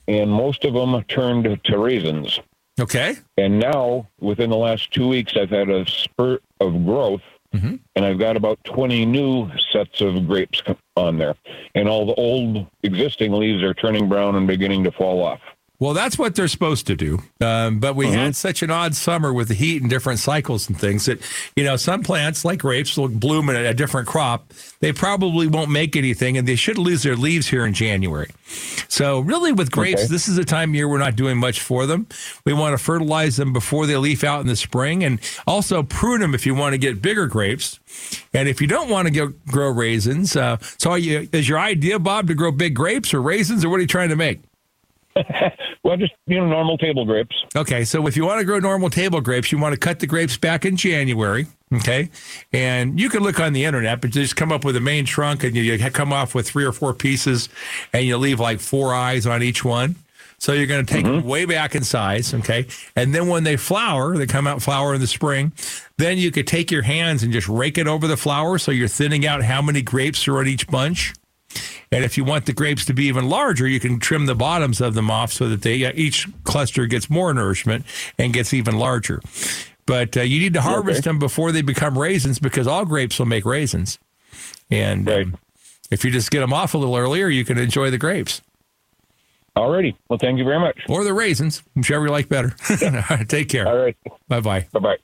and 0.06 0.30
most 0.30 0.64
of 0.64 0.74
them 0.74 1.02
turned 1.04 1.60
to 1.64 1.78
raisins. 1.78 2.38
Okay. 2.80 3.14
And 3.38 3.58
now, 3.58 4.08
within 4.20 4.50
the 4.50 4.56
last 4.56 4.92
two 4.92 5.08
weeks, 5.08 5.36
I've 5.36 5.50
had 5.50 5.70
a 5.70 5.86
spurt 5.88 6.42
of 6.60 6.84
growth, 6.84 7.22
Mhm. 7.54 7.78
and 7.94 8.04
I've 8.04 8.18
got 8.18 8.36
about 8.36 8.62
20 8.64 9.06
new 9.06 9.48
sets 9.72 10.00
of 10.00 10.26
grapes 10.26 10.60
on 10.96 11.18
there. 11.18 11.36
And 11.74 11.88
all 11.88 12.04
the 12.06 12.14
old 12.14 12.66
existing 12.82 13.32
leaves 13.32 13.62
are 13.62 13.74
turning 13.74 14.08
brown 14.08 14.34
and 14.34 14.46
beginning 14.46 14.82
to 14.84 14.90
fall 14.90 15.22
off. 15.22 15.40
Well, 15.84 15.92
that's 15.92 16.18
what 16.18 16.34
they're 16.34 16.48
supposed 16.48 16.86
to 16.86 16.96
do. 16.96 17.18
Um, 17.42 17.78
but 17.78 17.94
we 17.94 18.06
had 18.10 18.34
such 18.34 18.62
an 18.62 18.70
odd 18.70 18.94
summer 18.94 19.34
with 19.34 19.48
the 19.48 19.54
heat 19.54 19.82
and 19.82 19.90
different 19.90 20.18
cycles 20.18 20.66
and 20.66 20.80
things 20.80 21.04
that, 21.04 21.20
you 21.56 21.62
know, 21.62 21.76
some 21.76 22.02
plants 22.02 22.42
like 22.42 22.60
grapes 22.60 22.96
will 22.96 23.08
bloom 23.08 23.50
in 23.50 23.56
a 23.56 23.74
different 23.74 24.08
crop. 24.08 24.50
They 24.80 24.94
probably 24.94 25.46
won't 25.46 25.70
make 25.70 25.94
anything 25.94 26.38
and 26.38 26.48
they 26.48 26.54
should 26.54 26.78
lose 26.78 27.02
their 27.02 27.16
leaves 27.16 27.48
here 27.48 27.66
in 27.66 27.74
January. 27.74 28.30
So, 28.88 29.20
really, 29.20 29.52
with 29.52 29.70
grapes, 29.70 30.04
Okay. 30.04 30.08
this 30.08 30.26
is 30.26 30.38
a 30.38 30.44
time 30.46 30.70
of 30.70 30.74
year 30.74 30.88
we're 30.88 30.96
not 30.96 31.16
doing 31.16 31.36
much 31.36 31.60
for 31.60 31.84
them. 31.84 32.06
We 32.46 32.54
want 32.54 32.72
to 32.72 32.82
fertilize 32.82 33.36
them 33.36 33.52
before 33.52 33.86
they 33.86 33.98
leaf 33.98 34.24
out 34.24 34.40
in 34.40 34.46
the 34.46 34.56
spring 34.56 35.04
and 35.04 35.20
also 35.46 35.82
prune 35.82 36.22
them 36.22 36.34
if 36.34 36.46
you 36.46 36.54
want 36.54 36.72
to 36.72 36.78
get 36.78 37.02
bigger 37.02 37.26
grapes. 37.26 37.78
And 38.32 38.48
if 38.48 38.62
you 38.62 38.66
don't 38.66 38.88
want 38.88 39.06
to 39.06 39.12
get, 39.12 39.44
grow 39.48 39.68
raisins, 39.68 40.34
uh, 40.34 40.56
so 40.78 40.92
are 40.92 40.98
you, 40.98 41.28
is 41.30 41.46
your 41.46 41.58
idea, 41.58 41.98
Bob, 41.98 42.28
to 42.28 42.34
grow 42.34 42.52
big 42.52 42.74
grapes 42.74 43.12
or 43.12 43.20
raisins, 43.20 43.66
or 43.66 43.68
what 43.68 43.76
are 43.76 43.82
you 43.82 43.86
trying 43.86 44.08
to 44.08 44.16
make? 44.16 44.40
Well, 45.84 45.98
just, 45.98 46.14
you 46.26 46.38
know, 46.38 46.46
normal 46.46 46.78
table 46.78 47.04
grapes. 47.04 47.36
Okay, 47.54 47.84
so 47.84 48.06
if 48.06 48.16
you 48.16 48.24
want 48.24 48.38
to 48.40 48.44
grow 48.44 48.58
normal 48.58 48.88
table 48.88 49.20
grapes, 49.20 49.52
you 49.52 49.58
want 49.58 49.74
to 49.74 49.78
cut 49.78 50.00
the 50.00 50.06
grapes 50.06 50.38
back 50.38 50.64
in 50.64 50.76
January. 50.76 51.46
Okay, 51.72 52.08
and 52.52 52.98
you 52.98 53.10
can 53.10 53.22
look 53.22 53.38
on 53.38 53.52
the 53.52 53.64
internet, 53.64 54.00
but 54.00 54.10
just 54.10 54.36
come 54.36 54.50
up 54.50 54.64
with 54.64 54.76
a 54.76 54.80
main 54.80 55.04
trunk, 55.04 55.44
and 55.44 55.54
you, 55.56 55.62
you 55.62 55.90
come 55.90 56.12
off 56.12 56.34
with 56.34 56.48
three 56.48 56.64
or 56.64 56.72
four 56.72 56.94
pieces, 56.94 57.48
and 57.92 58.04
you 58.06 58.16
leave 58.16 58.40
like 58.40 58.60
four 58.60 58.94
eyes 58.94 59.26
on 59.26 59.42
each 59.42 59.64
one. 59.64 59.96
So 60.38 60.52
you're 60.52 60.66
going 60.66 60.84
to 60.84 60.92
take 60.92 61.04
them 61.04 61.24
way 61.24 61.46
back 61.46 61.74
in 61.74 61.84
size, 61.84 62.34
okay? 62.34 62.66
And 62.96 63.14
then 63.14 63.28
when 63.28 63.44
they 63.44 63.56
flower, 63.56 64.16
they 64.16 64.26
come 64.26 64.46
out 64.46 64.62
flower 64.62 64.94
in 64.94 65.00
the 65.00 65.06
spring. 65.06 65.52
Then 65.96 66.18
you 66.18 66.30
could 66.30 66.46
take 66.46 66.70
your 66.70 66.82
hands 66.82 67.22
and 67.22 67.32
just 67.32 67.48
rake 67.48 67.78
it 67.78 67.86
over 67.86 68.06
the 68.06 68.16
flower, 68.16 68.58
so 68.58 68.70
you're 68.70 68.88
thinning 68.88 69.26
out 69.26 69.42
how 69.42 69.62
many 69.62 69.80
grapes 69.80 70.28
are 70.28 70.38
on 70.38 70.46
each 70.46 70.66
bunch. 70.66 71.14
And 71.92 72.04
if 72.04 72.16
you 72.16 72.24
want 72.24 72.46
the 72.46 72.52
grapes 72.52 72.84
to 72.86 72.94
be 72.94 73.04
even 73.06 73.28
larger, 73.28 73.66
you 73.68 73.78
can 73.80 74.00
trim 74.00 74.26
the 74.26 74.34
bottoms 74.34 74.80
of 74.80 74.94
them 74.94 75.10
off 75.10 75.32
so 75.32 75.48
that 75.48 75.62
they 75.62 75.90
each 75.94 76.26
cluster 76.44 76.86
gets 76.86 77.08
more 77.08 77.32
nourishment 77.32 77.84
and 78.18 78.32
gets 78.32 78.52
even 78.54 78.78
larger. 78.78 79.20
But 79.86 80.16
uh, 80.16 80.22
you 80.22 80.40
need 80.40 80.54
to 80.54 80.62
harvest 80.62 81.00
Okay. 81.00 81.10
them 81.10 81.18
before 81.18 81.52
they 81.52 81.62
become 81.62 81.98
raisins 81.98 82.38
because 82.38 82.66
all 82.66 82.84
grapes 82.84 83.18
will 83.18 83.26
make 83.26 83.44
raisins. 83.44 83.98
And 84.70 85.06
Right. 85.06 85.22
um, 85.26 85.36
if 85.90 86.04
you 86.04 86.10
just 86.10 86.30
get 86.30 86.40
them 86.40 86.52
off 86.52 86.74
a 86.74 86.78
little 86.78 86.96
earlier, 86.96 87.28
you 87.28 87.44
can 87.44 87.58
enjoy 87.58 87.90
the 87.90 87.98
grapes 87.98 88.40
Alrighty. 89.56 89.94
Well, 90.08 90.18
thank 90.18 90.38
you 90.38 90.44
very 90.44 90.58
much. 90.58 90.76
or 90.88 91.04
the 91.04 91.14
raisins, 91.14 91.62
whichever 91.76 92.06
you 92.06 92.10
like 92.10 92.28
better. 92.28 92.56
Take 93.28 93.48
care. 93.48 93.68
All 93.68 93.76
right. 93.76 93.96
Bye 94.26 94.40
bye. 94.40 94.66
Bye 94.72 94.80
bye. 94.80 94.96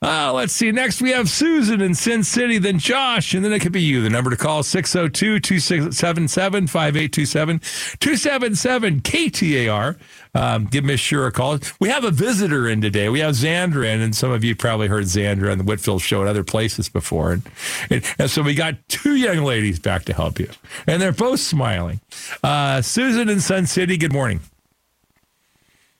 Uh, 0.00 0.32
let's 0.32 0.52
see. 0.52 0.70
Next, 0.70 1.02
we 1.02 1.10
have 1.10 1.28
Susan 1.28 1.80
in 1.80 1.92
Sun 1.92 2.22
City, 2.22 2.58
then 2.58 2.78
Josh, 2.78 3.34
and 3.34 3.44
then 3.44 3.52
it 3.52 3.58
could 3.58 3.72
be 3.72 3.82
you. 3.82 4.00
The 4.00 4.10
number 4.10 4.30
to 4.30 4.36
call 4.36 4.60
is 4.60 4.68
602 4.68 5.40
277 5.40 6.68
5827 6.68 7.58
277 7.98 9.00
KTAR. 9.00 9.98
Um, 10.34 10.66
give 10.66 10.84
Miss 10.84 11.00
Sure 11.00 11.26
a 11.26 11.32
call. 11.32 11.58
We 11.80 11.88
have 11.88 12.04
a 12.04 12.12
visitor 12.12 12.68
in 12.68 12.80
today. 12.80 13.08
We 13.08 13.18
have 13.20 13.34
Xandra 13.34 13.92
in, 13.92 14.00
and 14.00 14.14
some 14.14 14.30
of 14.30 14.44
you 14.44 14.54
probably 14.54 14.86
heard 14.86 15.04
Xandra 15.04 15.50
on 15.50 15.58
the 15.58 15.64
Whitfill 15.64 16.00
show 16.00 16.20
and 16.20 16.28
other 16.28 16.44
places 16.44 16.88
before. 16.88 17.32
And, 17.32 17.42
and, 17.90 18.14
and 18.20 18.30
so 18.30 18.42
we 18.42 18.54
got 18.54 18.76
two 18.88 19.16
young 19.16 19.38
ladies 19.38 19.80
back 19.80 20.04
to 20.04 20.12
help 20.12 20.38
you, 20.38 20.48
and 20.86 21.02
they're 21.02 21.10
both 21.10 21.40
smiling. 21.40 22.00
Uh, 22.44 22.82
Susan 22.82 23.28
in 23.28 23.40
Sun 23.40 23.66
City, 23.66 23.96
good 23.96 24.12
morning. 24.12 24.38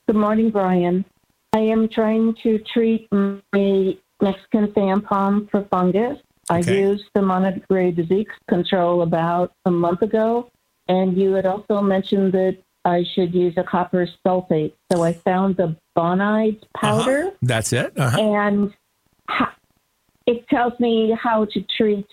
Good 0.07 0.17
morning, 0.17 0.51
Brian. 0.51 1.05
I 1.53 1.61
am 1.61 1.89
trying 1.89 2.35
to 2.43 2.59
treat 2.73 3.09
my 3.13 3.97
Mexican 4.21 4.73
fan 4.73 5.01
palm 5.01 5.49
for 5.51 5.65
fungus. 5.71 6.19
I 6.51 6.61
Okay. 6.61 6.81
used 6.81 7.05
the 7.15 7.23
Monterey 7.23 7.91
disease 7.91 8.27
control 8.49 9.03
about 9.03 9.53
a 9.65 9.71
month 9.71 10.03
ago, 10.03 10.51
and 10.89 11.17
you 11.17 11.33
had 11.33 11.47
also 11.47 11.81
mentioned 11.81 12.33
that 12.33 12.59
I 12.85 13.05
should 13.15 13.35
use 13.35 13.55
a 13.57 13.65
copper 13.65 14.09
sulfate. 14.25 14.73
So 14.93 15.03
I 15.05 15.13
found 15.13 15.57
the 15.57 15.77
Bonide 15.97 16.63
powder, 16.75 17.25
Uh-huh. 17.27 17.31
That's 17.43 17.73
it. 17.73 17.93
Uh-huh. 17.99 18.19
and 18.21 18.75
it 20.27 20.47
tells 20.49 20.79
me 20.81 21.11
how 21.21 21.45
to 21.47 21.63
treat 21.77 22.07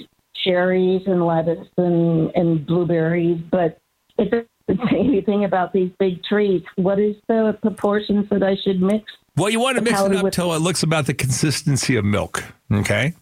cherries 0.44 1.04
and 1.08 1.26
lettuce 1.26 1.68
and, 1.78 2.32
and 2.36 2.66
blueberries, 2.66 3.42
but 3.52 3.78
it 4.18 4.32
doesn't 4.32 4.90
say 4.90 5.00
anything 5.00 5.44
about 5.46 5.72
these 5.74 5.92
big 6.00 6.24
trees. 6.24 6.64
What 6.76 7.00
is 7.00 7.16
the 7.28 7.58
proportions 7.62 8.28
that 8.30 8.44
I 8.44 8.56
should 8.56 8.82
mix? 8.82 9.12
Well, 9.38 9.50
you 9.50 9.60
want 9.60 9.78
to 9.78 9.84
mix 9.84 10.00
it 10.00 10.16
up 10.16 10.32
till 10.32 10.54
it 10.54 10.60
looks 10.60 10.84
about 10.84 11.08
the 11.08 11.14
consistency 11.14 11.96
of 11.96 12.06
milk. 12.06 12.44
Okay. 12.72 13.14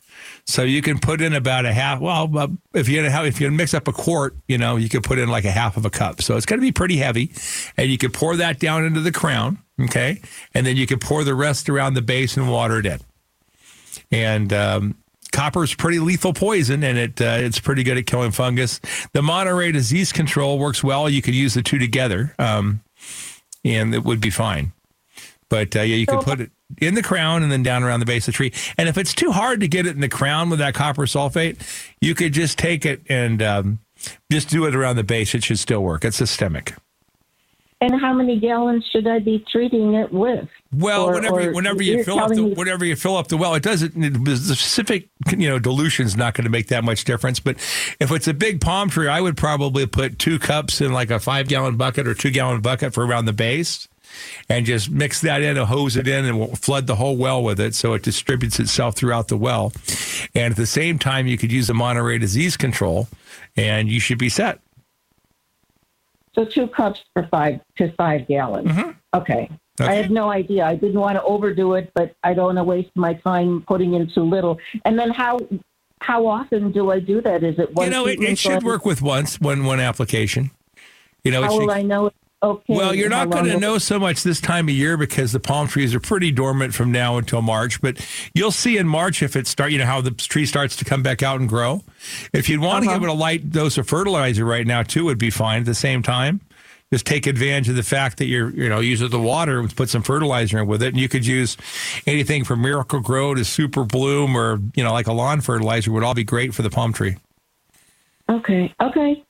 So 0.45 0.63
you 0.63 0.81
can 0.81 0.99
put 0.99 1.21
in 1.21 1.33
about 1.33 1.65
a 1.65 1.73
half. 1.73 1.99
Well, 1.99 2.57
if 2.73 2.89
you 2.89 3.03
have 3.03 3.25
if 3.25 3.39
you 3.39 3.49
mix 3.49 3.73
up 3.73 3.87
a 3.87 3.93
quart, 3.93 4.35
you 4.47 4.57
know 4.57 4.75
you 4.75 4.89
could 4.89 5.03
put 5.03 5.17
in 5.17 5.29
like 5.29 5.45
a 5.45 5.51
half 5.51 5.77
of 5.77 5.85
a 5.85 5.89
cup. 5.89 6.21
So 6.21 6.35
it's 6.35 6.45
going 6.45 6.59
to 6.59 6.65
be 6.65 6.71
pretty 6.71 6.97
heavy, 6.97 7.31
and 7.77 7.89
you 7.89 7.97
could 7.97 8.13
pour 8.13 8.35
that 8.35 8.59
down 8.59 8.83
into 8.83 8.99
the 8.99 9.11
crown. 9.11 9.59
Okay, 9.81 10.21
and 10.53 10.65
then 10.65 10.75
you 10.75 10.85
could 10.85 11.01
pour 11.01 11.23
the 11.23 11.33
rest 11.33 11.69
around 11.69 11.93
the 11.93 12.01
base 12.01 12.37
and 12.37 12.49
water 12.49 12.79
it 12.79 12.85
in. 12.85 12.99
And 14.11 14.53
um, 14.53 14.95
copper 15.31 15.63
is 15.63 15.73
pretty 15.73 15.99
lethal 15.99 16.33
poison, 16.33 16.83
and 16.83 16.97
it 16.97 17.21
uh, 17.21 17.37
it's 17.39 17.59
pretty 17.59 17.83
good 17.83 17.97
at 17.97 18.05
killing 18.05 18.31
fungus. 18.31 18.79
The 19.13 19.21
Monterey 19.21 19.71
disease 19.71 20.11
control 20.11 20.59
works 20.59 20.83
well. 20.83 21.09
You 21.09 21.21
could 21.21 21.35
use 21.35 21.53
the 21.53 21.63
two 21.63 21.79
together, 21.79 22.35
um, 22.37 22.81
and 23.63 23.95
it 23.95 24.03
would 24.03 24.19
be 24.19 24.29
fine. 24.29 24.73
But 25.53 25.75
uh, 25.75 25.81
yeah, 25.81 25.97
you 25.97 26.07
can 26.07 26.17
put 26.17 26.39
it 26.41 26.49
in 26.79 26.95
the 26.95 27.03
crown 27.03 27.43
and 27.43 27.51
then 27.51 27.61
down 27.61 27.83
around 27.83 27.99
the 27.99 28.07
base 28.07 28.27
of 28.27 28.33
the 28.33 28.37
tree. 28.37 28.51
And 28.75 28.89
if 28.89 28.97
it's 28.97 29.13
too 29.13 29.31
hard 29.31 29.59
to 29.59 29.67
get 29.67 29.85
it 29.85 29.93
in 29.93 30.01
the 30.01 30.09
crown 30.09 30.49
with 30.49 30.57
that 30.57 30.73
copper 30.73 31.03
sulfate, 31.03 31.61
you 32.01 32.15
could 32.15 32.33
just 32.33 32.57
take 32.57 32.87
it 32.87 33.03
and 33.07 33.39
um, 33.43 33.79
just 34.31 34.49
do 34.49 34.65
it 34.65 34.73
around 34.73 34.95
the 34.95 35.03
base. 35.03 35.35
It 35.35 35.43
should 35.43 35.59
still 35.59 35.83
work. 35.83 36.05
It's 36.05 36.17
systemic. 36.17 36.73
And 37.81 38.01
how 38.01 38.13
many 38.13 38.39
gallons 38.39 38.83
should 38.91 39.05
I 39.05 39.19
be 39.19 39.45
treating 39.51 39.93
it 39.93 40.11
with? 40.11 40.49
Well, 40.73 41.05
Or- 41.05 41.13
whenever 41.13 41.49
or 41.49 41.53
whenever 41.53 41.83
you 41.83 42.03
fill 42.03 42.17
up 42.17 42.29
the 42.29 42.41
me- 42.41 42.53
whenever 42.55 42.83
you 42.83 42.95
fill 42.95 43.17
up 43.17 43.27
the 43.27 43.37
well, 43.37 43.53
it 43.53 43.61
doesn't. 43.61 43.93
The 44.25 44.35
specific 44.37 45.09
you 45.37 45.49
know 45.49 45.59
dilution 45.59 46.07
is 46.07 46.17
not 46.17 46.33
going 46.33 46.45
to 46.45 46.49
make 46.49 46.69
that 46.69 46.83
much 46.83 47.03
difference. 47.03 47.39
But 47.39 47.57
if 47.99 48.11
it's 48.11 48.27
a 48.27 48.33
big 48.33 48.59
palm 48.59 48.89
tree, 48.89 49.07
I 49.07 49.21
would 49.21 49.37
probably 49.37 49.85
put 49.85 50.17
two 50.17 50.39
cups 50.39 50.81
in 50.81 50.93
like 50.93 51.11
a 51.11 51.19
five 51.19 51.47
gallon 51.47 51.77
bucket 51.77 52.07
or 52.07 52.15
two 52.15 52.31
gallon 52.31 52.61
bucket 52.61 52.91
for 52.95 53.05
around 53.05 53.25
the 53.25 53.33
base, 53.33 53.87
and 54.49 54.65
just 54.65 54.89
mix 54.89 55.21
that 55.21 55.41
in 55.41 55.57
and 55.57 55.67
hose 55.67 55.95
it 55.97 56.07
in 56.07 56.25
and 56.25 56.39
we'll 56.39 56.55
flood 56.55 56.87
the 56.87 56.95
whole 56.95 57.17
well 57.17 57.43
with 57.43 57.59
it 57.59 57.75
so 57.75 57.93
it 57.93 58.01
distributes 58.03 58.59
itself 58.59 58.95
throughout 58.95 59.27
the 59.27 59.37
well. 59.37 59.71
And 60.35 60.51
at 60.51 60.57
the 60.57 60.65
same 60.65 60.99
time, 60.99 61.27
you 61.27 61.37
could 61.37 61.51
use 61.51 61.67
the 61.67 61.73
Monterey 61.73 62.17
disease 62.17 62.57
control, 62.57 63.07
and 63.55 63.89
you 63.89 63.99
should 63.99 64.17
be 64.17 64.29
set. 64.29 64.59
So 66.35 66.45
two 66.45 66.67
cups 66.67 67.01
for 67.13 67.27
five 67.29 67.59
to 67.77 67.91
five 67.93 68.27
gallons. 68.27 68.67
Mm-hmm. 68.69 68.91
Okay. 69.13 69.49
I 69.79 69.83
Okay. 69.85 69.95
had 69.95 70.11
no 70.11 70.29
idea. 70.29 70.65
I 70.65 70.75
didn't 70.75 70.99
want 70.99 71.15
to 71.15 71.23
overdo 71.23 71.73
it, 71.73 71.91
but 71.95 72.15
I 72.23 72.33
don't 72.35 72.45
want 72.45 72.57
to 72.59 72.63
waste 72.63 72.91
my 72.95 73.15
time 73.15 73.63
putting 73.67 73.95
in 73.95 74.07
too 74.07 74.21
little. 74.23 74.59
And 74.85 74.97
then 74.99 75.09
how 75.09 75.39
how 75.99 76.27
often 76.27 76.71
do 76.71 76.91
I 76.91 76.99
do 76.99 77.21
that? 77.21 77.43
Is 77.43 77.57
it 77.57 77.73
once? 77.73 77.87
You 77.87 77.91
know, 77.91 78.05
it, 78.07 78.21
it 78.21 78.37
should 78.37 78.61
work 78.63 78.85
with 78.85 79.01
once 79.01 79.39
one 79.41 79.63
one 79.63 79.79
application. 79.79 80.51
You 81.23 81.31
know, 81.31 81.41
it 81.41 81.45
How 81.45 81.51
should- 81.53 81.59
will 81.61 81.71
I 81.71 81.81
know? 81.81 82.11
Okay. 82.43 82.73
Well, 82.73 82.93
you're 82.93 83.09
not 83.09 83.29
going 83.29 83.45
to 83.45 83.57
know 83.57 83.77
so 83.77 83.97
much 83.97 84.21
this 84.23 84.41
time 84.41 84.67
of 84.67 84.75
year 84.75 84.97
because 84.97 85.31
the 85.31 85.39
palm 85.39 85.69
trees 85.69 85.95
are 85.95 86.01
pretty 86.01 86.29
dormant 86.29 86.73
from 86.73 86.91
now 86.91 87.17
until 87.17 87.41
March. 87.41 87.79
But 87.79 88.05
you'll 88.35 88.51
see 88.51 88.77
in 88.77 88.85
March 88.85 89.23
if 89.23 89.37
it 89.37 89.47
start, 89.47 89.71
you 89.71 89.77
know, 89.77 89.85
how 89.85 90.01
the 90.01 90.11
tree 90.11 90.45
starts 90.45 90.75
to 90.75 90.85
come 90.85 91.01
back 91.01 91.23
out 91.23 91.39
and 91.39 91.47
grow. 91.47 91.83
If 92.33 92.49
you'd 92.49 92.59
want 92.59 92.83
Uh-huh. 92.85 92.95
to 92.95 92.99
give 92.99 93.07
it 93.07 93.11
a 93.11 93.15
light 93.17 93.49
dose 93.49 93.77
of 93.77 93.87
fertilizer 93.87 94.43
right 94.43 94.67
now 94.67 94.83
too, 94.83 95.05
would 95.05 95.17
be 95.17 95.29
fine 95.29 95.61
at 95.61 95.65
the 95.65 95.73
same 95.73 96.03
time. 96.03 96.41
Just 96.91 97.05
take 97.05 97.27
advantage 97.27 97.69
of 97.69 97.77
the 97.77 97.81
fact 97.81 98.17
that 98.17 98.25
you're, 98.25 98.49
you 98.49 98.67
know, 98.67 98.81
use 98.81 98.99
the 98.99 99.19
water 99.19 99.59
and 99.59 99.73
put 99.73 99.89
some 99.89 100.03
fertilizer 100.03 100.59
in 100.59 100.67
with 100.67 100.83
it. 100.83 100.89
And 100.89 100.99
you 100.99 101.07
could 101.07 101.25
use 101.25 101.55
anything 102.05 102.43
from 102.43 102.61
Miracle-Gro 102.61 103.35
to 103.35 103.45
Super 103.45 103.85
Bloom 103.85 104.35
or, 104.35 104.59
you 104.75 104.83
know, 104.83 104.91
like 104.91 105.07
a 105.07 105.13
lawn 105.13 105.39
fertilizer 105.39 105.91
would 105.93 106.03
all 106.03 106.13
be 106.13 106.25
great 106.25 106.53
for 106.53 106.61
the 106.61 106.69
palm 106.69 106.91
tree. 106.91 107.15
Okay. 108.29 108.73
Okay. 108.81 109.23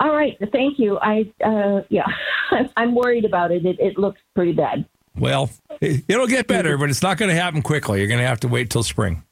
All 0.00 0.14
right. 0.14 0.36
Thank 0.52 0.78
you. 0.78 0.98
I 1.00 1.32
uh, 1.44 1.82
yeah, 1.88 2.06
I'm 2.76 2.94
worried 2.94 3.24
about 3.24 3.52
it. 3.52 3.64
It, 3.64 3.78
it 3.80 3.98
looks 3.98 4.20
pretty 4.34 4.52
bad. 4.52 4.84
Well, 5.16 5.50
it- 5.80 6.04
it'll 6.08 6.26
get 6.26 6.46
better, 6.46 6.76
but 6.76 6.90
it's 6.90 7.02
not 7.02 7.16
going 7.18 7.28
to 7.34 7.40
happen 7.40 7.62
quickly. 7.62 8.00
You're 8.00 8.08
going 8.08 8.20
to 8.20 8.26
have 8.26 8.40
to 8.40 8.48
wait 8.48 8.70
till 8.70 8.82
spring. 8.82 9.22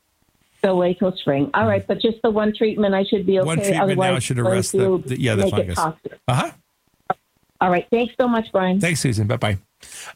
So 0.64 0.76
wait 0.76 1.00
till 1.00 1.10
spring. 1.16 1.50
All 1.54 1.66
right, 1.66 1.84
but 1.84 2.00
just 2.00 2.22
the 2.22 2.30
one 2.30 2.54
treatment, 2.56 2.94
I 2.94 3.02
should 3.04 3.26
be 3.26 3.40
okay. 3.40 3.46
One 3.46 3.56
treatment 3.58 3.82
Otherwise, 3.82 4.12
now 4.12 4.18
should 4.20 4.38
arrest 4.38 4.72
the, 4.72 5.02
the 5.04 5.20
yeah 5.20 5.34
the 5.34 5.48
fungus. 5.48 5.76
Uh 5.78 5.92
huh. 6.28 6.50
All 7.60 7.70
right. 7.70 7.86
Thanks 7.90 8.14
so 8.20 8.28
much, 8.28 8.46
Brian. 8.52 8.80
Thanks, 8.80 9.00
Susan. 9.00 9.26
Bye 9.26 9.36
bye. 9.36 9.58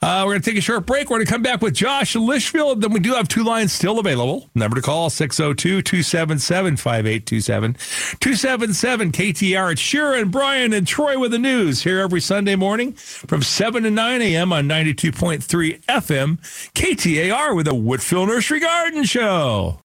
Uh, 0.03 0.23
we're 0.25 0.33
going 0.33 0.43
to 0.43 0.51
take 0.51 0.59
a 0.59 0.63
short 0.63 0.87
break. 0.87 1.09
We're 1.09 1.17
going 1.17 1.27
to 1.27 1.33
come 1.33 1.43
back 1.43 1.63
with 1.63 1.75
Josh 1.75 2.15
in 2.15 2.27
Litchfield. 2.27 2.81
Then 2.81 2.93
we 2.93 3.01
do 3.01 3.15
have 3.15 3.29
two 3.29 3.45
lines 3.45 3.73
still 3.73 3.99
available. 3.99 4.51
Number 4.55 4.77
to 4.77 4.83
call 4.83 5.11
602 5.11 5.83
277 5.83 6.77
5827. 6.77 7.75
277 8.21 9.13
KTAR. 9.13 9.73
It's 9.73 9.81
Shira 9.81 10.21
and 10.21 10.31
Brian 10.31 10.73
and 10.73 10.87
Troy 10.87 11.19
with 11.19 11.33
the 11.33 11.39
news 11.39 11.83
here 11.83 12.01
every 12.01 12.21
Sunday 12.21 12.57
morning 12.57 12.93
from 12.93 13.43
7 13.43 13.83
to 13.85 13.91
9 13.91 14.23
a.m. 14.23 14.53
on 14.53 14.69
92.3 14.69 15.85
FM 15.85 16.39
KTAR 16.75 17.57
with 17.57 17.67
the 17.67 17.73
Whitfill 17.73 18.27
Nursery 18.27 18.61
Garden 18.61 19.05
Show. 19.05 19.81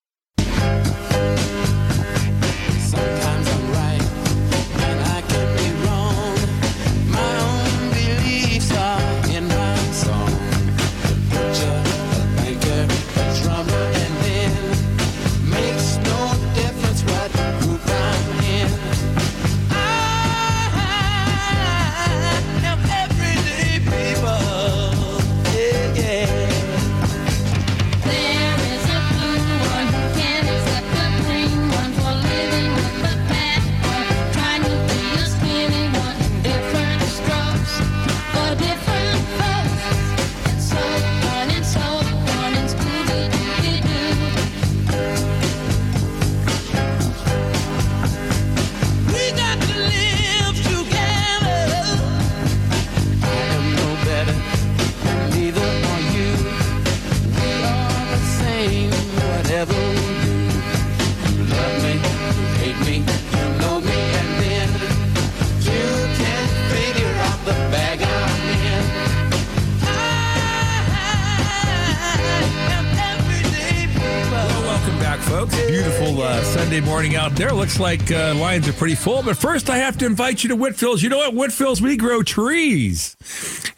Uh, 76.21 76.43
Sunday 76.43 76.81
morning 76.81 77.15
out 77.15 77.35
there. 77.35 77.51
Looks 77.51 77.79
like 77.79 78.11
uh, 78.11 78.35
lines 78.35 78.67
are 78.67 78.73
pretty 78.73 78.93
full. 78.93 79.23
But 79.23 79.37
first, 79.37 79.71
I 79.71 79.77
have 79.77 79.97
to 79.97 80.05
invite 80.05 80.43
you 80.43 80.49
to 80.49 80.55
Whitfill's. 80.55 81.01
You 81.01 81.09
know 81.09 81.17
what? 81.17 81.33
Whitfill's, 81.33 81.81
we 81.81 81.97
grow 81.97 82.21
trees. 82.21 83.17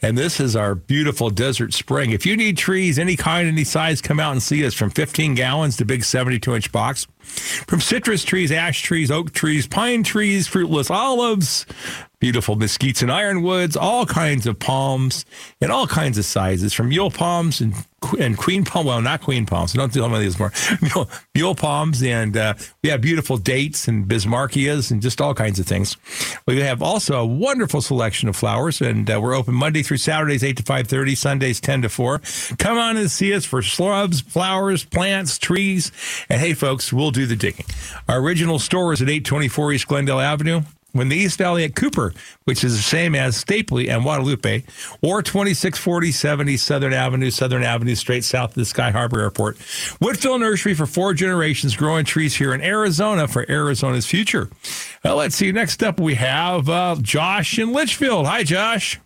And 0.02 0.18
this 0.18 0.42
is 0.42 0.54
our 0.54 0.76
beautiful 0.76 1.30
desert 1.30 1.74
spring. 1.74 2.12
If 2.12 2.26
you 2.26 2.36
need 2.36 2.58
trees, 2.58 3.00
any 3.00 3.16
kind, 3.16 3.48
any 3.48 3.64
size, 3.64 4.02
come 4.02 4.20
out 4.20 4.34
and 4.34 4.44
see 4.44 4.66
us 4.66 4.74
from 4.74 4.90
15 4.90 5.36
gallons 5.36 5.78
to 5.78 5.86
big 5.86 6.04
72 6.04 6.54
inch 6.54 6.72
box. 6.72 7.08
From 7.24 7.80
citrus 7.80 8.26
trees, 8.26 8.52
ash 8.52 8.82
trees, 8.82 9.10
oak 9.10 9.32
trees, 9.32 9.66
pine 9.66 10.04
trees, 10.04 10.46
fruitless 10.46 10.92
olives, 10.92 11.66
beautiful 12.24 12.56
mesquites 12.56 13.02
and 13.02 13.12
ironwoods, 13.12 13.76
all 13.76 14.06
kinds 14.06 14.48
of 14.48 14.58
palms 14.58 15.26
and 15.60 15.74
all 15.74 15.86
kinds 15.86 16.18
of 16.18 16.24
sizes, 16.24 16.72
from 16.72 16.88
mule 16.88 17.12
palms 17.12 17.60
and 17.60 17.76
and 18.18 18.38
queen 18.38 18.64
palm. 18.64 18.86
Well, 18.86 19.02
not 19.02 19.20
queen 19.20 19.46
palms. 19.46 19.74
Don't 19.74 19.92
do 19.92 20.06
any 20.06 20.14
of 20.14 20.22
these 20.22 20.40
more. 20.40 20.54
Mule, 20.82 21.10
mule 21.36 21.56
palms, 21.56 22.02
and 22.04 22.36
uh, 22.36 22.54
we 22.82 22.90
have 22.90 23.02
beautiful 23.02 23.38
dates 23.38 23.88
and 23.88 24.06
bismarckias 24.06 24.92
and 24.92 25.02
just 25.02 25.22
all 25.22 25.34
kinds 25.34 25.58
of 25.58 25.66
things. 25.66 25.96
We 26.46 26.60
have 26.62 26.82
also 26.82 27.20
a 27.20 27.26
wonderful 27.26 27.82
selection 27.82 28.30
of 28.30 28.36
flowers, 28.38 28.82
and 28.82 29.10
uh, 29.10 29.20
we're 29.22 29.36
open 29.36 29.54
Monday 29.54 29.84
through 29.84 29.98
Saturdays, 29.98 30.44
eight 30.46 30.58
to 30.58 30.64
five 30.64 30.88
thirty, 30.88 31.16
Sundays 31.16 31.60
ten 31.60 31.82
to 31.82 31.90
four. 31.90 32.22
Come 32.58 32.78
on 32.78 32.96
and 32.96 33.12
see 33.12 33.34
us 33.34 33.44
for 33.44 33.62
shrubs, 33.62 34.22
flowers, 34.22 34.86
plants, 34.86 35.38
trees, 35.38 35.92
and 36.30 36.40
hey, 36.40 36.54
folks, 36.54 36.94
we'll 36.94 37.12
do 37.12 37.26
the 37.26 37.36
digging. 37.36 37.66
Our 38.08 38.20
original 38.20 38.60
store 38.60 38.94
is 38.94 39.02
at 39.02 39.10
eight 39.10 39.26
twenty 39.26 39.50
four 39.50 39.74
East 39.74 39.90
Glendale 39.90 40.22
Avenue 40.22 40.62
when 40.94 41.10
the 41.10 41.18
East 41.18 41.38
Valley 41.38 41.64
at 41.64 41.76
Cooper, 41.76 42.14
which 42.46 42.64
is 42.64 42.78
the 42.78 42.84
same 42.84 43.16
as 43.16 43.44
Stapley 43.44 43.90
and 43.90 44.04
Guadalupe, 44.04 44.64
or 45.02 45.22
2647 45.22 46.50
East 46.50 46.66
Southern 46.66 46.94
Avenue, 46.94 47.30
Southern 47.30 47.64
Avenue, 47.64 47.96
straight 47.96 48.24
south 48.24 48.52
of 48.52 48.56
the 48.56 48.66
Sky 48.66 48.92
Harbor 48.92 49.20
Airport. 49.20 49.58
Whitfill 49.58 50.40
Nursery 50.40 50.74
for 50.74 50.86
four 50.86 51.14
generations, 51.14 51.76
growing 51.76 52.06
trees 52.06 52.36
here 52.36 52.54
in 52.54 52.62
Arizona 52.62 53.28
for 53.28 53.46
Arizona's 53.50 54.06
future. 54.06 54.50
Well, 55.04 55.18
let's 55.18 55.36
see. 55.36 55.52
Next 55.52 55.84
up, 55.84 56.00
we 56.00 56.16
have 56.16 56.70
uh, 56.70 56.96
Josh 57.02 57.60
in 57.60 57.74
Litchfield. 57.74 58.28
Hi, 58.28 58.44
Josh. 58.44 59.00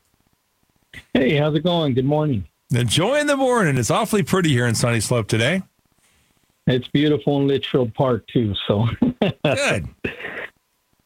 Hey, 1.14 1.36
how's 1.36 1.56
it 1.56 1.64
going? 1.64 1.94
Good 1.94 2.06
morning. 2.06 2.46
Enjoying 2.72 3.28
the 3.28 3.38
morning. 3.38 3.78
It's 3.78 3.92
awfully 3.92 4.24
pretty 4.24 4.50
here 4.50 4.68
in 4.68 4.76
Sunnyslope 4.76 5.28
today. 5.28 5.64
It's 6.68 6.88
beautiful 6.90 7.40
in 7.40 7.48
Litchfield 7.48 7.94
Park 7.94 8.28
too. 8.28 8.54
So 8.68 8.88
good. 9.44 9.88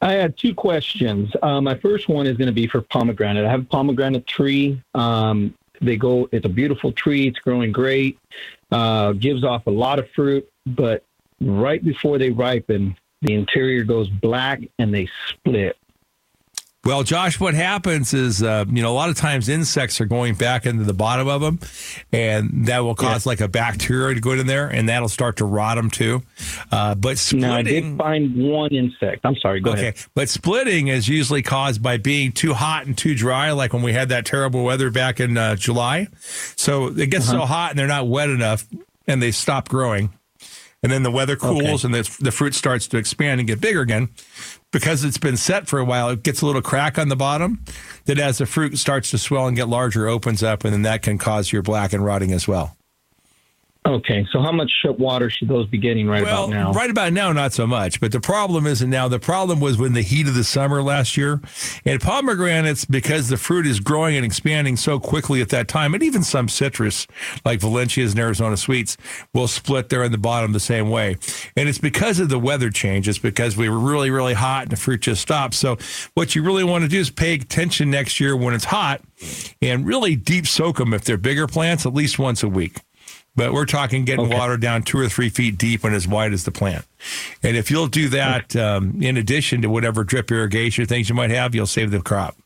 I 0.02 0.14
had 0.14 0.36
two 0.36 0.52
questions. 0.52 1.32
Uh, 1.42 1.60
my 1.60 1.76
first 1.76 2.08
one 2.08 2.26
is 2.26 2.36
going 2.36 2.48
to 2.48 2.52
be 2.52 2.66
for 2.66 2.80
pomegranate. 2.80 3.44
I 3.46 3.50
have 3.50 3.60
a 3.60 3.64
pomegranate 3.64 4.26
tree. 4.26 4.82
Um, 4.94 5.54
they 5.80 5.96
go. 5.96 6.28
It's 6.32 6.44
a 6.44 6.48
beautiful 6.48 6.90
tree. 6.90 7.28
It's 7.28 7.38
growing 7.38 7.70
great. 7.70 8.18
Uh, 8.72 9.12
gives 9.12 9.44
off 9.44 9.66
a 9.66 9.70
lot 9.70 10.00
of 10.00 10.10
fruit, 10.10 10.50
but 10.66 11.04
right 11.40 11.84
before 11.84 12.18
they 12.18 12.30
ripen, 12.30 12.96
the 13.20 13.34
interior 13.34 13.84
goes 13.84 14.08
black 14.08 14.60
and 14.78 14.92
they 14.92 15.08
split. 15.28 15.76
Well, 16.84 17.04
Josh, 17.04 17.38
what 17.38 17.54
happens 17.54 18.12
is, 18.12 18.42
uh, 18.42 18.64
you 18.68 18.82
know, 18.82 18.90
a 18.90 18.94
lot 18.94 19.08
of 19.08 19.14
times 19.14 19.48
insects 19.48 20.00
are 20.00 20.04
going 20.04 20.34
back 20.34 20.66
into 20.66 20.82
the 20.82 20.92
bottom 20.92 21.28
of 21.28 21.40
them, 21.40 21.60
and 22.12 22.66
that 22.66 22.80
will 22.80 22.96
cause 22.96 23.24
like 23.24 23.40
a 23.40 23.46
bacteria 23.46 24.16
to 24.16 24.20
go 24.20 24.32
in 24.32 24.48
there, 24.48 24.66
and 24.66 24.88
that'll 24.88 25.08
start 25.08 25.36
to 25.36 25.44
rot 25.44 25.76
them 25.76 25.90
too. 25.90 26.22
Uh, 26.72 26.96
but 26.96 27.18
splitting, 27.18 27.48
Now, 27.48 27.54
I 27.54 27.62
did 27.62 27.96
find 27.96 28.34
one 28.50 28.74
insect. 28.74 29.20
I'm 29.22 29.36
sorry. 29.36 29.60
Go 29.60 29.70
okay, 29.70 29.80
ahead. 29.80 29.96
but 30.14 30.28
splitting 30.28 30.88
is 30.88 31.08
usually 31.08 31.42
caused 31.42 31.84
by 31.84 31.98
being 31.98 32.32
too 32.32 32.52
hot 32.52 32.84
and 32.86 32.98
too 32.98 33.14
dry, 33.14 33.52
like 33.52 33.72
when 33.72 33.82
we 33.82 33.92
had 33.92 34.08
that 34.08 34.26
terrible 34.26 34.64
weather 34.64 34.90
back 34.90 35.20
in 35.20 35.38
uh, 35.38 35.54
July. 35.54 36.08
So 36.56 36.88
it 36.88 37.10
gets 37.10 37.26
so 37.28 37.36
Uh-huh. 37.36 37.46
hot 37.46 37.70
and 37.70 37.78
they're 37.78 37.86
not 37.86 38.08
wet 38.08 38.28
enough, 38.28 38.66
and 39.06 39.22
they 39.22 39.30
stop 39.30 39.68
growing. 39.68 40.10
And 40.84 40.90
then 40.90 41.04
the 41.04 41.12
weather 41.12 41.36
cools 41.36 41.84
and 41.84 41.94
the, 41.94 42.02
the 42.20 42.32
fruit 42.32 42.54
starts 42.56 42.88
to 42.88 42.96
expand 42.96 43.38
and 43.38 43.46
get 43.46 43.60
bigger 43.60 43.82
again. 43.82 44.08
Because 44.72 45.04
it's 45.04 45.18
been 45.18 45.36
set 45.36 45.68
for 45.68 45.78
a 45.78 45.84
while, 45.84 46.08
it 46.08 46.22
gets 46.22 46.40
a 46.40 46.46
little 46.46 46.62
crack 46.62 46.98
on 46.98 47.08
the 47.08 47.16
bottom 47.16 47.62
that 48.06 48.18
as 48.18 48.38
the 48.38 48.46
fruit 48.46 48.78
starts 48.78 49.10
to 49.10 49.18
swell 49.18 49.46
and 49.46 49.56
get 49.56 49.68
larger, 49.68 50.08
opens 50.08 50.42
up, 50.42 50.64
and 50.64 50.72
then 50.72 50.82
that 50.82 51.02
can 51.02 51.18
cause 51.18 51.52
your 51.52 51.62
black 51.62 51.92
and 51.92 52.04
rotting 52.04 52.32
as 52.32 52.48
well. 52.48 52.76
Okay, 53.84 54.24
so 54.30 54.40
how 54.40 54.52
much 54.52 54.70
water 54.84 55.28
should 55.28 55.48
those 55.48 55.66
be 55.66 55.76
getting 55.76 56.06
right 56.06 56.22
well, 56.22 56.44
about 56.44 56.54
now? 56.54 56.72
right 56.72 56.88
about 56.88 57.12
now, 57.12 57.32
not 57.32 57.52
so 57.52 57.66
much. 57.66 57.98
But 57.98 58.12
the 58.12 58.20
problem 58.20 58.64
isn't 58.64 58.88
now. 58.88 59.08
The 59.08 59.18
problem 59.18 59.58
was 59.58 59.76
when 59.76 59.92
the 59.92 60.02
heat 60.02 60.28
of 60.28 60.36
the 60.36 60.44
summer 60.44 60.80
last 60.80 61.16
year. 61.16 61.40
And 61.84 62.00
pomegranates, 62.00 62.84
because 62.84 63.28
the 63.28 63.36
fruit 63.36 63.66
is 63.66 63.80
growing 63.80 64.14
and 64.14 64.24
expanding 64.24 64.76
so 64.76 65.00
quickly 65.00 65.42
at 65.42 65.48
that 65.48 65.66
time, 65.66 65.94
and 65.94 66.02
even 66.02 66.22
some 66.22 66.48
citrus, 66.48 67.08
like 67.44 67.58
Valencias 67.58 68.12
and 68.12 68.20
Arizona 68.20 68.56
sweets, 68.56 68.96
will 69.34 69.48
split 69.48 69.88
there 69.88 70.04
in 70.04 70.12
the 70.12 70.18
bottom 70.18 70.52
the 70.52 70.60
same 70.60 70.88
way. 70.88 71.16
And 71.56 71.68
it's 71.68 71.78
because 71.78 72.20
of 72.20 72.28
the 72.28 72.38
weather 72.38 72.70
change. 72.70 73.08
It's 73.08 73.18
because 73.18 73.56
we 73.56 73.68
were 73.68 73.80
really, 73.80 74.10
really 74.10 74.34
hot 74.34 74.62
and 74.62 74.70
the 74.70 74.76
fruit 74.76 75.00
just 75.00 75.22
stopped. 75.22 75.54
So 75.54 75.76
what 76.14 76.36
you 76.36 76.44
really 76.44 76.64
want 76.64 76.82
to 76.82 76.88
do 76.88 77.00
is 77.00 77.10
pay 77.10 77.34
attention 77.34 77.90
next 77.90 78.20
year 78.20 78.36
when 78.36 78.54
it's 78.54 78.66
hot 78.66 79.00
and 79.60 79.84
really 79.84 80.14
deep 80.14 80.46
soak 80.46 80.76
them 80.76 80.94
if 80.94 81.02
they're 81.02 81.16
bigger 81.16 81.48
plants 81.48 81.84
at 81.84 81.92
least 81.92 82.20
once 82.20 82.44
a 82.44 82.48
week. 82.48 82.78
But 83.34 83.52
we're 83.52 83.64
talking 83.64 84.04
getting 84.04 84.28
water 84.28 84.58
down 84.58 84.82
two 84.82 84.98
or 84.98 85.08
three 85.08 85.30
feet 85.30 85.56
deep 85.56 85.84
and 85.84 85.94
as 85.94 86.06
wide 86.06 86.32
as 86.34 86.44
the 86.44 86.50
plant. 86.52 86.84
And 87.42 87.56
if 87.56 87.70
you'll 87.70 87.86
do 87.86 88.08
that, 88.10 88.54
um, 88.56 89.02
in 89.02 89.16
addition 89.16 89.62
to 89.62 89.68
whatever 89.68 90.04
drip 90.04 90.30
irrigation 90.30 90.84
things 90.86 91.08
you 91.08 91.14
might 91.14 91.30
have, 91.30 91.54
you'll 91.54 91.66
save 91.66 91.90
the 91.90 92.00
crop. 92.02 92.36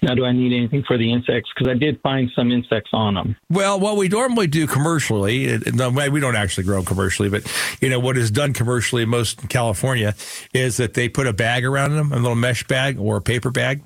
Now, 0.00 0.14
do 0.14 0.24
I 0.24 0.30
need 0.32 0.52
anything 0.52 0.84
for 0.86 0.96
the 0.96 1.12
insects? 1.12 1.50
Because 1.54 1.70
I 1.70 1.74
did 1.74 2.00
find 2.02 2.30
some 2.34 2.52
insects 2.52 2.90
on 2.92 3.14
them. 3.14 3.36
Well, 3.50 3.80
what 3.80 3.96
we 3.96 4.08
normally 4.08 4.46
do 4.46 4.66
commercially, 4.68 5.46
it- 5.46 5.74
no, 5.74 5.90
we 5.90 6.20
don't 6.20 6.36
actually 6.36 6.64
grow 6.64 6.84
commercially, 6.84 7.28
but 7.28 7.42
you 7.80 7.88
know 7.88 7.98
what 7.98 8.16
is 8.16 8.30
done 8.30 8.52
commercially 8.52 9.04
most 9.04 9.42
in 9.42 9.48
California 9.48 10.14
is 10.54 10.76
that 10.76 10.94
they 10.94 11.08
put 11.08 11.26
a 11.26 11.32
bag 11.32 11.64
around 11.64 11.96
them, 11.96 12.12
a 12.12 12.16
little 12.16 12.36
mesh 12.36 12.64
bag 12.68 12.96
or 12.98 13.16
a 13.16 13.20
paper 13.20 13.50
bag, 13.50 13.82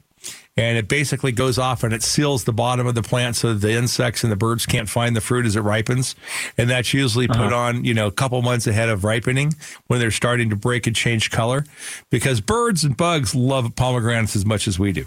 and 0.57 0.77
it 0.77 0.87
basically 0.87 1.33
goes 1.33 1.59
off 1.59 1.83
and 1.83 1.95
it 1.95 2.03
seals 2.03 2.45
the 2.45 2.53
bottom 2.53 2.87
of 2.87 2.95
the 2.95 3.03
plant 3.03 3.37
so 3.37 3.55
that 3.55 3.67
the 3.67 3.73
insects 3.73 4.23
and 4.23 4.31
the 4.31 4.37
birds 4.37 4.67
can't 4.67 4.89
find 4.89 5.17
the 5.17 5.21
fruit 5.21 5.47
as 5.47 5.57
it 5.57 5.61
ripens. 5.63 6.15
And 6.59 6.69
that's 6.69 6.93
usually 6.93 7.27
put 7.27 7.39
Uh-huh. 7.39 7.57
on, 7.57 7.85
you 7.85 7.95
know, 7.95 8.07
a 8.07 8.13
couple 8.13 8.41
months 8.43 8.67
ahead 8.67 8.89
of 8.91 9.03
ripening 9.03 9.55
when 9.87 9.99
they're 9.99 10.11
starting 10.11 10.51
to 10.51 10.57
break 10.57 10.87
and 10.87 10.95
change 10.95 11.31
color, 11.31 11.65
because 12.11 12.41
birds 12.43 12.85
and 12.85 12.97
bugs 12.97 13.35
love 13.35 13.75
pomegranates 13.77 14.37
as 14.37 14.45
much 14.45 14.69
as 14.69 14.79
we 14.79 14.93
do. 14.93 15.07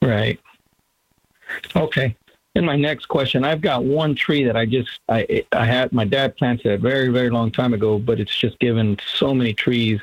Right. 0.00 0.40
Okay. 1.74 2.16
And 2.54 2.64
my 2.64 2.76
next 2.76 3.06
question, 3.06 3.44
I've 3.44 3.60
got 3.60 3.84
one 3.84 4.14
tree 4.14 4.42
that 4.44 4.56
I 4.56 4.64
just 4.64 4.88
I 5.10 5.44
I 5.52 5.66
had 5.66 5.92
my 5.92 6.06
dad 6.06 6.36
planted 6.38 6.72
a 6.72 6.78
very 6.78 7.08
very 7.08 7.28
long 7.28 7.50
time 7.50 7.74
ago, 7.74 7.98
but 7.98 8.18
it's 8.18 8.34
just 8.34 8.58
given 8.60 8.98
so 9.14 9.34
many 9.34 9.52
trees. 9.52 10.00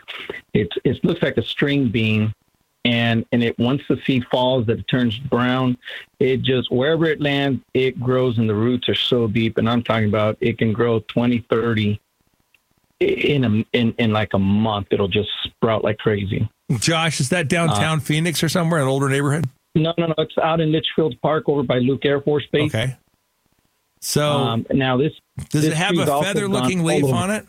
It's 0.53 0.76
it 0.84 1.03
looks 1.03 1.24
like 1.24 1.38
a 1.38 1.41
string 1.41 1.89
bean, 1.89 2.32
and 2.86 3.25
and 3.31 3.43
it 3.43 3.57
once 3.57 3.81
the 3.88 3.97
seed 4.05 4.25
falls 4.31 4.65
that 4.67 4.79
it 4.79 4.88
turns 4.88 5.17
brown, 5.17 5.77
it 6.19 6.41
just 6.41 6.71
wherever 6.71 7.05
it 7.05 7.21
lands, 7.21 7.61
it 7.73 7.99
grows 7.99 8.38
and 8.38 8.49
the 8.49 8.55
roots 8.55 8.89
are 8.89 8.95
so 8.95 9.27
deep. 9.27 9.57
And 9.57 9.69
I'm 9.69 9.84
talking 9.84 10.09
about 10.09 10.38
it 10.41 10.57
can 10.57 10.73
grow 10.73 10.99
20, 10.99 11.45
30 11.49 11.99
in 12.99 13.43
a 13.43 13.77
in 13.77 13.93
in 13.97 14.11
like 14.11 14.34
a 14.34 14.39
month. 14.39 14.88
It'll 14.91 15.07
just 15.07 15.29
sprout 15.43 15.84
like 15.84 15.97
crazy. 15.97 16.49
Josh, 16.79 17.19
is 17.19 17.29
that 17.29 17.47
downtown 17.47 17.99
Phoenix 17.99 18.41
or 18.43 18.49
somewhere, 18.49 18.81
an 18.81 18.88
older 18.88 19.09
neighborhood? 19.09 19.49
No, 19.75 19.93
no, 19.97 20.07
no. 20.07 20.15
It's 20.17 20.38
out 20.38 20.59
in 20.61 20.71
Litchfield 20.71 21.19
Park 21.21 21.47
over 21.47 21.63
by 21.63 21.79
Luke 21.79 22.05
Air 22.05 22.21
Force 22.21 22.45
Base. 22.51 22.73
Okay. 22.73 22.97
So 24.01 24.29
um, 24.29 24.65
now 24.71 24.97
this 24.97 25.13
Does 25.49 25.61
this 25.61 25.71
it 25.71 25.77
have 25.77 25.97
a 25.97 26.05
feather 26.21 26.47
looking 26.47 26.84
leaf 26.84 27.05
on 27.05 27.31
it? 27.31 27.45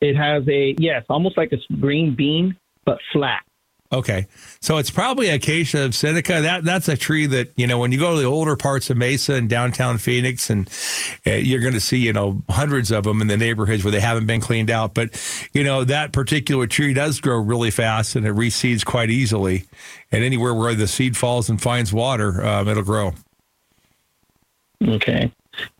It 0.00 0.14
has 0.14 0.46
a 0.46 0.74
yes, 0.78 1.04
almost 1.08 1.38
like 1.38 1.52
a 1.52 1.74
green 1.80 2.14
bean, 2.14 2.56
but 2.84 2.98
flat. 3.12 3.42
Okay, 3.92 4.26
so 4.60 4.78
it's 4.78 4.90
probably 4.90 5.28
Acacia 5.28 5.84
of 5.84 5.94
Seneca. 5.94 6.40
That 6.40 6.64
that's 6.64 6.88
a 6.88 6.96
tree 6.96 7.26
that 7.26 7.52
you 7.56 7.66
know 7.66 7.78
when 7.78 7.92
you 7.92 7.98
go 7.98 8.14
to 8.16 8.20
the 8.20 8.26
older 8.26 8.56
parts 8.56 8.90
of 8.90 8.96
Mesa 8.96 9.34
and 9.34 9.48
downtown 9.48 9.98
Phoenix, 9.98 10.50
and 10.50 10.68
uh, 11.26 11.32
you're 11.32 11.60
going 11.60 11.72
to 11.72 11.80
see 11.80 11.98
you 11.98 12.12
know 12.12 12.42
hundreds 12.50 12.90
of 12.90 13.04
them 13.04 13.20
in 13.20 13.28
the 13.28 13.36
neighborhoods 13.36 13.84
where 13.84 13.92
they 13.92 14.00
haven't 14.00 14.26
been 14.26 14.40
cleaned 14.40 14.70
out. 14.70 14.92
But 14.92 15.10
you 15.52 15.62
know 15.62 15.84
that 15.84 16.12
particular 16.12 16.66
tree 16.66 16.94
does 16.94 17.20
grow 17.20 17.38
really 17.38 17.70
fast 17.70 18.16
and 18.16 18.26
it 18.26 18.34
reseeds 18.34 18.84
quite 18.84 19.10
easily, 19.10 19.64
and 20.10 20.24
anywhere 20.24 20.54
where 20.54 20.74
the 20.74 20.88
seed 20.88 21.16
falls 21.16 21.48
and 21.48 21.62
finds 21.62 21.92
water, 21.92 22.44
um, 22.44 22.66
it'll 22.66 22.82
grow. 22.82 23.12
Okay. 24.82 25.32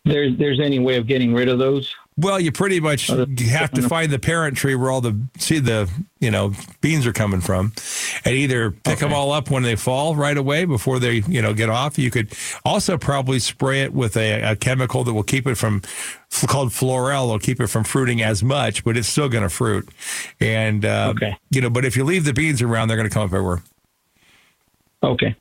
There's 0.05 0.37
there's 0.37 0.59
any 0.59 0.79
way 0.79 0.95
of 0.95 1.07
getting 1.07 1.33
rid 1.33 1.49
of 1.49 1.59
those? 1.59 1.93
Well, 2.19 2.39
you 2.39 2.51
pretty 2.51 2.79
much 2.79 3.07
have 3.07 3.71
to 3.71 3.87
find 3.87 4.11
the 4.11 4.17
parent 4.17 4.57
tree 4.57 4.73
where 4.73 4.89
all 4.89 5.01
the 5.01 5.19
see 5.37 5.59
the 5.59 5.87
you 6.19 6.31
know 6.31 6.51
beans 6.81 7.05
are 7.05 7.13
coming 7.13 7.41
from, 7.41 7.73
and 8.25 8.33
either 8.33 8.71
pick 8.71 8.97
them 8.97 9.13
all 9.13 9.31
up 9.31 9.51
when 9.51 9.61
they 9.61 9.75
fall 9.75 10.15
right 10.15 10.35
away 10.35 10.65
before 10.65 10.97
they 10.97 11.21
you 11.27 11.43
know 11.43 11.53
get 11.53 11.69
off. 11.69 11.99
You 11.99 12.09
could 12.09 12.33
also 12.65 12.97
probably 12.97 13.37
spray 13.37 13.83
it 13.83 13.93
with 13.93 14.17
a, 14.17 14.41
a 14.41 14.55
chemical 14.55 15.03
that 15.03 15.13
will 15.13 15.21
keep 15.21 15.45
it 15.45 15.55
from 15.55 15.83
called 16.47 16.73
Florel. 16.73 17.27
Will 17.27 17.37
keep 17.37 17.61
it 17.61 17.67
from 17.67 17.83
fruiting 17.83 18.23
as 18.23 18.43
much, 18.43 18.83
but 18.83 18.97
it's 18.97 19.07
still 19.07 19.29
going 19.29 19.43
to 19.43 19.49
fruit. 19.49 19.87
And 20.39 20.85
uh, 20.85 21.13
you 21.51 21.61
know, 21.61 21.69
but 21.69 21.85
if 21.85 21.95
you 21.95 22.03
leave 22.03 22.25
the 22.25 22.33
beans 22.33 22.63
around, 22.63 22.87
they're 22.87 22.97
going 22.97 23.09
to 23.09 23.13
come 23.13 23.23
up 23.23 23.31
everywhere. 23.31 23.61
Okay. 25.03 25.35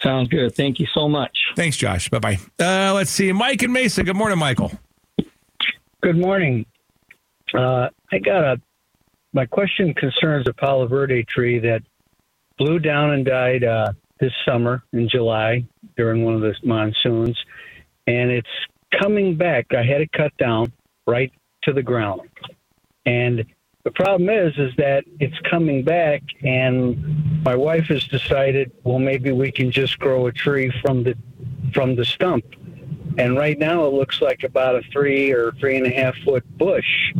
Sounds 0.00 0.28
good. 0.28 0.54
Thank 0.54 0.78
you 0.78 0.86
so 0.94 1.08
much. 1.08 1.36
Thanks, 1.56 1.76
Josh. 1.76 2.08
Bye 2.10 2.18
bye. 2.20 2.38
Uh, 2.60 2.92
let's 2.94 3.10
see, 3.10 3.32
Mike 3.32 3.62
and 3.62 3.72
Mesa. 3.72 4.04
Good 4.04 4.16
morning, 4.16 4.38
Michael. 4.38 4.72
Good 6.02 6.18
morning. 6.18 6.66
Uh, 7.54 7.88
I 8.10 8.18
got 8.18 8.42
a. 8.42 8.60
My 9.32 9.46
question 9.46 9.94
concerns 9.94 10.48
a 10.48 10.52
Palo 10.52 10.88
Verde 10.88 11.22
tree 11.22 11.60
that 11.60 11.80
blew 12.58 12.80
down 12.80 13.12
and 13.12 13.24
died 13.24 13.62
uh, 13.62 13.92
this 14.18 14.32
summer 14.44 14.82
in 14.92 15.08
July 15.08 15.64
during 15.96 16.24
one 16.24 16.34
of 16.34 16.40
the 16.40 16.56
monsoons, 16.64 17.38
and 18.08 18.32
it's 18.32 18.48
coming 19.00 19.36
back. 19.36 19.66
I 19.70 19.84
had 19.84 20.00
it 20.00 20.10
cut 20.10 20.36
down 20.38 20.72
right 21.06 21.32
to 21.62 21.72
the 21.72 21.84
ground, 21.84 22.22
and 23.06 23.44
the 23.84 23.92
problem 23.92 24.28
is, 24.28 24.58
is 24.58 24.72
that 24.78 25.04
it's 25.20 25.38
coming 25.48 25.84
back, 25.84 26.22
and 26.42 27.44
my 27.44 27.54
wife 27.54 27.86
has 27.86 28.08
decided, 28.08 28.72
well, 28.82 28.98
maybe 28.98 29.30
we 29.30 29.52
can 29.52 29.70
just 29.70 30.00
grow 30.00 30.26
a 30.26 30.32
tree 30.32 30.72
from 30.82 31.04
the 31.04 31.14
from 31.72 31.94
the 31.94 32.04
stump. 32.04 32.44
And 33.18 33.36
right 33.36 33.58
now, 33.58 33.84
it 33.84 33.92
looks 33.92 34.20
like 34.20 34.42
about 34.42 34.76
a 34.76 34.82
three 34.92 35.30
or 35.32 35.52
three 35.52 35.76
and 35.76 35.86
a 35.86 35.90
half 35.90 36.16
foot 36.24 36.44
bush. 36.58 37.12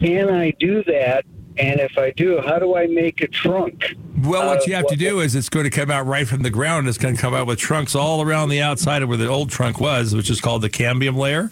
Can 0.00 0.30
I 0.30 0.50
do 0.58 0.82
that? 0.84 1.24
And 1.58 1.80
if 1.80 1.98
I 1.98 2.10
do, 2.12 2.40
how 2.40 2.58
do 2.58 2.76
I 2.76 2.86
make 2.86 3.20
a 3.20 3.28
trunk? 3.28 3.94
Well, 4.24 4.42
Uh, 4.48 4.54
what 4.54 4.66
you 4.66 4.74
have 4.74 4.86
to 4.86 4.96
do 4.96 5.20
is 5.20 5.34
it's 5.34 5.50
going 5.50 5.64
to 5.64 5.70
come 5.70 5.90
out 5.90 6.06
right 6.06 6.26
from 6.26 6.42
the 6.42 6.48
ground. 6.50 6.88
It's 6.88 6.96
going 6.96 7.14
to 7.14 7.20
come 7.20 7.34
out 7.34 7.46
with 7.46 7.58
trunks 7.58 7.94
all 7.94 8.22
around 8.22 8.48
the 8.48 8.62
outside 8.62 9.02
of 9.02 9.10
where 9.10 9.18
the 9.18 9.26
old 9.28 9.50
trunk 9.50 9.78
was, 9.78 10.14
which 10.14 10.30
is 10.30 10.40
called 10.40 10.62
the 10.62 10.70
cambium 10.70 11.14
layer. 11.14 11.50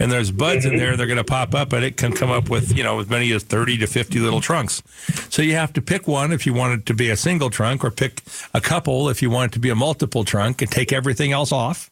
And 0.00 0.10
there's 0.10 0.30
buds 0.30 0.64
in 0.64 0.78
there. 0.78 0.96
They're 0.96 1.06
going 1.06 1.18
to 1.18 1.24
pop 1.24 1.54
up, 1.54 1.74
and 1.74 1.84
it 1.84 1.98
can 1.98 2.12
come 2.12 2.30
up 2.30 2.48
with 2.48 2.74
you 2.74 2.82
know 2.82 2.98
as 3.00 3.10
many 3.10 3.30
as 3.32 3.42
thirty 3.42 3.76
to 3.76 3.86
fifty 3.86 4.20
little 4.20 4.40
trunks. 4.40 4.82
So 5.28 5.42
you 5.42 5.54
have 5.54 5.72
to 5.74 5.82
pick 5.82 6.08
one 6.08 6.32
if 6.32 6.46
you 6.46 6.54
want 6.54 6.80
it 6.80 6.86
to 6.86 6.94
be 6.94 7.10
a 7.10 7.16
single 7.16 7.50
trunk, 7.50 7.84
or 7.84 7.90
pick 7.90 8.22
a 8.54 8.60
couple 8.60 9.10
if 9.10 9.20
you 9.20 9.28
want 9.28 9.52
it 9.52 9.54
to 9.54 9.60
be 9.60 9.68
a 9.68 9.74
multiple 9.76 10.24
trunk, 10.24 10.62
and 10.62 10.70
take 10.70 10.94
everything 10.94 11.30
else 11.32 11.52
off. 11.52 11.90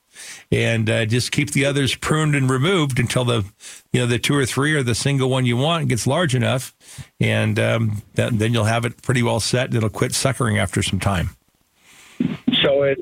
And 0.53 0.91
uh, 0.91 1.07
just 1.07 1.33
keep 1.33 1.53
the 1.53 1.65
others 1.65 1.95
pruned 1.95 2.35
and 2.35 2.51
removed 2.51 2.99
until 2.99 3.25
the, 3.25 3.45
you 3.93 4.01
know, 4.01 4.07
the 4.07 4.19
two 4.19 4.35
or 4.35 4.47
three 4.47 4.75
or 4.75 4.83
the 4.83 4.95
single 4.95 5.31
one 5.31 5.47
you 5.47 5.57
want 5.57 5.89
gets 5.89 6.07
large 6.07 6.35
enough, 6.35 6.75
and 7.21 7.59
um, 7.59 8.03
that, 8.15 8.39
then 8.39 8.53
you'll 8.53 8.65
have 8.65 8.85
it 8.85 9.01
pretty 9.03 9.23
well 9.23 9.41
set. 9.41 9.75
It'll 9.75 9.89
quit 9.89 10.13
suckering 10.13 10.59
after 10.59 10.83
some 10.83 10.99
time. 10.99 11.31
So 12.63 12.83
it, 12.83 12.99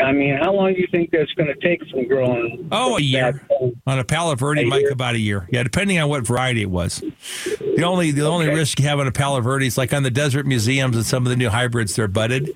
I 0.00 0.12
mean, 0.12 0.36
how 0.36 0.52
long 0.52 0.74
do 0.74 0.80
you 0.80 0.86
think 0.90 1.10
that's 1.10 1.32
going 1.32 1.48
to 1.48 1.54
take 1.56 1.80
from 1.90 2.06
growing? 2.06 2.68
Oh, 2.72 2.96
a 2.98 3.00
year 3.00 3.42
on 3.86 3.98
a 3.98 4.04
Palo 4.04 4.34
Verde, 4.34 4.62
A 4.62 4.66
might 4.66 4.82
year? 4.82 4.92
about 4.92 5.14
a 5.14 5.18
year. 5.18 5.48
Yeah, 5.50 5.62
depending 5.62 5.98
on 5.98 6.08
what 6.08 6.26
variety 6.26 6.62
it 6.62 6.70
was. 6.70 7.02
The 7.76 7.82
only 7.84 8.10
the 8.10 8.26
only 8.26 8.48
risk 8.48 8.78
you 8.78 8.86
have 8.86 8.98
on 9.00 9.06
a 9.06 9.12
Palo 9.12 9.40
Verde 9.40 9.66
is 9.66 9.78
like 9.78 9.92
on 9.94 10.02
the 10.02 10.10
desert 10.10 10.46
museums 10.46 10.96
and 10.96 11.04
some 11.04 11.24
of 11.24 11.30
the 11.30 11.36
new 11.36 11.48
hybrids, 11.48 11.94
they're 11.96 12.08
budded, 12.08 12.50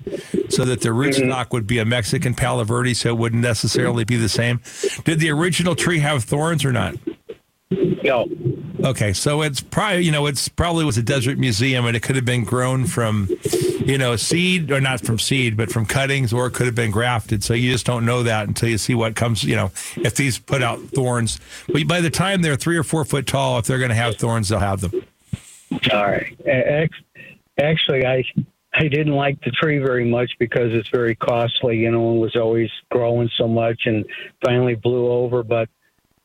so 0.49 0.63
that 0.65 0.81
the 0.81 0.89
Mm-hmm. 0.91 1.55
would 1.55 1.65
be 1.67 1.79
a 1.79 1.85
Mexican 1.85 2.33
Palo 2.35 2.63
Verde, 2.63 2.93
so 2.93 3.09
it 3.09 3.17
wouldn't 3.17 3.41
necessarily 3.41 4.03
be 4.03 4.17
the 4.17 4.29
same. 4.29 4.59
Did 5.05 5.19
the 5.19 5.29
original 5.31 5.73
tree 5.75 5.99
have 5.99 6.23
thorns 6.23 6.63
or 6.65 6.71
not? 6.71 6.95
No. 8.03 8.27
Okay, 8.83 9.13
so 9.13 9.41
it's 9.41 9.61
probably 9.61 10.03
you 10.05 10.11
know 10.11 10.25
it's 10.25 10.47
probably 10.49 10.83
was 10.85 10.97
a 10.97 11.03
desert 11.03 11.37
museum, 11.37 11.85
and 11.85 11.95
it 11.95 12.01
could 12.03 12.15
have 12.15 12.25
been 12.25 12.43
grown 12.43 12.85
from, 12.85 13.29
you 13.85 13.97
know, 13.97 14.15
seed 14.15 14.71
or 14.71 14.79
not 14.81 15.01
from 15.01 15.19
seed, 15.19 15.57
but 15.57 15.71
from 15.71 15.85
cuttings, 15.85 16.33
or 16.33 16.47
it 16.47 16.51
could 16.51 16.65
have 16.65 16.75
been 16.75 16.91
grafted. 16.91 17.43
So 17.43 17.53
you 17.53 17.71
just 17.71 17.85
don't 17.85 18.05
know 18.05 18.23
that 18.23 18.47
until 18.47 18.69
you 18.69 18.77
see 18.77 18.95
what 18.95 19.15
comes. 19.15 19.43
You 19.43 19.55
know, 19.55 19.71
if 19.97 20.15
these 20.15 20.39
put 20.39 20.61
out 20.61 20.79
thorns, 20.79 21.39
but 21.67 21.87
by 21.87 22.01
the 22.01 22.09
time 22.09 22.41
they're 22.41 22.55
three 22.55 22.77
or 22.77 22.83
four 22.83 23.05
foot 23.05 23.27
tall, 23.27 23.57
if 23.59 23.65
they're 23.65 23.79
going 23.79 23.89
to 23.89 23.95
have 23.95 24.17
thorns, 24.17 24.49
they'll 24.49 24.59
have 24.59 24.81
them. 24.81 25.05
All 25.93 26.05
right. 26.05 26.89
Actually, 27.59 28.05
I 28.05 28.23
I 28.73 28.87
didn't 28.87 29.13
like 29.13 29.41
the 29.41 29.51
tree 29.51 29.79
very 29.79 30.09
much 30.09 30.31
because 30.39 30.73
it's 30.73 30.89
very 30.89 31.15
costly. 31.15 31.77
You 31.77 31.91
know, 31.91 32.11
and 32.11 32.21
was 32.21 32.35
always 32.35 32.69
growing 32.89 33.29
so 33.37 33.47
much, 33.47 33.81
and 33.85 34.05
finally 34.43 34.75
blew 34.75 35.09
over. 35.09 35.43
But 35.43 35.69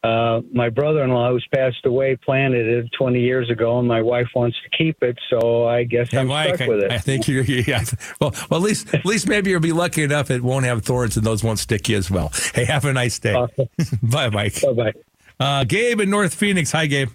Uh, 0.03 0.41
my 0.53 0.69
brother-in-law, 0.69 1.31
who's 1.31 1.47
passed 1.53 1.85
away, 1.85 2.15
planted 2.17 2.67
it 2.67 2.93
20 2.97 3.21
years 3.21 3.51
ago, 3.51 3.79
and 3.81 3.89
my 3.89 4.01
wife 4.03 4.29
wants 4.37 4.57
to 4.63 4.77
keep 4.77 5.03
it. 5.03 5.19
So 5.29 5.67
I 5.67 5.83
guess 5.83 6.11
Hey, 6.11 6.19
I'm 6.19 6.29
Mike, 6.29 6.57
stuck 6.57 6.61
I, 6.61 6.69
with 6.69 6.85
it. 6.85 6.93
I 6.93 6.99
think 6.99 7.27
you're. 7.27 7.43
Yeah. 7.67 7.83
Well, 8.21 8.35
well, 8.51 8.61
at 8.61 8.65
least 8.65 8.95
at 8.95 9.05
least 9.05 9.29
maybe 9.29 9.51
you'll 9.51 9.61
be 9.61 9.73
lucky 9.73 10.03
enough 10.03 10.31
it 10.31 10.43
won't 10.43 10.67
have 10.67 10.85
thorns 10.85 11.17
and 11.17 11.27
those 11.27 11.43
won't 11.43 11.59
stick 11.59 11.89
you 11.89 11.97
as 11.97 12.11
well. 12.11 12.31
Hey, 12.55 12.65
have 12.67 12.85
a 12.85 12.93
nice 12.93 13.19
day. 13.19 13.35
bye, 14.03 14.29
Mike. 14.31 14.61
Bye, 14.61 14.73
bye. 14.73 14.93
Uh, 15.41 15.65
Gabe 15.65 16.01
in 16.01 16.11
North 16.11 16.35
Phoenix. 16.35 16.71
Hi, 16.73 16.87
Gabe. 16.87 17.09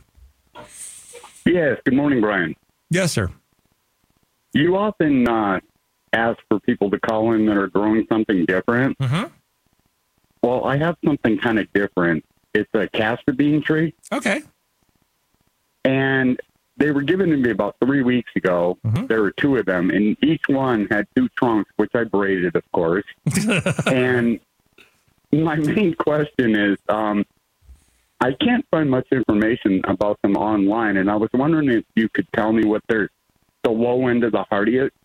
Yes. 1.46 1.80
Good 1.86 1.94
morning, 1.94 2.20
Brian. 2.22 2.56
Yes, 2.90 3.12
sir. 3.14 3.30
You 4.54 4.76
often 4.76 5.28
uh, 5.28 5.60
ask 6.12 6.40
for 6.50 6.60
people 6.60 6.90
to 6.92 7.00
call 7.00 7.34
in 7.34 7.46
that 7.46 7.58
are 7.58 7.68
growing 7.68 8.06
something 8.10 8.46
different. 8.46 8.98
Mm-hmm. 9.00 9.28
Well, 10.44 10.66
I 10.66 10.78
have 10.78 10.98
something 11.06 11.38
kind 11.38 11.60
of 11.60 11.72
different. 11.74 12.26
It's 12.54 12.70
a 12.74 12.88
castor 12.90 13.34
bean 13.34 13.62
tree, 13.62 13.94
Okay. 14.12 14.42
and 15.86 16.40
they 16.78 16.92
were 16.92 17.02
given 17.02 17.30
to 17.30 17.38
me 17.38 17.52
about 17.52 17.76
three 17.84 18.02
weeks 18.02 18.32
ago. 18.36 18.78
There 18.84 19.22
were 19.22 19.32
two 19.32 19.58
of 19.58 19.66
them, 19.66 19.90
and 19.92 20.18
each 20.24 20.48
one 20.48 20.88
had 20.90 21.08
two 21.16 21.30
trunks, 21.38 21.70
which 21.78 21.92
I 21.94 22.04
braided, 22.06 22.56
of 22.56 22.64
course. 22.72 23.06
and 23.88 24.40
my 25.32 25.56
main 25.56 25.94
question 25.94 26.56
is, 26.56 26.78
um, 26.90 27.24
I 28.20 28.34
can't 28.34 28.66
find 28.72 28.90
much 28.90 29.08
information 29.12 29.82
about 29.86 30.20
them 30.22 30.36
online, 30.36 30.98
and 30.98 31.10
I 31.10 31.16
was 31.16 31.30
wondering 31.34 31.70
if 31.70 31.86
you 31.96 32.10
could 32.10 32.28
tell 32.34 32.52
me 32.52 32.66
what 32.66 32.84
their 32.88 33.10
the 33.64 33.70
low 33.70 34.08
end 34.08 34.24
of 34.24 34.32
the 34.32 34.44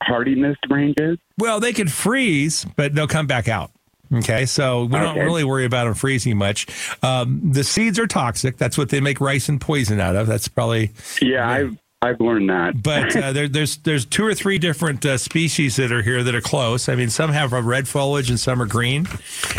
hardiness 0.02 0.56
range 0.70 0.94
is. 0.98 1.18
Well, 1.38 1.60
they 1.60 1.74
could 1.74 1.92
freeze, 1.92 2.64
but 2.76 2.94
they'll 2.94 3.06
come 3.06 3.26
back 3.26 3.48
out. 3.48 3.70
Okay, 4.12 4.46
so 4.46 4.84
we 4.84 4.92
don't 4.98 5.18
really 5.18 5.44
worry 5.44 5.64
about 5.64 5.84
them 5.84 5.94
freezing 5.94 6.36
much. 6.36 6.66
Um, 7.02 7.40
the 7.52 7.64
seeds 7.64 7.98
are 7.98 8.06
toxic. 8.06 8.56
That's 8.56 8.78
what 8.78 8.90
they 8.90 9.00
make 9.00 9.18
ricin 9.18 9.60
poison 9.60 10.00
out 10.00 10.16
of. 10.16 10.26
That's 10.26 10.48
probably 10.48 10.92
Yeah, 11.20 11.48
I've 11.48 11.78
I've 12.02 12.20
learned 12.20 12.50
that. 12.50 12.82
But 12.82 13.16
uh, 13.16 13.32
there, 13.34 13.48
there's 13.48 13.78
there's 13.78 14.04
two 14.04 14.24
or 14.24 14.34
three 14.34 14.58
different 14.58 15.04
uh, 15.04 15.18
species 15.18 15.76
that 15.76 15.90
are 15.90 16.02
here 16.02 16.22
that 16.22 16.34
are 16.34 16.40
close. 16.40 16.88
I 16.88 16.94
mean, 16.94 17.10
some 17.10 17.32
have 17.32 17.52
a 17.52 17.62
red 17.62 17.88
foliage 17.88 18.30
and 18.30 18.38
some 18.38 18.60
are 18.62 18.66
green. 18.66 19.06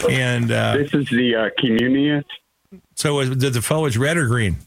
And 0.10 0.52
uh, 0.52 0.78
this 0.78 0.94
is 0.94 1.10
the 1.10 1.36
uh, 1.36 1.50
communis. 1.60 2.24
So 2.96 3.20
is 3.20 3.30
the, 3.30 3.50
the 3.50 3.62
foliage 3.62 3.98
red 3.98 4.18
or 4.18 4.28
green? 4.28 4.58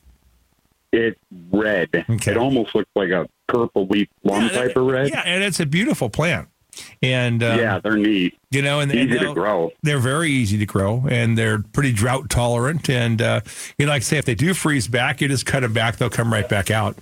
It's 0.93 1.19
red. 1.53 2.05
Okay. 2.09 2.33
It 2.33 2.37
almost 2.37 2.75
looks 2.75 2.91
like 2.97 3.11
a 3.11 3.29
purple 3.47 3.87
leaf 3.87 4.09
plum 4.25 4.49
type 4.49 4.77
of 4.77 4.87
red. 4.87 5.11
Yeah, 5.11 5.23
and 5.25 5.43
it's 5.45 5.61
a 5.61 5.67
beautiful 5.67 6.11
plant. 6.11 6.49
And 7.03 7.43
um, 7.43 7.59
yeah, 7.59 7.79
they're 7.79 7.97
neat. 7.97 8.39
You 8.51 8.63
know, 8.63 8.81
and, 8.81 8.91
and 8.91 9.01
Easy 9.09 9.19
to 9.19 9.25
they'll- 9.27 9.35
grow. 9.35 9.73
They're 9.83 9.99
very 9.99 10.31
easy 10.31 10.59
to 10.59 10.67
grow, 10.67 11.07
and 11.09 11.39
they're 11.39 11.63
pretty 11.73 11.93
drought 11.93 12.29
tolerant. 12.31 12.91
And 12.91 13.23
uh, 13.23 13.41
you 13.79 13.87
know, 13.87 13.93
like 13.93 14.03
I 14.03 14.05
say, 14.05 14.19
if 14.19 14.25
they 14.25 14.35
do 14.35 14.55
freeze 14.55 14.89
back, 14.89 15.21
you 15.21 15.29
just 15.29 15.47
cut 15.47 15.61
them 15.61 15.73
back; 15.73 15.97
they'll 15.97 16.11
come 16.11 16.33
right 16.33 16.49
back 16.49 16.71
out. 16.71 16.97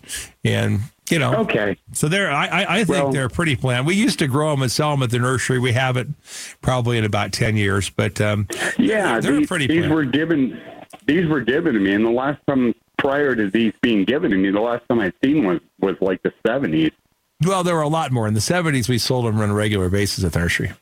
And 0.44 0.80
you 1.10 1.18
know, 1.18 1.36
okay. 1.36 1.76
So 1.92 2.08
they're, 2.08 2.30
I, 2.30 2.66
I, 2.68 2.84
think 2.84 3.12
they're 3.12 3.30
pretty 3.30 3.56
plant. 3.56 3.86
We 3.86 3.94
used 3.94 4.18
to 4.18 4.26
grow 4.26 4.50
them 4.50 4.60
and 4.60 4.70
sell 4.70 4.90
them 4.90 5.02
at 5.02 5.10
the 5.10 5.18
nursery. 5.18 5.58
We 5.58 5.72
haven't 5.72 6.14
probably 6.60 6.98
in 6.98 7.04
about 7.04 7.32
ten 7.32 7.56
years, 7.56 7.88
but 7.88 8.20
um, 8.20 8.46
Yeah, 8.76 9.18
they're 9.18 9.38
these, 9.38 9.46
pretty 9.48 9.66
these 9.66 9.80
plant. 9.86 9.94
were 9.94 10.04
given. 10.04 10.60
These 11.06 11.26
were 11.26 11.40
given 11.40 11.72
to 11.74 11.80
me, 11.80 11.94
and 11.94 12.04
the 12.04 12.10
last 12.10 12.40
time 12.46 12.74
prior 12.98 13.34
to 13.34 13.48
these 13.50 13.72
being 13.80 14.04
given 14.04 14.30
to 14.32 14.36
me, 14.36 14.50
the 14.50 14.60
last 14.60 14.86
time 14.88 15.00
I 15.00 15.10
seen 15.24 15.44
was 15.44 15.60
was 15.80 15.96
like 16.02 16.22
the 16.22 16.32
seventies. 16.46 16.92
Well, 17.44 17.62
there 17.62 17.74
were 17.74 17.82
a 17.82 17.88
lot 17.88 18.10
more 18.10 18.26
in 18.26 18.34
the 18.34 18.40
seventies. 18.40 18.88
We 18.88 18.98
sold 18.98 19.26
them 19.26 19.40
on 19.40 19.50
a 19.50 19.54
regular 19.54 19.88
basis 19.88 20.24
at 20.24 20.32
the 20.32 20.40
nursery. 20.40 20.72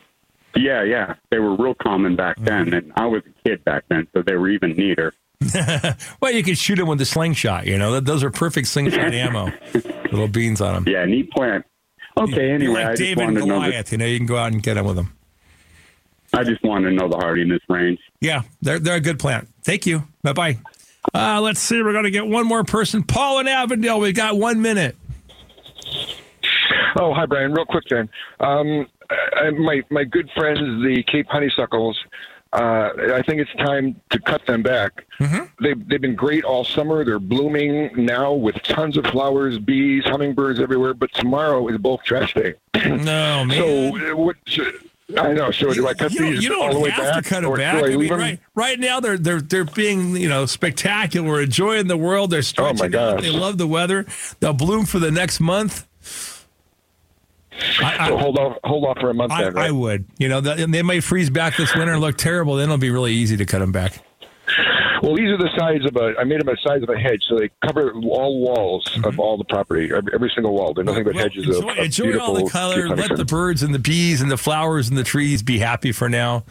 Yeah, 0.55 0.83
yeah, 0.85 1.15
they 1.31 1.39
were 1.39 1.55
real 1.55 1.75
common 1.75 2.17
back 2.17 2.39
then, 2.39 2.73
and 2.73 2.91
I 2.97 3.07
was 3.07 3.23
a 3.27 3.49
kid 3.49 3.63
back 3.65 3.85
then, 3.91 4.09
so 4.15 4.23
they 4.23 4.37
were 4.37 4.49
even 4.49 4.73
neater. 4.73 5.13
well, 6.21 6.33
you 6.33 6.43
could 6.43 6.57
shoot 6.57 6.77
them 6.77 6.89
with 6.89 6.99
the 6.99 7.05
slingshot. 7.05 7.67
You 7.67 7.77
know, 7.77 8.01
those 8.01 8.25
are 8.25 8.31
perfect 8.31 8.69
slingshot 8.69 8.99
ammo. 9.15 9.53
Little 9.75 10.29
beans 10.29 10.63
on 10.63 10.85
them. 10.85 10.93
Yeah, 10.93 11.05
neat 11.05 11.31
plant. 11.31 11.67
Okay, 12.17 12.51
anyway, 12.51 12.75
like 12.75 12.87
I 12.87 12.91
just 12.93 13.03
David 13.03 13.19
and 13.19 13.35
wanted 13.35 13.41
to 13.41 13.47
know. 13.47 13.55
Goliath. 13.57 13.93
You 13.93 13.99
know, 13.99 14.07
you 14.07 14.19
can 14.19 14.27
go 14.27 14.39
out 14.39 14.53
and 14.53 14.63
get 14.63 14.75
them 14.75 14.87
with 14.87 14.97
them. 14.97 15.13
I 16.33 16.43
just 16.43 16.63
wanted 16.65 16.91
to 16.91 16.97
know 16.97 17.09
the 17.09 17.17
hardiness 17.17 17.61
range. 17.69 17.99
Yeah, 18.21 18.43
they're 18.63 18.79
they're 18.79 18.97
a 18.97 19.01
good 19.01 19.19
plant. 19.19 19.49
Thank 19.63 19.87
you. 19.87 20.05
Bye 20.23 20.33
bye. 20.33 20.59
Uh, 21.15 21.41
let's 21.41 21.61
see. 21.61 21.83
We're 21.83 21.93
going 21.93 22.05
to 22.05 22.11
get 22.11 22.27
one 22.27 22.47
more 22.47 22.65
person. 22.65 23.03
Paul 23.03 23.41
in 23.41 23.49
Avondale. 23.49 24.01
We 24.01 24.13
got 24.13 24.37
one 24.37 24.61
minute. 24.61 24.97
Oh, 26.99 27.13
hi, 27.15 27.27
Brian. 27.27 27.53
Real 27.53 27.67
quick, 27.67 27.85
then. 27.91 28.09
Um, 28.41 28.87
I, 29.11 29.51
my 29.51 29.83
my 29.91 30.05
good 30.05 30.31
friends, 30.37 30.61
the 30.85 31.03
Cape 31.07 31.27
honeysuckles. 31.29 31.97
Uh, 32.53 32.91
I 33.13 33.23
think 33.23 33.41
it's 33.41 33.53
time 33.55 34.01
to 34.11 34.19
cut 34.21 34.47
them 34.47 34.63
back. 34.63 35.05
They've 35.61 35.89
they've 35.89 36.01
been 36.01 36.15
great 36.15 36.45
all 36.45 36.65
summer. 36.65 37.05
They're 37.05 37.19
blooming 37.19 37.91
now 37.97 38.33
with 38.33 38.57
tons 38.63 38.97
of 38.97 39.05
flowers, 39.07 39.59
bees, 39.59 40.05
hummingbirds 40.07 40.59
everywhere. 40.61 40.95
But 40.95 41.13
tomorrow 41.13 41.69
is 41.69 41.77
bulk 41.79 42.05
trash 42.05 42.35
day. 42.35 42.55
No, 42.75 43.45
man. 43.45 43.51
So 43.51 44.13
uh, 44.13 44.17
what? 44.17 44.37
Should, 44.47 44.75
I 45.19 45.33
know. 45.35 45.51
So 45.51 45.73
do 45.73 45.87
I 45.87 45.95
cut 45.95 46.13
You 46.13 46.19
don't, 46.21 46.31
these 46.31 46.45
you 46.45 46.61
all 46.61 46.69
the 46.69 46.73
don't 46.75 46.83
way 46.83 46.91
have 46.91 47.15
back, 47.15 47.25
to 47.25 47.29
cut 47.29 47.43
them 47.43 47.55
back. 47.55 47.85
I 47.85 47.97
mean, 47.97 48.13
right, 48.13 48.41
right 48.55 48.79
now 48.81 49.01
they're 49.01 49.19
they're 49.19 49.41
they're 49.41 49.65
being 49.65 50.17
you 50.17 50.29
know 50.29 50.47
spectacular. 50.47 51.29
We're 51.29 51.43
enjoying 51.43 51.89
the 51.89 51.97
world. 51.97 52.31
They're 52.31 52.43
stretching 52.43 52.95
out. 52.95 53.21
They 53.23 53.31
love 53.31 53.59
the 53.59 53.67
weather. 53.67 54.07
They'll 54.41 54.53
bloom 54.53 54.87
for 54.87 54.99
the 54.99 55.11
next 55.11 55.41
month. 55.41 55.87
I, 57.83 58.09
So 58.09 58.17
hold 58.19 58.39
off, 58.39 58.57
hold 58.65 58.85
off 58.85 58.99
for 59.01 59.11
a 59.11 59.15
month. 59.15 59.33
I, 59.33 59.45
then, 59.45 59.55
right? 59.55 59.69
I 59.69 59.71
would. 59.71 60.07
You 60.19 60.29
know, 60.29 60.41
th- 60.41 60.69
they 60.69 60.83
may 60.83 61.01
freeze 61.01 61.31
back 61.31 61.57
this 61.57 61.75
winter 61.75 61.93
and 61.93 62.01
look 62.01 62.17
terrible. 62.17 62.57
Then 62.57 62.65
it'll 62.65 62.79
be 62.79 62.91
really 62.91 63.13
easy 63.13 63.37
to 63.37 63.45
cut 63.47 63.61
them 63.61 63.73
back. 63.73 64.03
Well, 65.03 65.15
these 65.15 65.29
are 65.29 65.37
the 65.37 65.51
size 65.59 65.85
of 65.87 65.95
a. 65.97 66.19
I 66.19 66.25
made 66.25 66.41
them 66.41 66.47
the 66.47 66.57
size 66.67 66.83
of 66.83 66.89
a 66.89 66.99
hedge, 66.99 67.23
so 67.29 67.39
they 67.39 67.51
cover 67.67 67.93
all 67.93 68.41
walls 68.41 68.89
of 69.05 69.21
all 69.21 69.37
the 69.37 69.45
property, 69.45 69.91
every, 69.95 70.31
single 70.35 70.55
wall. 70.55 70.73
They're 70.73 70.85
nothing 70.85 71.05
but 71.05 71.15
hedges 71.15 71.47
Mm-hmm. 71.47 71.53
Enjoy, 71.53 71.71
of, 71.71 71.79
of 71.79 71.85
enjoy 71.85 72.05
beautiful. 72.05 72.29
all 72.29 72.35
the 72.45 72.51
color. 72.51 72.89
Let 72.89 73.17
the 73.17 73.25
birds 73.25 73.63
and 73.63 73.75
the 73.75 73.79
bees 73.79 74.21
and 74.23 74.31
the 74.31 74.39
flowers 74.39 74.89
and 74.89 74.97
the 74.97 75.05
trees 75.05 75.43
be 75.43 75.59
happy 75.59 75.93
for 75.93 76.09
now, 76.09 76.45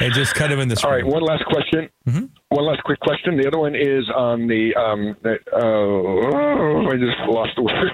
and 0.00 0.12
just 0.12 0.34
cut 0.34 0.50
them 0.50 0.58
in 0.58 0.68
the 0.68 0.76
spring. 0.76 0.90
All 0.92 0.96
right, 0.96 1.06
one 1.06 1.22
last 1.22 1.44
question. 1.46 1.88
Mm-hmm. 2.06 2.24
One 2.50 2.66
last 2.66 2.82
quick 2.84 3.00
question. 3.00 3.36
The 3.36 3.48
other 3.48 3.58
one 3.58 3.74
is 3.74 4.08
on 4.14 4.46
the. 4.46 4.72
Um, 4.76 5.16
the 5.22 5.38
oh, 5.52 6.86
I 6.88 6.96
just 6.96 7.18
lost 7.28 7.50
the 7.56 7.62
word. 7.68 7.90